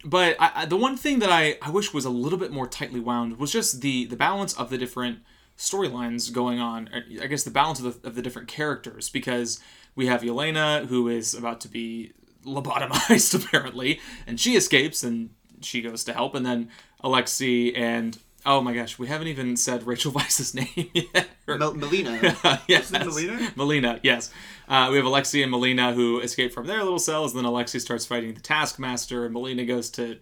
but 0.05 0.37
I, 0.41 0.53
I, 0.55 0.65
the 0.67 0.77
one 0.77 0.97
thing 0.97 1.21
that 1.21 1.31
I, 1.31 1.57
I 1.63 1.71
wish 1.71 1.93
was 1.93 2.05
a 2.05 2.11
little 2.11 2.39
bit 2.39 2.51
more 2.51 2.67
tightly 2.67 3.01
wound 3.01 3.39
was 3.39 3.53
just 3.53 3.81
the 3.81 4.05
the 4.07 4.17
balance 4.17 4.55
of 4.55 4.71
the 4.71 4.79
different 4.79 5.21
storylines 5.57 6.33
going 6.33 6.59
on. 6.61 6.89
Er, 6.93 7.05
I 7.23 7.27
guess 7.27 7.45
the 7.45 7.51
balance 7.51 7.81
of 7.81 8.03
the, 8.03 8.09
of 8.09 8.15
the 8.15 8.23
different 8.23 8.49
characters 8.49 9.09
because 9.09 9.61
we 9.95 10.07
have 10.07 10.23
Yelena 10.23 10.87
who 10.87 11.09
is 11.09 11.35
about 11.35 11.61
to 11.63 11.69
be 11.69 12.13
lobotomized 12.45 13.35
apparently, 13.45 14.01
and 14.27 14.41
she 14.41 14.57
escapes 14.57 15.03
and 15.03 15.31
she 15.61 15.83
goes 15.83 16.03
to 16.05 16.13
help, 16.13 16.35
and 16.35 16.45
then 16.45 16.69
Alexei 17.01 17.73
and 17.73 18.19
oh 18.45 18.61
my 18.61 18.73
gosh, 18.73 18.99
we 18.99 19.07
haven't 19.07 19.29
even 19.29 19.57
said 19.57 19.87
Rachel 19.87 20.13
Weisz's 20.17 20.55
name 20.55 20.91
yet. 20.93 21.29
Mel- 21.47 21.75
Melina. 21.75 22.61
yes. 22.69 22.91
Melina? 22.91 23.53
Melina, 23.57 24.01
yes. 24.03 24.31
Uh, 24.69 24.89
we 24.91 24.97
have 24.97 25.07
Alexei 25.07 25.43
and 25.43 25.51
Melina 25.51 25.93
who 25.93 26.21
escape 26.21 26.53
from 26.53 26.67
their 26.67 26.83
little 26.83 26.99
cells, 26.99 27.33
and 27.33 27.39
then 27.39 27.45
Alexei 27.45 27.79
starts 27.79 28.07
fighting 28.07 28.35
the 28.35 28.41
Taskmaster, 28.41 29.25
and 29.25 29.33
Melina 29.33 29.65
goes 29.65 29.91
to 29.91 30.19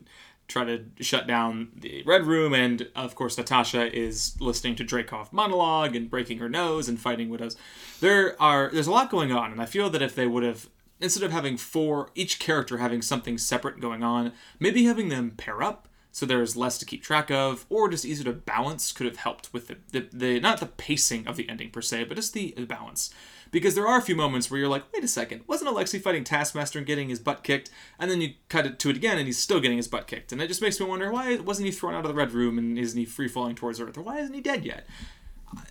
try 0.48 0.64
to 0.64 0.84
shut 1.00 1.26
down 1.26 1.68
the 1.76 2.02
Red 2.04 2.26
Room, 2.26 2.52
and 2.52 2.88
of 2.94 3.14
course 3.14 3.38
Natasha 3.38 3.96
is 3.96 4.36
listening 4.40 4.74
to 4.76 4.84
Dreykov 4.84 5.32
monologue 5.32 5.94
and 5.94 6.10
breaking 6.10 6.38
her 6.38 6.48
nose 6.48 6.88
and 6.88 7.00
fighting 7.00 7.28
widows. 7.28 7.56
There 8.00 8.40
are 8.42 8.70
there's 8.72 8.88
a 8.88 8.92
lot 8.92 9.10
going 9.10 9.32
on, 9.32 9.52
and 9.52 9.62
I 9.62 9.66
feel 9.66 9.88
that 9.90 10.02
if 10.02 10.14
they 10.14 10.26
would 10.26 10.42
have 10.42 10.68
instead 11.00 11.22
of 11.22 11.32
having 11.32 11.56
four 11.56 12.10
each 12.14 12.38
character 12.38 12.78
having 12.78 13.00
something 13.00 13.38
separate 13.38 13.80
going 13.80 14.02
on, 14.02 14.32
maybe 14.58 14.84
having 14.84 15.08
them 15.08 15.30
pair 15.30 15.62
up 15.62 15.88
so 16.12 16.26
there's 16.26 16.56
less 16.56 16.78
to 16.78 16.84
keep 16.84 17.02
track 17.02 17.30
of, 17.30 17.66
or 17.68 17.88
just 17.88 18.04
easier 18.04 18.24
to 18.24 18.32
balance 18.32 18.92
could 18.92 19.06
have 19.06 19.16
helped 19.16 19.52
with 19.52 19.68
the, 19.68 19.76
the, 19.92 20.08
the 20.12 20.40
not 20.40 20.60
the 20.60 20.66
pacing 20.66 21.26
of 21.26 21.36
the 21.36 21.48
ending 21.48 21.70
per 21.70 21.80
se, 21.80 22.04
but 22.04 22.16
just 22.16 22.34
the, 22.34 22.52
the 22.56 22.66
balance. 22.66 23.12
Because 23.52 23.74
there 23.74 23.86
are 23.88 23.98
a 23.98 24.02
few 24.02 24.14
moments 24.14 24.48
where 24.48 24.60
you're 24.60 24.68
like, 24.68 24.84
wait 24.92 25.02
a 25.02 25.08
second, 25.08 25.42
wasn't 25.48 25.70
Alexei 25.70 25.98
fighting 25.98 26.22
Taskmaster 26.22 26.78
and 26.78 26.86
getting 26.86 27.08
his 27.08 27.18
butt 27.18 27.42
kicked? 27.42 27.68
And 27.98 28.08
then 28.08 28.20
you 28.20 28.34
cut 28.48 28.64
it 28.64 28.78
to 28.78 28.90
it 28.90 28.96
again, 28.96 29.18
and 29.18 29.26
he's 29.26 29.38
still 29.38 29.58
getting 29.58 29.76
his 29.76 29.88
butt 29.88 30.06
kicked. 30.06 30.30
And 30.30 30.40
it 30.40 30.46
just 30.46 30.62
makes 30.62 30.78
me 30.78 30.86
wonder, 30.86 31.10
why 31.10 31.36
wasn't 31.36 31.66
he 31.66 31.72
thrown 31.72 31.94
out 31.94 32.04
of 32.04 32.08
the 32.08 32.14
Red 32.14 32.30
Room 32.32 32.58
and 32.58 32.78
isn't 32.78 32.98
he 32.98 33.04
free 33.04 33.26
falling 33.26 33.56
towards 33.56 33.80
Earth? 33.80 33.98
Or 33.98 34.02
why 34.02 34.20
isn't 34.20 34.34
he 34.34 34.40
dead 34.40 34.64
yet? 34.64 34.86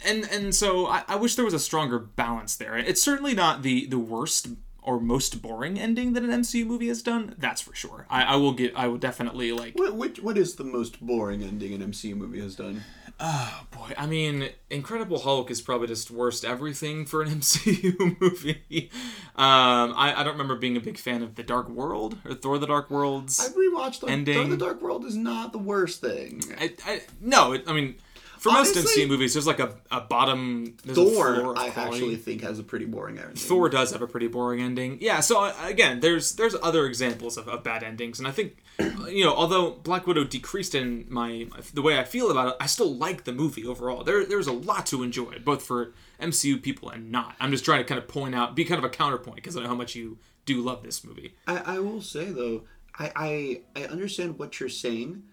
And 0.06 0.28
and 0.30 0.54
so 0.54 0.88
I, 0.88 1.04
I 1.08 1.16
wish 1.16 1.36
there 1.36 1.46
was 1.46 1.54
a 1.54 1.60
stronger 1.60 2.00
balance 2.00 2.56
there. 2.56 2.76
It's 2.76 3.02
certainly 3.02 3.34
not 3.34 3.62
the 3.62 3.86
the 3.86 4.00
worst 4.00 4.50
or 4.90 5.00
most 5.00 5.40
boring 5.44 5.80
ending 5.80 6.14
that 6.14 6.24
an 6.24 6.32
MCU 6.32 6.66
movie 6.66 6.88
has 6.88 7.04
done. 7.04 7.36
That's 7.38 7.62
for 7.62 7.76
sure. 7.76 8.08
I, 8.10 8.24
I 8.24 8.36
will 8.38 8.54
get. 8.54 8.76
I 8.76 8.88
will 8.88 8.98
definitely 8.98 9.52
like. 9.52 9.78
What, 9.78 9.94
what 9.94 10.18
what 10.24 10.36
is 10.36 10.56
the 10.56 10.64
most 10.64 11.00
boring 11.00 11.44
ending 11.44 11.76
an 11.76 11.92
MCU 11.92 12.16
movie 12.16 12.42
has 12.42 12.56
done? 12.56 12.84
Oh 13.20 13.68
boy, 13.70 13.94
I 13.96 14.08
mean, 14.08 14.50
Incredible 14.72 15.20
Hulk 15.20 15.52
is 15.52 15.62
probably 15.62 15.88
just 15.88 16.10
worst 16.10 16.44
everything 16.44 17.06
for 17.06 17.22
an 17.22 17.30
MCU 17.40 18.20
movie. 18.20 18.90
Um, 19.36 19.94
I, 19.96 20.16
I 20.18 20.24
don't 20.24 20.34
remember 20.34 20.56
being 20.56 20.76
a 20.76 20.82
big 20.82 20.98
fan 20.98 21.22
of 21.22 21.36
The 21.36 21.44
Dark 21.44 21.70
World 21.70 22.18
or 22.26 22.34
Thor: 22.34 22.58
The 22.58 22.66
Dark 22.66 22.90
World's. 22.90 23.40
I've 23.40 23.56
rewatched 23.56 24.02
Dark, 24.02 24.12
Ending. 24.12 24.38
Thor: 24.38 24.46
The 24.48 24.58
Dark 24.58 24.82
World 24.82 25.06
is 25.06 25.16
not 25.16 25.52
the 25.52 25.60
worst 25.60 26.02
thing. 26.02 26.42
I, 26.60 26.74
I 26.84 27.02
no, 27.22 27.52
it, 27.52 27.66
I 27.68 27.74
mean, 27.74 27.98
for 28.40 28.52
most 28.52 28.76
Honestly- 28.76 29.04
MCU 29.04 29.08
movies, 29.08 29.34
there's 29.34 29.46
like 29.48 29.60
a, 29.60 29.76
a 29.92 30.02
bottom. 30.02 30.76
There's 30.84 30.98
Thor, 30.98 31.52
of 31.52 31.58
I 31.58 31.70
quality. 31.70 31.96
actually 31.98 32.16
think 32.16 32.42
has 32.42 32.58
a 32.60 32.64
pretty 32.64 32.86
boring 32.86 33.20
ending. 33.20 33.36
Thor 33.36 33.70
does 33.70 33.92
have 33.92 34.02
a 34.02 34.08
pretty 34.08 34.28
boring 34.28 34.62
ending. 34.62 34.98
Yeah, 35.02 35.20
so 35.20 35.44
uh, 35.44 35.54
again, 35.64 36.00
there's 36.00 36.34
there's 36.36 36.56
other 36.64 36.86
examples 36.86 37.38
of, 37.38 37.48
of 37.48 37.64
bad 37.64 37.84
endings, 37.84 38.18
and 38.20 38.28
I 38.28 38.32
think 38.32 38.64
uh, 38.80 39.06
you 39.08 39.24
know, 39.26 39.34
although 39.36 39.72
Black 39.72 40.08
Widow 40.08 40.24
decreased 40.24 40.74
in 40.74 41.06
my 41.10 41.48
the 41.74 41.82
way 41.82 42.00
I 42.00 42.04
feel 42.04 42.32
about 42.32 42.48
it, 42.50 42.56
I 42.60 42.66
still 42.66 42.96
like 42.96 43.26
the 43.26 43.34
movie 43.34 43.66
overall. 43.66 44.04
There 44.04 44.26
there's 44.26 44.48
a 44.48 44.54
lot 44.54 44.86
to 44.88 45.04
enjoy, 45.04 45.40
both 45.44 45.64
for 45.64 45.94
MCU 46.22 46.62
people 46.62 46.90
and 46.90 47.12
not. 47.12 47.36
I'm 47.40 47.52
just 47.52 47.66
trying 47.66 47.80
to 47.80 47.86
kind 47.86 48.00
of 48.00 48.08
point 48.08 48.36
out, 48.36 48.56
be 48.56 48.66
kind 48.66 48.80
of 48.80 48.86
a 48.86 48.90
counterpoint 48.90 49.36
because 49.36 49.56
I 49.58 49.62
know 49.62 49.68
how 49.68 49.76
much 49.76 49.96
you 49.96 50.18
do 50.46 50.62
love 50.62 50.82
this 50.84 51.04
movie. 51.04 51.36
I, 51.48 51.76
I 51.76 51.80
will 51.80 52.02
say 52.02 52.26
though, 52.26 52.64
I, 52.98 53.12
I 53.16 53.62
I 53.82 53.84
understand 53.86 54.40
what 54.40 54.60
you're 54.60 54.70
saying, 54.70 55.24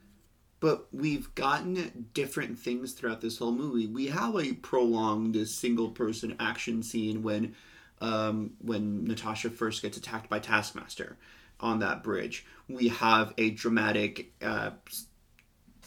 but 0.66 0.88
we've 0.92 1.32
gotten 1.36 2.08
different 2.12 2.58
things 2.58 2.90
throughout 2.90 3.20
this 3.20 3.38
whole 3.38 3.52
movie. 3.52 3.86
We 3.86 4.08
have 4.08 4.34
a 4.34 4.52
prolonged 4.54 5.46
single 5.46 5.90
person 5.90 6.34
action 6.40 6.82
scene 6.82 7.22
when 7.22 7.54
um, 8.00 8.54
when 8.60 9.04
Natasha 9.04 9.50
first 9.50 9.80
gets 9.80 9.96
attacked 9.96 10.28
by 10.28 10.40
Taskmaster 10.40 11.18
on 11.60 11.78
that 11.78 12.02
bridge. 12.02 12.44
We 12.68 12.88
have 12.88 13.32
a 13.38 13.50
dramatic 13.50 14.32
uh, 14.42 14.70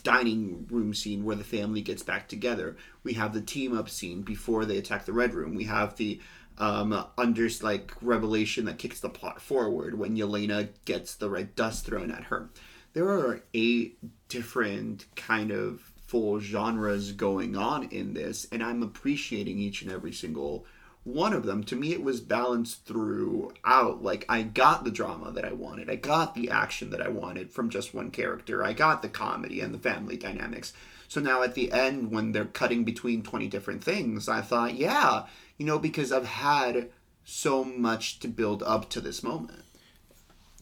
dining 0.03 0.65
room 0.71 0.93
scene 0.93 1.25
where 1.25 1.35
the 1.35 1.43
family 1.43 1.81
gets 1.81 2.01
back 2.01 2.29
together. 2.29 2.77
We 3.03 3.15
have 3.15 3.33
the 3.33 3.41
team 3.41 3.77
up 3.77 3.89
scene 3.89 4.21
before 4.21 4.63
they 4.63 4.77
attack 4.77 5.05
the 5.05 5.11
red 5.11 5.33
room. 5.33 5.55
We 5.55 5.65
have 5.65 5.97
the 5.97 6.21
um, 6.57 7.05
under 7.17 7.49
like 7.61 7.91
revelation 8.01 8.63
that 8.63 8.77
kicks 8.77 9.01
the 9.01 9.09
plot 9.09 9.41
forward 9.41 9.99
when 9.99 10.15
Yelena 10.15 10.69
gets 10.85 11.15
the 11.15 11.29
red 11.29 11.53
dust 11.57 11.85
thrown 11.85 12.11
at 12.11 12.23
her. 12.23 12.49
There 12.93 13.09
are 13.09 13.41
eight 13.53 13.99
different 14.27 15.05
kind 15.15 15.51
of 15.51 15.81
full 16.07 16.39
genres 16.39 17.11
going 17.11 17.55
on 17.55 17.83
in 17.89 18.13
this, 18.13 18.47
and 18.51 18.63
I'm 18.63 18.81
appreciating 18.81 19.59
each 19.59 19.83
and 19.83 19.91
every 19.91 20.11
single 20.11 20.65
one 21.03 21.33
of 21.33 21.45
them. 21.45 21.63
To 21.65 21.75
me, 21.75 21.93
it 21.93 22.03
was 22.03 22.19
balanced 22.19 22.85
throughout. 22.85 24.03
Like, 24.03 24.25
I 24.27 24.41
got 24.41 24.83
the 24.83 24.91
drama 24.91 25.31
that 25.31 25.45
I 25.45 25.53
wanted, 25.53 25.89
I 25.89 25.95
got 25.95 26.35
the 26.35 26.49
action 26.49 26.89
that 26.89 27.01
I 27.01 27.09
wanted 27.09 27.51
from 27.51 27.69
just 27.69 27.93
one 27.93 28.11
character, 28.11 28.63
I 28.63 28.73
got 28.73 29.01
the 29.01 29.09
comedy 29.09 29.61
and 29.61 29.73
the 29.73 29.79
family 29.79 30.17
dynamics. 30.17 30.73
So 31.07 31.19
now 31.19 31.41
at 31.41 31.55
the 31.55 31.71
end, 31.71 32.11
when 32.11 32.31
they're 32.31 32.45
cutting 32.45 32.83
between 32.83 33.23
20 33.23 33.47
different 33.47 33.83
things, 33.83 34.29
I 34.29 34.41
thought, 34.41 34.75
yeah, 34.75 35.25
you 35.57 35.65
know, 35.65 35.79
because 35.79 36.11
I've 36.11 36.25
had 36.25 36.89
so 37.23 37.63
much 37.63 38.19
to 38.19 38.27
build 38.27 38.61
up 38.63 38.89
to 38.91 39.01
this 39.01 39.23
moment. 39.23 39.63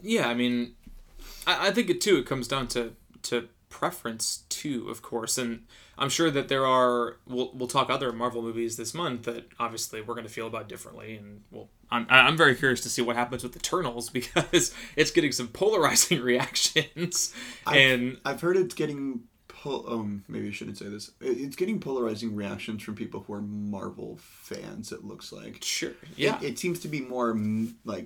Yeah, 0.02 0.28
I 0.28 0.34
mean, 0.34 0.76
I, 1.48 1.68
I 1.68 1.72
think 1.72 1.90
it 1.90 2.02
too. 2.02 2.18
It 2.18 2.26
comes 2.28 2.48
down 2.48 2.68
to 2.70 2.94
to 3.24 3.50
preference 3.70 4.44
too, 4.50 4.88
of 4.90 5.02
course, 5.02 5.38
and 5.38 5.66
I'm 5.98 6.10
sure 6.10 6.30
that 6.32 6.48
there 6.48 6.66
are. 6.66 7.18
We'll 7.26 7.52
we'll 7.54 7.68
talk 7.68 7.90
other 7.90 8.12
Marvel 8.12 8.42
movies 8.42 8.78
this 8.78 8.94
month 8.94 9.24
that 9.24 9.48
obviously 9.60 10.02
we're 10.02 10.14
going 10.14 10.28
to 10.28 10.34
feel 10.34 10.48
about 10.48 10.70
differently, 10.70 11.16
and 11.16 11.42
well, 11.52 11.70
I'm 11.90 12.06
I'm 12.10 12.38
very 12.38 12.56
curious 12.56 12.82
to 12.82 12.90
see 12.90 13.02
what 13.02 13.16
happens 13.16 13.44
with 13.44 13.56
Eternals 13.56 14.10
because 14.12 14.74
it's 14.96 15.12
getting 15.12 15.32
some 15.32 15.48
polarizing 15.48 16.22
reactions, 16.32 17.34
and 17.66 18.20
I've 18.26 18.42
heard 18.42 18.58
it's 18.58 18.76
getting. 18.76 19.22
Pol- 19.48 19.86
um, 19.92 20.24
maybe 20.28 20.50
I 20.50 20.52
shouldn't 20.52 20.78
say 20.78 20.88
this. 20.88 21.10
It's 21.20 21.56
getting 21.56 21.80
polarizing 21.80 22.36
reactions 22.36 22.84
from 22.84 22.94
people 22.94 23.22
who 23.22 23.34
are 23.34 23.42
Marvel 23.42 24.20
fans. 24.22 24.92
It 24.92 25.04
looks 25.04 25.32
like. 25.32 25.64
sure, 25.64 25.94
yeah, 26.16 26.38
It, 26.38 26.44
it 26.52 26.60
seems 26.60 26.80
to 26.82 26.88
be 26.88 27.02
more 27.02 27.36
like 27.84 28.06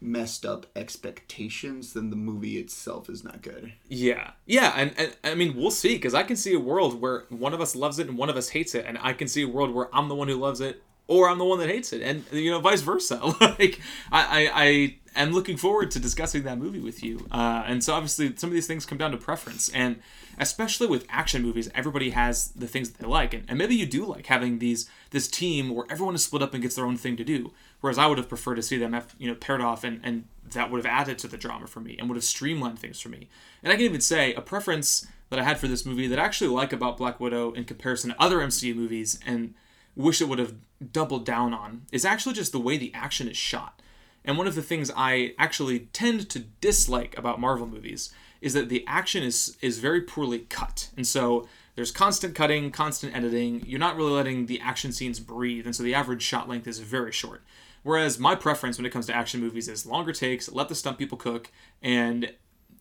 messed 0.00 0.44
up 0.44 0.66
expectations 0.76 1.92
then 1.92 2.10
the 2.10 2.16
movie 2.16 2.58
itself 2.58 3.08
is 3.08 3.24
not 3.24 3.42
good. 3.42 3.72
Yeah, 3.88 4.32
yeah, 4.46 4.72
and, 4.76 4.94
and 4.96 5.16
I 5.24 5.34
mean 5.34 5.56
we'll 5.56 5.70
see 5.70 5.94
because 5.94 6.14
I 6.14 6.22
can 6.22 6.36
see 6.36 6.54
a 6.54 6.60
world 6.60 7.00
where 7.00 7.24
one 7.28 7.54
of 7.54 7.60
us 7.60 7.74
loves 7.76 7.98
it 7.98 8.08
and 8.08 8.16
one 8.16 8.30
of 8.30 8.36
us 8.36 8.50
hates 8.50 8.74
it, 8.74 8.84
and 8.86 8.98
I 9.00 9.12
can 9.12 9.28
see 9.28 9.42
a 9.42 9.48
world 9.48 9.74
where 9.74 9.94
I'm 9.94 10.08
the 10.08 10.14
one 10.14 10.28
who 10.28 10.36
loves 10.36 10.60
it 10.60 10.82
or 11.10 11.28
I'm 11.28 11.38
the 11.38 11.44
one 11.44 11.58
that 11.58 11.68
hates 11.68 11.92
it, 11.92 12.02
and 12.02 12.24
you 12.30 12.52
know 12.52 12.60
vice 12.60 12.82
versa. 12.82 13.16
like 13.40 13.80
I, 14.12 14.48
I, 14.48 14.50
I 14.54 14.96
am 15.16 15.32
looking 15.32 15.56
forward 15.56 15.90
to 15.90 15.98
discussing 15.98 16.44
that 16.44 16.56
movie 16.56 16.78
with 16.78 17.02
you, 17.02 17.26
uh, 17.32 17.64
and 17.66 17.82
so 17.82 17.94
obviously 17.94 18.34
some 18.36 18.48
of 18.48 18.54
these 18.54 18.68
things 18.68 18.86
come 18.86 18.96
down 18.96 19.10
to 19.10 19.16
preference, 19.16 19.68
and 19.70 20.00
especially 20.38 20.86
with 20.86 21.04
action 21.10 21.42
movies, 21.42 21.68
everybody 21.74 22.10
has 22.10 22.52
the 22.52 22.68
things 22.68 22.90
that 22.90 22.98
they 22.98 23.08
like, 23.08 23.34
and, 23.34 23.44
and 23.48 23.58
maybe 23.58 23.74
you 23.74 23.86
do 23.86 24.06
like 24.06 24.26
having 24.26 24.60
these 24.60 24.88
this 25.10 25.26
team 25.26 25.74
where 25.74 25.84
everyone 25.90 26.14
is 26.14 26.24
split 26.24 26.42
up 26.42 26.54
and 26.54 26.62
gets 26.62 26.76
their 26.76 26.86
own 26.86 26.96
thing 26.96 27.16
to 27.16 27.24
do. 27.24 27.52
Whereas 27.80 27.98
I 27.98 28.06
would 28.06 28.18
have 28.18 28.28
preferred 28.28 28.54
to 28.54 28.62
see 28.62 28.76
them, 28.76 28.96
you 29.18 29.28
know, 29.28 29.34
paired 29.34 29.60
off, 29.60 29.82
and 29.82 30.00
and 30.04 30.26
that 30.52 30.70
would 30.70 30.78
have 30.78 30.86
added 30.86 31.18
to 31.18 31.28
the 31.28 31.36
drama 31.36 31.66
for 31.66 31.80
me 31.80 31.96
and 31.98 32.08
would 32.08 32.16
have 32.16 32.24
streamlined 32.24 32.78
things 32.78 33.00
for 33.00 33.08
me. 33.08 33.28
And 33.64 33.72
I 33.72 33.76
can 33.76 33.84
even 33.84 34.00
say 34.00 34.32
a 34.34 34.40
preference 34.40 35.08
that 35.30 35.40
I 35.40 35.42
had 35.42 35.58
for 35.58 35.66
this 35.66 35.84
movie 35.84 36.06
that 36.06 36.20
I 36.20 36.24
actually 36.24 36.50
like 36.50 36.72
about 36.72 36.96
Black 36.96 37.18
Widow 37.18 37.52
in 37.52 37.64
comparison 37.64 38.10
to 38.10 38.22
other 38.22 38.38
MCU 38.38 38.76
movies 38.76 39.18
and 39.26 39.54
wish 40.00 40.20
it 40.20 40.28
would 40.28 40.38
have 40.38 40.54
doubled 40.92 41.24
down 41.24 41.52
on 41.54 41.82
is 41.92 42.04
actually 42.04 42.34
just 42.34 42.52
the 42.52 42.60
way 42.60 42.76
the 42.76 42.92
action 42.94 43.28
is 43.28 43.36
shot. 43.36 43.80
And 44.24 44.36
one 44.36 44.46
of 44.46 44.54
the 44.54 44.62
things 44.62 44.90
I 44.96 45.34
actually 45.38 45.80
tend 45.92 46.28
to 46.30 46.40
dislike 46.60 47.16
about 47.16 47.40
Marvel 47.40 47.66
movies 47.66 48.12
is 48.40 48.52
that 48.54 48.68
the 48.68 48.84
action 48.86 49.22
is 49.22 49.56
is 49.60 49.78
very 49.78 50.00
poorly 50.00 50.40
cut. 50.40 50.90
And 50.96 51.06
so 51.06 51.48
there's 51.74 51.90
constant 51.90 52.34
cutting, 52.34 52.70
constant 52.70 53.14
editing. 53.14 53.62
You're 53.66 53.78
not 53.78 53.96
really 53.96 54.12
letting 54.12 54.46
the 54.46 54.60
action 54.60 54.92
scenes 54.92 55.20
breathe, 55.20 55.66
and 55.66 55.74
so 55.74 55.82
the 55.82 55.94
average 55.94 56.22
shot 56.22 56.48
length 56.48 56.66
is 56.66 56.78
very 56.78 57.12
short. 57.12 57.42
Whereas 57.82 58.18
my 58.18 58.34
preference 58.34 58.76
when 58.76 58.84
it 58.84 58.90
comes 58.90 59.06
to 59.06 59.16
action 59.16 59.40
movies 59.40 59.68
is 59.68 59.86
longer 59.86 60.12
takes, 60.12 60.50
let 60.52 60.68
the 60.68 60.74
stunt 60.74 60.98
people 60.98 61.16
cook, 61.16 61.50
and 61.82 62.34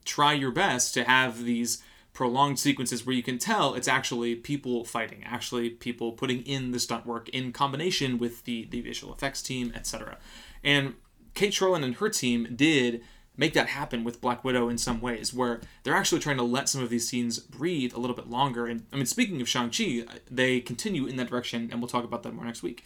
try 0.04 0.34
your 0.34 0.52
best 0.52 0.94
to 0.96 1.04
have 1.04 1.44
these 1.44 1.82
prolonged 2.14 2.60
sequences 2.60 3.06
where 3.06 3.16
you 3.16 3.24
can 3.24 3.38
tell 3.38 3.74
it's 3.74 3.88
actually 3.88 4.36
people 4.36 4.84
fighting, 4.84 5.24
actually 5.24 5.70
people 5.70 6.12
putting 6.12 6.42
in 6.42 6.72
the 6.72 6.80
stunt 6.80 7.06
work 7.06 7.30
in 7.30 7.52
combination 7.52 8.18
with 8.18 8.44
the, 8.46 8.68
the 8.70 8.82
visual 8.82 9.14
effects 9.14 9.42
team, 9.42 9.72
etc. 9.76 10.18
And 10.64 10.96
Cate 11.34 11.54
Shortland 11.54 11.84
and 11.84 11.96
her 11.96 12.10
team 12.10 12.54
did 12.56 13.02
make 13.38 13.54
that 13.54 13.70
happen 13.70 14.04
with 14.04 14.20
Black 14.20 14.44
Widow 14.44 14.68
in 14.68 14.78
some 14.78 15.00
ways, 15.00 15.34
where 15.34 15.62
they're 15.84 15.96
actually 15.96 16.20
trying 16.20 16.36
to 16.36 16.44
let 16.44 16.68
some 16.68 16.84
of 16.84 16.90
these 16.90 17.08
scenes 17.08 17.40
breathe 17.40 17.94
a 17.94 18.00
little 18.00 18.16
bit 18.16 18.30
longer. 18.30 18.68
And 18.68 18.86
I 18.92 18.98
mean, 18.98 19.06
speaking 19.06 19.40
of 19.40 19.48
Shang-Chi, 19.48 20.04
they 20.30 20.60
continue 20.60 21.06
in 21.06 21.16
that 21.16 21.30
direction, 21.30 21.70
and 21.72 21.80
we'll 21.80 21.88
talk 21.88 22.04
about 22.04 22.24
that 22.24 22.34
more 22.34 22.44
next 22.44 22.64
week. 22.64 22.84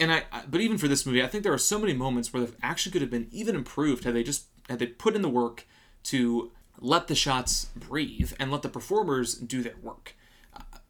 And 0.00 0.12
I, 0.12 0.24
but 0.50 0.60
even 0.60 0.76
for 0.76 0.88
this 0.88 1.06
movie, 1.06 1.22
I 1.22 1.28
think 1.28 1.44
there 1.44 1.52
are 1.52 1.58
so 1.58 1.78
many 1.78 1.92
moments 1.92 2.32
where 2.32 2.46
the 2.46 2.52
action 2.62 2.90
could 2.90 3.00
have 3.00 3.10
been 3.10 3.28
even 3.30 3.54
improved 3.54 4.02
had 4.02 4.14
they 4.14 4.24
just 4.24 4.46
had 4.68 4.80
they 4.80 4.86
put 4.86 5.14
in 5.14 5.22
the 5.22 5.28
work 5.28 5.66
to 6.04 6.50
let 6.80 7.06
the 7.08 7.14
shots 7.14 7.66
breathe 7.76 8.32
and 8.38 8.50
let 8.50 8.62
the 8.62 8.68
performers 8.68 9.34
do 9.34 9.62
their 9.62 9.76
work. 9.82 10.14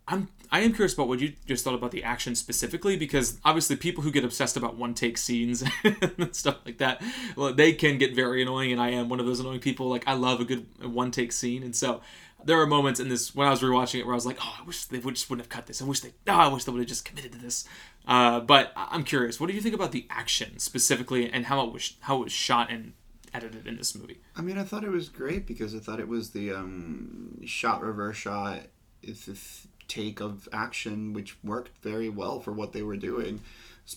I'm 0.06 0.28
I 0.52 0.60
am 0.60 0.72
curious 0.72 0.94
about 0.94 1.06
what 1.06 1.20
you 1.20 1.34
just 1.46 1.62
thought 1.62 1.74
about 1.74 1.92
the 1.92 2.02
action 2.02 2.34
specifically 2.34 2.96
because 2.96 3.38
obviously 3.44 3.76
people 3.76 4.02
who 4.02 4.10
get 4.10 4.24
obsessed 4.24 4.56
about 4.56 4.76
one 4.76 4.94
take 4.94 5.16
scenes 5.16 5.62
and 5.84 6.34
stuff 6.34 6.56
like 6.66 6.78
that, 6.78 7.00
well, 7.36 7.54
they 7.54 7.72
can 7.72 7.98
get 7.98 8.16
very 8.16 8.42
annoying, 8.42 8.72
and 8.72 8.80
I 8.80 8.90
am 8.90 9.08
one 9.08 9.20
of 9.20 9.26
those 9.26 9.38
annoying 9.38 9.60
people. 9.60 9.88
Like 9.88 10.02
I 10.08 10.14
love 10.14 10.40
a 10.40 10.44
good 10.44 10.66
one 10.82 11.12
take 11.12 11.30
scene, 11.30 11.62
and 11.62 11.76
so 11.76 12.00
there 12.44 12.60
are 12.60 12.66
moments 12.66 12.98
in 12.98 13.08
this 13.08 13.34
when 13.34 13.46
I 13.46 13.50
was 13.50 13.60
rewatching 13.60 14.00
it 14.00 14.06
where 14.06 14.14
I 14.14 14.16
was 14.16 14.26
like, 14.26 14.38
oh, 14.40 14.56
I 14.60 14.64
wish 14.64 14.84
they 14.86 14.98
would 14.98 15.14
just 15.14 15.30
wouldn't 15.30 15.46
have 15.46 15.50
cut 15.50 15.66
this. 15.66 15.80
I 15.80 15.84
wish 15.84 16.00
they, 16.00 16.12
oh, 16.26 16.32
I 16.32 16.48
wish 16.48 16.64
they 16.64 16.72
would 16.72 16.80
have 16.80 16.88
just 16.88 17.04
committed 17.04 17.32
to 17.32 17.38
this. 17.38 17.64
Uh, 18.06 18.40
but 18.40 18.72
I'm 18.74 19.04
curious, 19.04 19.38
what 19.38 19.48
do 19.48 19.54
you 19.54 19.60
think 19.60 19.74
about 19.74 19.92
the 19.92 20.06
action 20.10 20.58
specifically 20.58 21.30
and 21.30 21.46
how 21.46 21.64
it 21.66 21.72
was 21.72 21.96
how 22.00 22.16
it 22.16 22.24
was 22.24 22.32
shot 22.32 22.70
and 22.72 22.94
edited 23.32 23.66
in 23.66 23.76
this 23.76 23.94
movie? 23.94 24.18
I 24.36 24.42
mean, 24.42 24.58
I 24.58 24.64
thought 24.64 24.84
it 24.84 24.90
was 24.90 25.08
great 25.08 25.46
because 25.46 25.74
I 25.74 25.78
thought 25.78 26.00
it 26.00 26.08
was 26.08 26.30
the 26.30 26.52
um, 26.52 27.40
shot 27.44 27.82
reverse 27.82 28.16
shot, 28.16 28.60
it's 29.02 29.26
this 29.26 29.66
take 29.88 30.20
of 30.20 30.48
action, 30.52 31.12
which 31.12 31.36
worked 31.42 31.82
very 31.82 32.08
well 32.08 32.40
for 32.40 32.52
what 32.52 32.72
they 32.72 32.82
were 32.82 32.96
doing. 32.96 33.40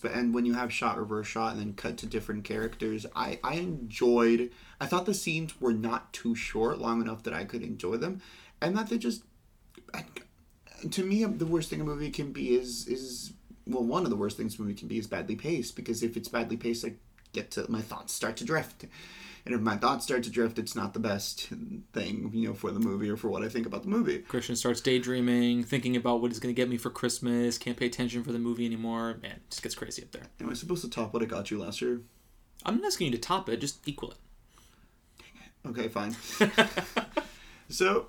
And 0.02 0.34
when 0.34 0.44
you 0.44 0.54
have 0.54 0.72
shot 0.72 0.98
reverse 0.98 1.28
shot 1.28 1.52
and 1.52 1.60
then 1.60 1.74
cut 1.74 1.96
to 1.98 2.06
different 2.06 2.42
characters, 2.42 3.06
I, 3.14 3.38
I 3.44 3.54
enjoyed. 3.54 4.50
I 4.80 4.86
thought 4.86 5.06
the 5.06 5.14
scenes 5.14 5.60
were 5.60 5.72
not 5.72 6.12
too 6.12 6.34
short, 6.34 6.78
long 6.78 7.00
enough 7.00 7.22
that 7.22 7.34
I 7.34 7.44
could 7.44 7.62
enjoy 7.62 7.96
them, 7.96 8.20
and 8.60 8.76
that 8.76 8.88
they 8.88 8.98
just. 8.98 9.22
To 10.90 11.04
me, 11.04 11.24
the 11.24 11.46
worst 11.46 11.70
thing 11.70 11.80
a 11.80 11.84
movie 11.84 12.10
can 12.10 12.32
be 12.32 12.54
is 12.56 12.88
is 12.88 13.32
well, 13.66 13.84
one 13.84 14.04
of 14.04 14.10
the 14.10 14.16
worst 14.16 14.36
things 14.36 14.58
a 14.58 14.62
movie 14.62 14.74
can 14.74 14.88
be 14.88 14.98
is 14.98 15.06
badly 15.06 15.36
paced 15.36 15.76
because 15.76 16.02
if 16.02 16.16
it's 16.16 16.28
badly 16.28 16.56
paced, 16.56 16.84
I 16.84 16.94
get 17.32 17.50
to 17.52 17.70
my 17.70 17.80
thoughts 17.80 18.12
start 18.12 18.36
to 18.38 18.44
drift. 18.44 18.86
And 19.46 19.54
if 19.54 19.60
my 19.60 19.76
thoughts 19.76 20.06
start 20.06 20.22
to 20.22 20.30
drift, 20.30 20.58
it's 20.58 20.74
not 20.74 20.94
the 20.94 21.00
best 21.00 21.50
thing, 21.92 22.30
you 22.32 22.48
know, 22.48 22.54
for 22.54 22.70
the 22.70 22.80
movie 22.80 23.10
or 23.10 23.16
for 23.16 23.28
what 23.28 23.42
I 23.42 23.48
think 23.50 23.66
about 23.66 23.82
the 23.82 23.90
movie. 23.90 24.20
Christian 24.20 24.56
starts 24.56 24.80
daydreaming, 24.80 25.64
thinking 25.64 25.96
about 25.96 26.22
what 26.22 26.30
he's 26.30 26.40
going 26.40 26.54
to 26.54 26.58
get 26.58 26.70
me 26.70 26.78
for 26.78 26.88
Christmas, 26.88 27.58
can't 27.58 27.76
pay 27.76 27.84
attention 27.86 28.24
for 28.24 28.32
the 28.32 28.38
movie 28.38 28.64
anymore. 28.64 29.18
Man, 29.20 29.32
it 29.32 29.50
just 29.50 29.62
gets 29.62 29.74
crazy 29.74 30.02
up 30.02 30.12
there. 30.12 30.22
Am 30.40 30.48
I 30.48 30.54
supposed 30.54 30.82
to 30.84 30.88
top 30.88 31.12
what 31.12 31.22
I 31.22 31.26
got 31.26 31.50
you 31.50 31.58
last 31.60 31.82
year? 31.82 32.00
I'm 32.64 32.76
not 32.78 32.86
asking 32.86 33.08
you 33.08 33.12
to 33.12 33.18
top 33.18 33.50
it, 33.50 33.60
just 33.60 33.86
equal 33.86 34.12
it. 34.12 34.16
Okay, 35.66 35.88
fine. 35.88 36.16
so, 37.68 38.08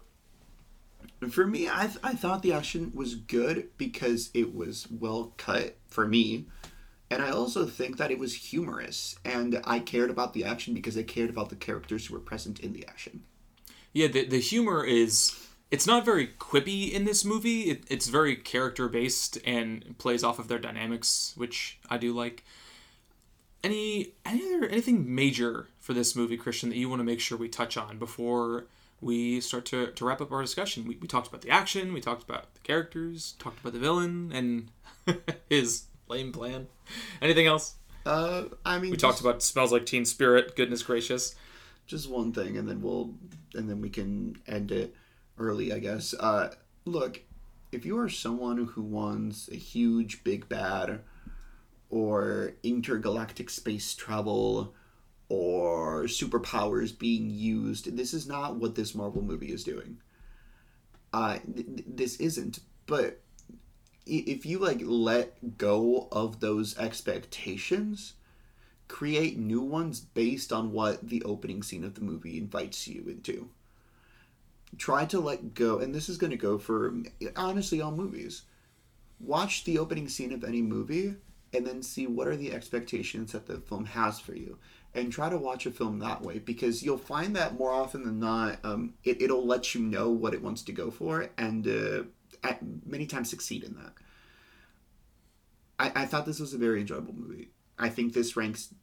for 1.29 1.45
me, 1.45 1.69
I, 1.69 1.87
th- 1.87 1.99
I 2.01 2.13
thought 2.13 2.43
the 2.43 2.53
action 2.53 2.91
was 2.93 3.15
good 3.15 3.69
because 3.77 4.29
it 4.33 4.55
was 4.55 4.87
well 4.89 5.33
cut 5.37 5.75
for 5.89 6.07
me. 6.07 6.45
And 7.09 7.21
I 7.21 7.29
also 7.29 7.65
think 7.65 7.97
that 7.97 8.11
it 8.11 8.19
was 8.19 8.33
humorous. 8.33 9.17
And 9.23 9.61
I 9.63 9.79
cared 9.79 10.09
about 10.09 10.33
the 10.33 10.43
action 10.43 10.73
because 10.73 10.97
I 10.97 11.03
cared 11.03 11.29
about 11.29 11.49
the 11.49 11.55
characters 11.55 12.07
who 12.07 12.13
were 12.13 12.19
present 12.19 12.59
in 12.59 12.73
the 12.73 12.85
action. 12.87 13.23
Yeah, 13.93 14.07
the, 14.07 14.25
the 14.25 14.39
humor 14.39 14.83
is. 14.83 15.39
It's 15.71 15.87
not 15.87 16.05
very 16.05 16.27
quippy 16.27 16.91
in 16.91 17.05
this 17.05 17.25
movie. 17.25 17.63
It, 17.63 17.85
it's 17.89 18.07
very 18.07 18.35
character 18.35 18.87
based 18.87 19.37
and 19.45 19.97
plays 19.97 20.23
off 20.23 20.39
of 20.39 20.47
their 20.47 20.59
dynamics, 20.59 21.33
which 21.35 21.79
I 21.89 21.97
do 21.97 22.13
like. 22.13 22.43
Any 23.63 24.13
any 24.25 24.55
other 24.55 24.67
anything 24.67 25.13
major 25.13 25.69
for 25.79 25.93
this 25.93 26.15
movie, 26.15 26.37
Christian, 26.37 26.69
that 26.69 26.77
you 26.77 26.89
want 26.89 26.99
to 26.99 27.03
make 27.03 27.19
sure 27.19 27.37
we 27.37 27.49
touch 27.49 27.77
on 27.77 27.97
before 27.97 28.67
we 29.01 29.41
start 29.41 29.65
to, 29.65 29.91
to 29.91 30.05
wrap 30.05 30.21
up 30.21 30.31
our 30.31 30.41
discussion? 30.41 30.85
We, 30.87 30.97
we 30.97 31.07
talked 31.07 31.27
about 31.27 31.41
the 31.41 31.49
action, 31.49 31.93
we 31.93 32.01
talked 32.01 32.23
about 32.23 32.53
the 32.53 32.61
characters, 32.61 33.33
talked 33.39 33.59
about 33.59 33.73
the 33.73 33.79
villain 33.79 34.31
and 34.33 34.69
his 35.49 35.85
lame 36.07 36.31
plan. 36.31 36.67
Anything 37.21 37.47
else? 37.47 37.75
Uh, 38.05 38.43
I 38.65 38.77
mean, 38.79 38.91
We 38.91 38.97
talked 38.97 39.19
about 39.21 39.41
smells 39.41 39.71
like 39.71 39.85
Teen 39.85 40.05
Spirit. 40.05 40.55
Goodness 40.55 40.83
gracious. 40.83 41.35
just 41.87 42.09
one 42.09 42.31
thing 42.31 42.57
and 42.57 42.67
then 42.67 42.81
we'll 42.81 43.13
and 43.53 43.69
then 43.69 43.79
we 43.81 43.89
can 43.89 44.35
end 44.47 44.71
it 44.71 44.95
early 45.37 45.71
i 45.71 45.77
guess 45.77 46.15
uh 46.19 46.49
look 46.85 47.21
if 47.71 47.85
you 47.85 47.95
are 47.99 48.09
someone 48.09 48.65
who 48.73 48.81
wants 48.81 49.47
a 49.51 49.55
huge 49.55 50.23
big 50.23 50.49
bad 50.49 50.99
or 51.91 52.53
intergalactic 52.63 53.51
space 53.51 53.93
travel 53.93 54.73
or 55.29 56.05
superpowers 56.05 56.97
being 56.97 57.29
used 57.29 57.95
this 57.95 58.13
is 58.15 58.25
not 58.27 58.55
what 58.55 58.73
this 58.73 58.95
marvel 58.95 59.21
movie 59.21 59.51
is 59.51 59.63
doing 59.63 59.97
uh 61.13 61.37
th- 61.55 61.67
th- 61.67 61.85
this 61.87 62.15
isn't 62.17 62.59
but 62.87 63.21
if 64.05 64.45
you 64.45 64.59
like 64.59 64.81
let 64.83 65.57
go 65.57 66.07
of 66.11 66.39
those 66.39 66.77
expectations 66.77 68.13
create 68.87 69.37
new 69.37 69.61
ones 69.61 69.99
based 69.99 70.53
on 70.53 70.71
what 70.71 71.09
the 71.09 71.23
opening 71.23 71.63
scene 71.63 71.83
of 71.83 71.95
the 71.95 72.01
movie 72.01 72.37
invites 72.37 72.87
you 72.87 73.03
into. 73.07 73.49
Try 74.77 75.05
to 75.05 75.19
let 75.19 75.53
go, 75.53 75.79
and 75.79 75.95
this 75.95 76.09
is 76.09 76.17
going 76.17 76.31
to 76.31 76.37
go 76.37 76.57
for 76.57 76.93
honestly 77.35 77.81
all 77.81 77.91
movies. 77.91 78.43
Watch 79.19 79.63
the 79.63 79.79
opening 79.79 80.09
scene 80.09 80.33
of 80.33 80.43
any 80.43 80.61
movie 80.61 81.15
and 81.53 81.65
then 81.65 81.81
see 81.81 82.05
what 82.05 82.27
are 82.27 82.35
the 82.35 82.51
expectations 82.51 83.31
that 83.31 83.47
the 83.47 83.59
film 83.59 83.85
has 83.85 84.19
for 84.19 84.35
you. 84.35 84.57
And 84.93 85.11
try 85.11 85.29
to 85.29 85.37
watch 85.37 85.65
a 85.65 85.71
film 85.71 85.99
that 85.99 86.21
way 86.21 86.39
because 86.39 86.83
you'll 86.83 86.97
find 86.97 87.35
that 87.35 87.57
more 87.57 87.71
often 87.71 88.03
than 88.03 88.19
not, 88.19 88.59
um, 88.63 88.93
it, 89.03 89.21
it'll 89.21 89.45
let 89.45 89.73
you 89.73 89.81
know 89.81 90.09
what 90.09 90.33
it 90.33 90.41
wants 90.41 90.61
to 90.63 90.71
go 90.71 90.91
for 90.91 91.29
and 91.37 91.67
uh, 91.67 92.03
at, 92.49 92.59
many 92.85 93.05
times 93.05 93.29
succeed 93.29 93.63
in 93.63 93.75
that. 93.75 93.93
I, 95.77 96.03
I 96.03 96.05
thought 96.05 96.25
this 96.25 96.39
was 96.39 96.53
a 96.53 96.57
very 96.57 96.81
enjoyable 96.81 97.13
movie. 97.13 97.49
I 97.77 97.89
think 97.89 98.13
this 98.13 98.37
ranks 98.37 98.73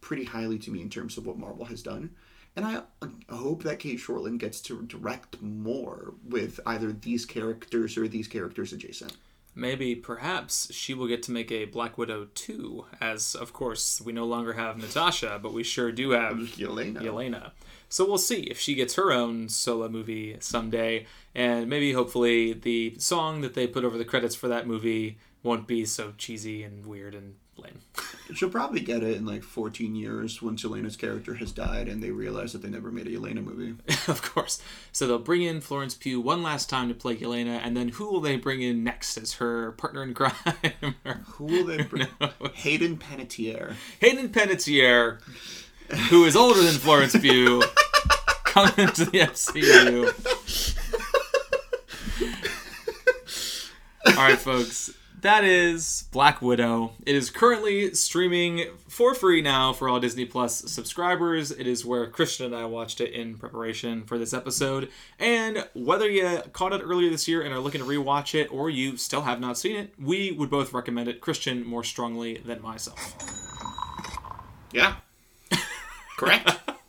pretty 0.00 0.24
highly 0.24 0.58
to 0.60 0.70
me 0.70 0.80
in 0.80 0.90
terms 0.90 1.18
of 1.18 1.26
what 1.26 1.38
Marvel 1.38 1.66
has 1.66 1.82
done. 1.82 2.10
And 2.56 2.64
I 2.64 2.82
I 3.02 3.36
hope 3.36 3.62
that 3.62 3.78
Cate 3.78 4.00
Shortland 4.00 4.38
gets 4.38 4.60
to 4.62 4.82
direct 4.82 5.40
more 5.40 6.14
with 6.28 6.58
either 6.66 6.92
these 6.92 7.24
characters 7.24 7.96
or 7.96 8.08
these 8.08 8.26
characters 8.26 8.72
adjacent. 8.72 9.16
Maybe, 9.54 9.94
perhaps, 9.94 10.72
she 10.72 10.94
will 10.94 11.08
get 11.08 11.22
to 11.24 11.32
make 11.32 11.50
a 11.50 11.64
Black 11.64 11.98
Widow 11.98 12.28
2, 12.34 12.86
as, 13.00 13.34
of 13.34 13.52
course, 13.52 14.00
we 14.00 14.12
no 14.12 14.24
longer 14.24 14.52
have 14.52 14.78
Natasha, 14.78 15.40
but 15.42 15.52
we 15.52 15.64
sure 15.64 15.90
do 15.90 16.10
have 16.10 16.36
Yelena. 16.36 17.00
Yelena. 17.02 17.50
So 17.88 18.06
we'll 18.06 18.18
see 18.18 18.42
if 18.42 18.60
she 18.60 18.74
gets 18.74 18.94
her 18.94 19.10
own 19.12 19.48
solo 19.48 19.88
movie 19.88 20.36
someday, 20.38 21.06
and 21.34 21.68
maybe, 21.68 21.92
hopefully, 21.92 22.52
the 22.52 22.94
song 22.98 23.40
that 23.40 23.54
they 23.54 23.66
put 23.66 23.84
over 23.84 23.98
the 23.98 24.04
credits 24.04 24.36
for 24.36 24.46
that 24.48 24.68
movie 24.68 25.18
won't 25.42 25.66
be 25.66 25.84
so 25.84 26.12
cheesy 26.18 26.62
and 26.62 26.86
weird 26.86 27.14
and 27.14 27.34
lame. 27.56 27.80
She'll 28.34 28.50
probably 28.50 28.80
get 28.80 29.02
it 29.02 29.16
in 29.16 29.26
like 29.26 29.42
14 29.42 29.94
years 29.94 30.40
once 30.40 30.62
Yelena's 30.62 30.96
character 30.96 31.34
has 31.34 31.52
died 31.52 31.88
and 31.88 32.02
they 32.02 32.10
realize 32.10 32.52
that 32.52 32.62
they 32.62 32.68
never 32.68 32.90
made 32.90 33.06
a 33.06 33.10
Yelena 33.10 33.44
movie. 33.44 33.74
of 34.08 34.22
course. 34.22 34.62
So 34.92 35.06
they'll 35.06 35.18
bring 35.18 35.42
in 35.42 35.60
Florence 35.60 35.94
Pugh 35.94 36.20
one 36.20 36.42
last 36.42 36.68
time 36.70 36.88
to 36.88 36.94
play 36.94 37.16
Yelena, 37.16 37.60
and 37.62 37.76
then 37.76 37.88
who 37.90 38.10
will 38.10 38.20
they 38.20 38.36
bring 38.36 38.62
in 38.62 38.84
next 38.84 39.16
as 39.16 39.34
her 39.34 39.72
partner 39.72 40.02
in 40.02 40.14
crime? 40.14 40.32
Who 41.34 41.44
will 41.44 41.64
they 41.64 41.82
bring? 41.82 42.06
Hayden 42.54 42.98
Panettiere. 42.98 43.74
Hayden 44.00 44.28
Panettiere, 44.28 45.20
who 46.08 46.24
is 46.24 46.36
older 46.36 46.62
than 46.62 46.74
Florence 46.74 47.16
Pugh, 47.16 47.62
coming 48.44 48.88
to 48.88 49.04
the 49.06 49.18
MCU. 49.20 50.06
All 54.06 54.14
right, 54.14 54.38
folks. 54.38 54.92
That 55.22 55.44
is 55.44 56.08
Black 56.12 56.40
Widow. 56.40 56.92
It 57.04 57.14
is 57.14 57.28
currently 57.28 57.92
streaming 57.92 58.68
for 58.88 59.14
free 59.14 59.42
now 59.42 59.74
for 59.74 59.86
all 59.86 60.00
Disney 60.00 60.24
Plus 60.24 60.56
subscribers. 60.70 61.50
It 61.50 61.66
is 61.66 61.84
where 61.84 62.06
Christian 62.06 62.46
and 62.46 62.54
I 62.54 62.64
watched 62.64 63.02
it 63.02 63.12
in 63.12 63.36
preparation 63.36 64.04
for 64.04 64.16
this 64.16 64.32
episode. 64.32 64.88
And 65.18 65.68
whether 65.74 66.08
you 66.08 66.40
caught 66.54 66.72
it 66.72 66.80
earlier 66.82 67.10
this 67.10 67.28
year 67.28 67.42
and 67.42 67.52
are 67.52 67.58
looking 67.58 67.82
to 67.82 67.86
rewatch 67.86 68.34
it, 68.34 68.50
or 68.50 68.70
you 68.70 68.96
still 68.96 69.22
have 69.22 69.40
not 69.40 69.58
seen 69.58 69.76
it, 69.76 69.92
we 69.98 70.32
would 70.32 70.48
both 70.48 70.72
recommend 70.72 71.08
it. 71.08 71.20
Christian 71.20 71.66
more 71.66 71.84
strongly 71.84 72.38
than 72.38 72.62
myself. 72.62 73.14
Yeah. 74.72 74.96
Correct. 76.16 76.50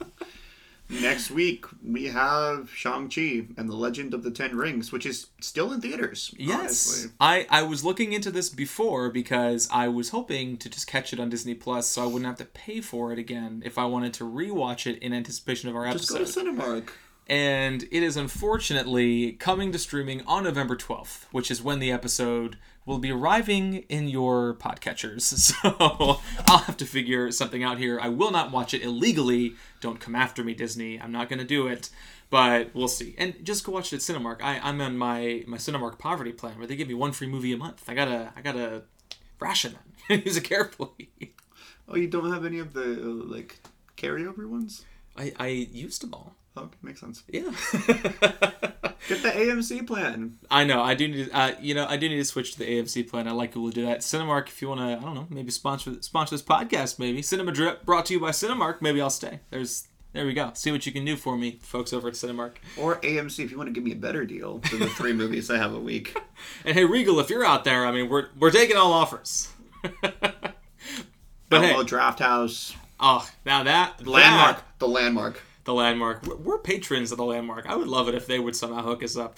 Next 0.99 1.31
week 1.31 1.65
we 1.83 2.05
have 2.07 2.69
Shang-Chi 2.73 3.47
and 3.57 3.69
the 3.69 3.75
Legend 3.75 4.13
of 4.13 4.23
the 4.23 4.31
Ten 4.31 4.55
Rings, 4.57 4.91
which 4.91 5.05
is 5.05 5.27
still 5.39 5.71
in 5.71 5.79
theaters. 5.79 6.33
Yes. 6.37 6.59
honestly. 6.59 7.11
I, 7.19 7.47
I 7.49 7.63
was 7.63 7.85
looking 7.85 8.11
into 8.13 8.29
this 8.29 8.49
before 8.49 9.09
because 9.09 9.69
I 9.71 9.87
was 9.87 10.09
hoping 10.09 10.57
to 10.57 10.69
just 10.69 10.87
catch 10.87 11.13
it 11.13 11.19
on 11.19 11.29
Disney 11.29 11.53
Plus 11.55 11.87
so 11.87 12.03
I 12.03 12.05
wouldn't 12.07 12.25
have 12.25 12.37
to 12.37 12.45
pay 12.45 12.81
for 12.81 13.11
it 13.13 13.19
again 13.19 13.63
if 13.65 13.77
I 13.77 13.85
wanted 13.85 14.13
to 14.15 14.25
rewatch 14.25 14.85
it 14.85 15.01
in 15.01 15.13
anticipation 15.13 15.69
of 15.69 15.75
our 15.75 15.85
episode. 15.85 16.17
Just 16.17 16.35
go 16.35 16.43
to 16.43 16.51
Cinemark. 16.51 16.89
and 17.27 17.83
it 17.83 18.03
is 18.03 18.17
unfortunately 18.17 19.33
coming 19.33 19.71
to 19.71 19.79
streaming 19.79 20.21
on 20.27 20.43
November 20.43 20.75
12th, 20.75 21.25
which 21.31 21.49
is 21.49 21.61
when 21.61 21.79
the 21.79 21.91
episode 21.91 22.57
will 22.85 22.97
be 22.97 23.11
arriving 23.11 23.85
in 23.89 24.07
your 24.07 24.55
podcatchers. 24.55 25.33
So 25.63 26.19
I'll 26.47 26.59
have 26.59 26.77
to 26.77 26.85
figure 26.85 27.31
something 27.31 27.63
out 27.63 27.77
here. 27.77 27.99
I 28.01 28.09
will 28.09 28.31
not 28.31 28.51
watch 28.51 28.73
it 28.73 28.81
illegally. 28.81 29.55
Don't 29.79 29.99
come 29.99 30.15
after 30.15 30.43
me, 30.43 30.53
Disney. 30.53 30.99
I'm 30.99 31.11
not 31.11 31.29
going 31.29 31.39
to 31.39 31.45
do 31.45 31.67
it. 31.67 31.89
But 32.29 32.73
we'll 32.73 32.87
see. 32.87 33.13
And 33.17 33.35
just 33.43 33.65
go 33.65 33.73
watch 33.73 33.91
it 33.91 33.97
at 33.97 34.01
Cinemark. 34.01 34.41
I, 34.41 34.59
I'm 34.59 34.79
on 34.79 34.97
my, 34.97 35.43
my 35.45 35.57
Cinemark 35.57 35.99
poverty 35.99 36.31
plan 36.31 36.57
where 36.57 36.65
they 36.65 36.77
give 36.77 36.87
me 36.87 36.93
one 36.93 37.11
free 37.11 37.27
movie 37.27 37.51
a 37.51 37.57
month. 37.57 37.83
I 37.89 37.93
gotta 37.93 38.31
I 38.37 38.41
gotta 38.41 38.83
ration 39.39 39.75
that. 40.07 40.25
Use 40.25 40.37
it 40.37 40.45
carefully. 40.45 41.09
Oh, 41.89 41.97
you 41.97 42.07
don't 42.07 42.31
have 42.31 42.45
any 42.45 42.59
of 42.59 42.71
the 42.73 42.83
uh, 42.83 43.33
like 43.35 43.59
carryover 43.97 44.47
ones? 44.47 44.85
I, 45.17 45.33
I 45.37 45.47
used 45.47 46.01
them 46.01 46.13
all. 46.13 46.35
Oh, 46.57 46.63
okay, 46.63 46.75
makes 46.81 46.99
sense. 46.99 47.23
Yeah. 47.29 47.41
Get 49.07 49.23
the 49.23 49.29
AMC 49.33 49.87
plan. 49.87 50.37
I 50.49 50.63
know. 50.63 50.81
I 50.81 50.93
do 50.95 51.07
need. 51.07 51.25
To, 51.27 51.31
uh, 51.37 51.55
you 51.61 51.73
know, 51.73 51.85
I 51.87 51.97
do 51.97 52.07
need 52.09 52.17
to 52.17 52.25
switch 52.25 52.53
to 52.53 52.59
the 52.59 52.65
AMC 52.65 53.09
plan. 53.09 53.27
I 53.27 53.31
like 53.31 53.51
people 53.51 53.69
to 53.69 53.73
do 53.75 53.85
that. 53.85 53.99
Cinemark, 53.99 54.47
if 54.47 54.61
you 54.61 54.67
want 54.69 54.79
to, 54.81 54.85
I 54.85 54.95
don't 55.01 55.15
know, 55.15 55.27
maybe 55.29 55.49
sponsor 55.51 55.95
sponsor 56.01 56.35
this 56.35 56.43
podcast. 56.43 56.99
Maybe 56.99 57.21
Cinema 57.21 57.51
Drip 57.51 57.83
brought 57.85 58.05
to 58.07 58.13
you 58.13 58.19
by 58.19 58.29
Cinemark. 58.31 58.81
Maybe 58.81 59.01
I'll 59.01 59.09
stay. 59.09 59.39
There's 59.49 59.87
there 60.13 60.25
we 60.25 60.33
go. 60.33 60.51
See 60.53 60.71
what 60.73 60.85
you 60.85 60.91
can 60.91 61.05
do 61.05 61.15
for 61.15 61.37
me, 61.37 61.57
folks 61.61 61.93
over 61.93 62.09
at 62.09 62.15
Cinemark. 62.15 62.55
Or 62.77 62.97
AMC 62.97 63.43
if 63.45 63.49
you 63.51 63.57
want 63.57 63.67
to 63.67 63.73
give 63.73 63.83
me 63.83 63.93
a 63.93 63.95
better 63.95 64.25
deal 64.25 64.59
than 64.69 64.79
the 64.79 64.89
three 64.89 65.13
movies 65.21 65.49
I 65.49 65.57
have 65.57 65.73
a 65.73 65.79
week. 65.79 66.15
And 66.65 66.75
hey, 66.75 66.85
Regal, 66.85 67.19
if 67.19 67.29
you're 67.29 67.45
out 67.45 67.63
there, 67.63 67.85
I 67.85 67.91
mean, 67.91 68.09
we're 68.09 68.27
we're 68.37 68.51
taking 68.51 68.75
all 68.75 68.91
offers. 68.93 69.47
but 70.11 71.61
hey, 71.61 71.71
Outlaw 71.71 71.83
Draft 71.83 72.19
House. 72.19 72.75
oh, 72.99 73.27
now 73.45 73.63
that 73.63 74.05
Landmark. 74.05 74.57
that- 74.57 74.79
The 74.79 74.87
Landmark. 74.87 75.41
The 75.63 75.73
landmark. 75.73 76.25
We're, 76.25 76.57
patrons 76.57 77.11
of 77.11 77.17
the 77.17 77.25
landmark. 77.25 77.65
I 77.65 77.75
would 77.75 77.87
love 77.87 78.07
it 78.07 78.15
if 78.15 78.27
they 78.27 78.39
would 78.39 78.55
somehow 78.55 78.83
hook 78.83 79.03
us 79.03 79.17
up. 79.17 79.37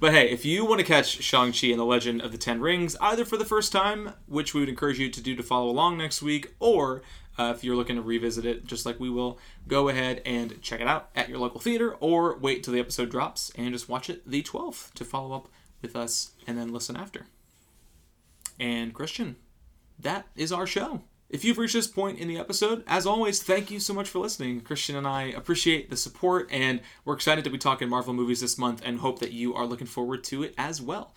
But 0.00 0.12
hey, 0.12 0.30
if 0.30 0.44
you 0.44 0.64
want 0.64 0.80
to 0.80 0.86
catch 0.86 1.22
Shang-Chi 1.22 1.68
and 1.68 1.78
the 1.78 1.84
Legend 1.84 2.20
of 2.20 2.32
the 2.32 2.38
Ten 2.38 2.60
Rings, 2.60 2.96
either 3.00 3.24
for 3.24 3.36
the 3.36 3.44
first 3.44 3.72
time, 3.72 4.14
which 4.26 4.52
we 4.52 4.60
would 4.60 4.68
encourage 4.68 4.98
you 4.98 5.08
to 5.08 5.20
do 5.20 5.36
to 5.36 5.42
follow 5.42 5.70
along 5.70 5.98
next 5.98 6.20
week, 6.20 6.54
or 6.58 7.02
uh, 7.38 7.52
if 7.56 7.64
you're 7.64 7.76
looking 7.76 7.96
to 7.96 8.02
revisit 8.02 8.44
it, 8.44 8.66
just 8.66 8.84
like 8.86 8.98
we 8.98 9.10
will, 9.10 9.38
go 9.68 9.88
ahead 9.88 10.20
and 10.26 10.60
check 10.62 10.80
it 10.80 10.86
out 10.86 11.10
at 11.14 11.28
your 11.28 11.38
local 11.38 11.60
theater, 11.60 11.94
or 12.00 12.36
wait 12.38 12.62
till 12.62 12.74
the 12.74 12.80
episode 12.80 13.10
drops 13.10 13.52
and 13.56 13.72
just 13.72 13.88
watch 13.88 14.10
it 14.10 14.28
the 14.28 14.42
12th 14.42 14.92
to 14.94 15.04
follow 15.04 15.34
up 15.34 15.48
with 15.80 15.94
us 15.94 16.32
and 16.46 16.58
then 16.58 16.72
listen 16.72 16.96
after. 16.96 17.26
And 18.58 18.94
Christian, 18.94 19.36
that 19.98 20.26
is 20.36 20.52
our 20.52 20.66
show. 20.66 21.02
If 21.30 21.44
you've 21.44 21.58
reached 21.58 21.74
this 21.74 21.86
point 21.86 22.18
in 22.18 22.28
the 22.28 22.38
episode, 22.38 22.84
as 22.86 23.06
always, 23.06 23.42
thank 23.42 23.70
you 23.70 23.80
so 23.80 23.94
much 23.94 24.08
for 24.08 24.18
listening. 24.18 24.60
Christian 24.60 24.94
and 24.94 25.06
I 25.06 25.22
appreciate 25.24 25.88
the 25.90 25.96
support, 25.96 26.48
and 26.52 26.80
we're 27.04 27.14
excited 27.14 27.44
to 27.44 27.50
be 27.50 27.58
talking 27.58 27.88
Marvel 27.88 28.12
movies 28.12 28.40
this 28.40 28.58
month 28.58 28.82
and 28.84 28.98
hope 28.98 29.20
that 29.20 29.32
you 29.32 29.54
are 29.54 29.66
looking 29.66 29.86
forward 29.86 30.22
to 30.24 30.42
it 30.42 30.54
as 30.58 30.82
well. 30.82 31.14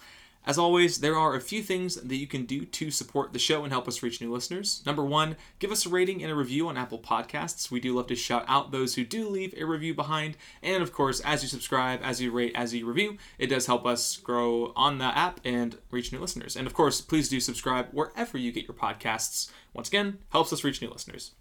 As 0.47 0.57
always, 0.57 0.99
there 0.99 1.17
are 1.17 1.35
a 1.35 1.41
few 1.41 1.61
things 1.61 1.95
that 1.95 2.15
you 2.15 2.25
can 2.25 2.45
do 2.45 2.63
to 2.63 2.89
support 2.89 3.33
the 3.33 3.37
show 3.37 3.65
and 3.65 3.73
help 3.73 3.85
us 3.85 4.01
reach 4.01 4.21
new 4.21 4.31
listeners. 4.31 4.81
Number 4.85 5.03
one, 5.03 5.35
give 5.59 5.73
us 5.73 5.85
a 5.85 5.89
rating 5.89 6.23
and 6.23 6.31
a 6.31 6.35
review 6.35 6.69
on 6.69 6.77
Apple 6.77 6.99
Podcasts. 6.99 7.69
We 7.69 7.81
do 7.81 7.93
love 7.93 8.07
to 8.07 8.15
shout 8.15 8.45
out 8.47 8.71
those 8.71 8.95
who 8.95 9.03
do 9.03 9.27
leave 9.27 9.53
a 9.57 9.65
review 9.65 9.93
behind. 9.93 10.37
And 10.63 10.81
of 10.81 10.93
course, 10.93 11.19
as 11.19 11.43
you 11.43 11.49
subscribe, 11.49 11.99
as 12.01 12.21
you 12.21 12.31
rate, 12.31 12.53
as 12.55 12.73
you 12.73 12.85
review, 12.85 13.17
it 13.37 13.47
does 13.47 13.65
help 13.65 13.85
us 13.85 14.15
grow 14.15 14.71
on 14.77 14.99
the 14.99 15.17
app 15.17 15.41
and 15.43 15.77
reach 15.91 16.13
new 16.13 16.19
listeners. 16.19 16.55
And 16.55 16.65
of 16.65 16.73
course, 16.73 17.01
please 17.01 17.27
do 17.27 17.41
subscribe 17.41 17.89
wherever 17.91 18.37
you 18.37 18.53
get 18.53 18.69
your 18.69 18.77
podcasts. 18.77 19.51
Once 19.73 19.89
again, 19.89 20.19
helps 20.29 20.53
us 20.53 20.63
reach 20.63 20.81
new 20.81 20.89
listeners. 20.89 21.31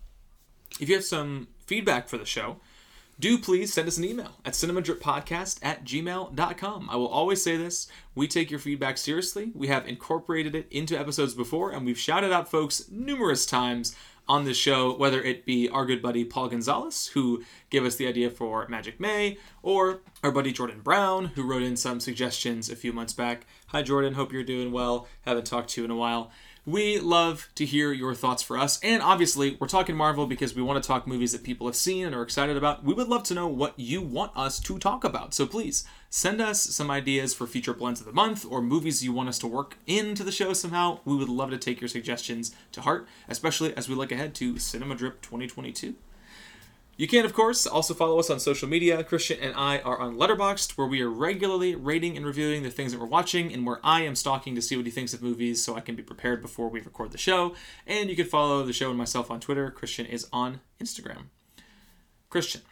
If 0.81 0.89
you 0.89 0.97
have 0.97 1.05
some 1.05 1.47
feedback 1.65 2.09
for 2.09 2.19
the 2.19 2.25
show, 2.25 2.57
do 3.19 3.39
please 3.39 3.73
send 3.73 3.89
us 3.89 3.97
an 3.97 4.05
email 4.05 4.33
at 4.45 4.53
cinemadrippodcast 4.53 5.59
at 5.63 5.85
gmail.com. 5.85 6.91
I 6.91 6.97
will 6.97 7.09
always 7.09 7.43
say 7.43 7.57
this 7.57 7.89
we 8.15 8.29
take 8.29 8.51
your 8.51 8.61
feedback 8.61 8.99
seriously. 8.99 9.53
We 9.55 9.69
have 9.69 9.89
incorporated 9.89 10.55
it 10.55 10.67
into 10.71 10.99
episodes 10.99 11.35
before, 11.35 11.71
and 11.71 11.87
we've 11.87 11.99
shouted 11.99 12.33
out 12.33 12.51
folks 12.51 12.91
numerous 12.91 13.47
times 13.47 13.97
on 14.29 14.45
this 14.45 14.57
show, 14.57 14.97
whether 14.97 15.23
it 15.23 15.47
be 15.47 15.69
our 15.69 15.87
good 15.87 16.03
buddy 16.03 16.25
Paul 16.25 16.49
Gonzalez, 16.49 17.09
who 17.09 17.45
gave 17.71 17.85
us 17.85 17.97
the 17.97 18.09
idea 18.09 18.29
for 18.29 18.67
Magic 18.69 18.99
May, 18.99 19.39
or 19.63 20.01
our 20.23 20.33
buddy 20.33 20.53
Jordan 20.53 20.81
Brown, 20.81 21.27
who 21.27 21.45
wrote 21.45 21.63
in 21.63 21.77
some 21.77 22.01
suggestions 22.01 22.69
a 22.69 22.77
few 22.77 22.93
months 22.93 23.13
back. 23.13 23.47
Hi, 23.69 23.83
Jordan. 23.83 24.15
Hope 24.15 24.33
you're 24.33 24.43
doing 24.43 24.73
well. 24.73 25.07
Haven't 25.23 25.47
talked 25.47 25.71
to 25.71 25.81
you 25.81 25.85
in 25.85 25.91
a 25.91 25.97
while. 25.97 26.31
We 26.69 26.99
love 26.99 27.49
to 27.55 27.65
hear 27.65 27.93
your 27.93 28.13
thoughts 28.13 28.43
for 28.43 28.59
us. 28.59 28.81
And 28.83 29.01
obviously, 29.01 29.57
we're 29.61 29.69
talking 29.69 29.95
Marvel 29.95 30.27
because 30.27 30.57
we 30.57 30.63
want 30.63 30.83
to 30.83 30.87
talk 30.87 31.07
movies 31.07 31.31
that 31.31 31.45
people 31.45 31.69
have 31.69 31.77
seen 31.77 32.05
and 32.05 32.13
are 32.13 32.23
excited 32.23 32.57
about. 32.57 32.83
We 32.83 32.93
would 32.93 33.07
love 33.07 33.23
to 33.25 33.35
know 33.35 33.47
what 33.47 33.79
you 33.79 34.03
want 34.03 34.37
us 34.37 34.59
to 34.59 34.77
talk 34.77 35.05
about. 35.05 35.33
So 35.33 35.47
please 35.47 35.85
send 36.11 36.41
us 36.41 36.61
some 36.61 36.91
ideas 36.91 37.35
for 37.35 37.47
future 37.47 37.73
blends 37.73 38.01
of 38.01 38.07
the 38.07 38.13
month 38.13 38.45
or 38.45 38.61
movies 38.61 39.05
you 39.05 39.13
want 39.13 39.29
us 39.29 39.39
to 39.39 39.47
work 39.47 39.79
into 39.87 40.25
the 40.25 40.33
show 40.33 40.53
somehow. 40.55 40.99
We 41.05 41.15
would 41.15 41.29
love 41.29 41.51
to 41.51 41.59
take 41.59 41.81
your 41.81 41.87
suggestions 41.87 42.53
to 42.73 42.81
heart, 42.81 43.07
especially 43.29 43.73
as 43.77 43.89
we 43.89 43.95
look 43.95 44.11
ahead 44.11 44.35
to 44.35 44.59
Cinema 44.59 44.97
Drip 44.97 45.23
2022. 45.23 45.95
You 46.99 47.07
can, 47.07 47.27
of 47.27 47.35
course, 47.35 47.67
also 47.67 47.93
follow 47.93 48.19
us 48.19 48.31
on 48.31 48.41
social 48.41 48.69
media. 48.69 49.05
Christian 49.05 49.39
and 49.41 49.55
I 49.55 49.81
are 49.81 49.99
on 49.99 50.17
Letterboxd, 50.17 50.79
where 50.79 50.87
we 50.87 51.03
are 51.03 51.11
regularly 51.11 51.75
rating 51.75 52.17
and 52.17 52.25
reviewing 52.25 52.63
the 52.63 52.71
things 52.71 52.93
that 52.93 53.01
we're 53.01 53.07
watching, 53.07 53.53
and 53.53 53.67
where 53.67 53.81
I 53.85 54.01
am 54.01 54.15
stalking 54.15 54.55
to 54.55 54.63
see 54.63 54.77
what 54.77 54.87
he 54.87 54.91
thinks 54.91 55.13
of 55.13 55.23
movies 55.23 55.63
so 55.63 55.77
I 55.77 55.81
can 55.81 55.95
be 55.95 56.03
prepared 56.03 56.41
before 56.41 56.71
we 56.71 56.81
record 56.81 57.13
the 57.13 57.19
show. 57.19 57.55
And 57.87 58.09
you 58.09 58.17
can 58.17 58.25
follow 58.25 58.63
the 58.63 58.73
show 58.73 58.89
and 58.89 58.97
myself 58.97 59.31
on 59.31 59.41
Twitter. 59.41 59.71
Christian 59.71 60.07
is 60.07 60.27
on 60.33 60.61
Instagram. 60.81 61.25
Christian, 62.31 62.63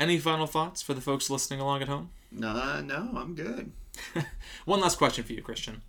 any 0.00 0.18
final 0.18 0.46
thoughts 0.46 0.80
for 0.80 0.94
the 0.94 1.02
folks 1.02 1.28
listening 1.28 1.60
along 1.60 1.82
at 1.82 1.88
home? 1.88 2.08
Nah, 2.30 2.80
no, 2.80 3.10
I'm 3.14 3.34
good. 3.34 3.72
One 4.64 4.80
last 4.80 4.96
question 4.96 5.24
for 5.24 5.34
you, 5.34 5.42
Christian 5.42 5.82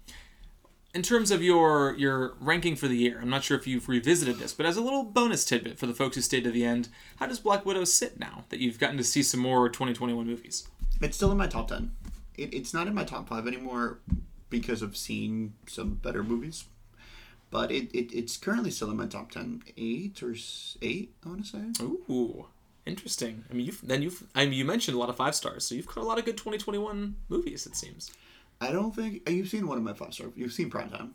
in 0.94 1.02
terms 1.02 1.32
of 1.32 1.42
your 1.42 1.96
your 1.96 2.36
ranking 2.40 2.76
for 2.76 2.88
the 2.88 2.98
year, 2.98 3.20
I'm 3.22 3.30
not 3.30 3.44
sure 3.44 3.58
if 3.58 3.66
you've 3.66 3.90
revisited 3.90 4.38
this, 4.38 4.54
but 4.54 4.66
as 4.66 4.78
a 4.78 4.82
little 4.82 5.04
bonus 5.04 5.44
tidbit 5.44 5.80
for 5.80 5.88
the 5.88 5.94
folks 5.94 6.16
who 6.16 6.22
stayed 6.22 6.44
to 6.44 6.52
the 6.52 6.66
end, 6.66 6.90
how 7.18 7.26
does 7.26 7.40
Black 7.40 7.66
Widow 7.66 7.84
sit 7.84 8.20
now 8.20 8.46
that 8.50 8.60
you've 8.60 8.80
gotten 8.80 8.98
to 8.98 9.04
see 9.04 9.24
some 9.24 9.40
more 9.40 9.70
2021 9.70 10.26
movies? 10.26 10.68
It's 11.02 11.18
still 11.18 11.32
in 11.32 11.38
my 11.38 11.48
top 11.48 11.70
ten. 11.70 11.92
It, 12.38 12.54
it's 12.54 12.74
not 12.74 12.88
in 12.88 12.94
my 12.94 13.04
top 13.04 13.28
five 13.28 13.48
anymore 13.48 14.00
because 14.50 14.82
of 14.82 14.96
seeing 14.96 15.54
some 15.68 15.96
better 15.96 16.24
movies, 16.24 16.66
but 17.50 17.72
it, 17.72 17.92
it 17.94 18.14
it's 18.14 18.38
currently 18.38 18.70
still 18.70 18.92
in 18.92 18.98
my 18.98 19.08
top 19.08 19.32
ten, 19.32 19.64
eight 19.78 20.22
or 20.22 20.36
eight. 20.82 21.14
I 21.26 21.30
want 21.30 21.46
to 21.46 21.50
say. 21.50 21.84
Ooh, 21.84 22.46
interesting. 22.86 23.46
I 23.50 23.54
mean, 23.56 23.66
you've 23.66 23.82
then 23.82 24.04
you've 24.04 24.24
I 24.36 24.46
mean, 24.46 24.54
you 24.54 24.66
mentioned 24.66 24.96
a 24.96 25.00
lot 25.00 25.10
of 25.10 25.18
five 25.18 25.34
stars, 25.34 25.66
so 25.66 25.74
you've 25.74 25.88
got 25.88 25.98
a 25.98 26.04
lot 26.04 26.20
of 26.20 26.26
good 26.26 26.38
2021 26.38 27.16
movies. 27.30 27.66
It 27.66 27.76
seems. 27.76 28.12
I 28.64 28.72
don't 28.72 28.96
think 28.96 29.24
uh, 29.28 29.32
you've 29.32 29.50
seen 29.50 29.68
one 29.68 29.78
of 29.78 29.84
my 29.84 29.94
five 29.94 30.14
star. 30.14 30.28
You've 30.36 30.54
seen 30.54 30.70
Primetime. 30.70 31.12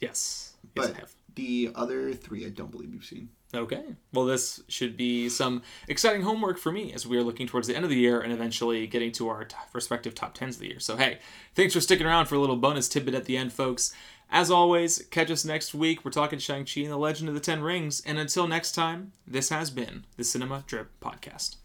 Yes. 0.00 0.54
Yes, 0.62 0.86
But 0.88 0.94
I 0.96 0.98
have. 1.00 1.12
the 1.34 1.70
other 1.74 2.12
three, 2.12 2.44
I 2.44 2.50
don't 2.50 2.70
believe 2.70 2.92
you've 2.92 3.04
seen. 3.04 3.28
Okay. 3.54 3.82
Well, 4.12 4.26
this 4.26 4.62
should 4.68 4.96
be 4.96 5.28
some 5.28 5.62
exciting 5.88 6.22
homework 6.22 6.58
for 6.58 6.72
me 6.72 6.92
as 6.92 7.06
we 7.06 7.16
are 7.16 7.22
looking 7.22 7.46
towards 7.46 7.66
the 7.68 7.74
end 7.76 7.84
of 7.84 7.90
the 7.90 7.96
year 7.96 8.20
and 8.20 8.32
eventually 8.32 8.86
getting 8.86 9.12
to 9.12 9.28
our 9.28 9.44
t- 9.44 9.56
respective 9.72 10.14
top 10.14 10.34
tens 10.34 10.56
of 10.56 10.60
the 10.60 10.68
year. 10.68 10.80
So, 10.80 10.96
hey, 10.96 11.18
thanks 11.54 11.72
for 11.72 11.80
sticking 11.80 12.06
around 12.06 12.26
for 12.26 12.34
a 12.34 12.38
little 12.40 12.56
bonus 12.56 12.88
tidbit 12.88 13.14
at 13.14 13.24
the 13.24 13.36
end, 13.36 13.52
folks. 13.52 13.94
As 14.28 14.50
always, 14.50 14.98
catch 15.12 15.30
us 15.30 15.44
next 15.44 15.72
week. 15.74 16.04
We're 16.04 16.10
talking 16.10 16.40
Shang-Chi 16.40 16.80
and 16.80 16.90
the 16.90 16.96
Legend 16.96 17.28
of 17.28 17.34
the 17.34 17.40
Ten 17.40 17.62
Rings. 17.62 18.02
And 18.04 18.18
until 18.18 18.48
next 18.48 18.72
time, 18.72 19.12
this 19.26 19.48
has 19.50 19.70
been 19.70 20.04
the 20.16 20.24
Cinema 20.24 20.64
Drip 20.66 20.90
Podcast. 21.00 21.56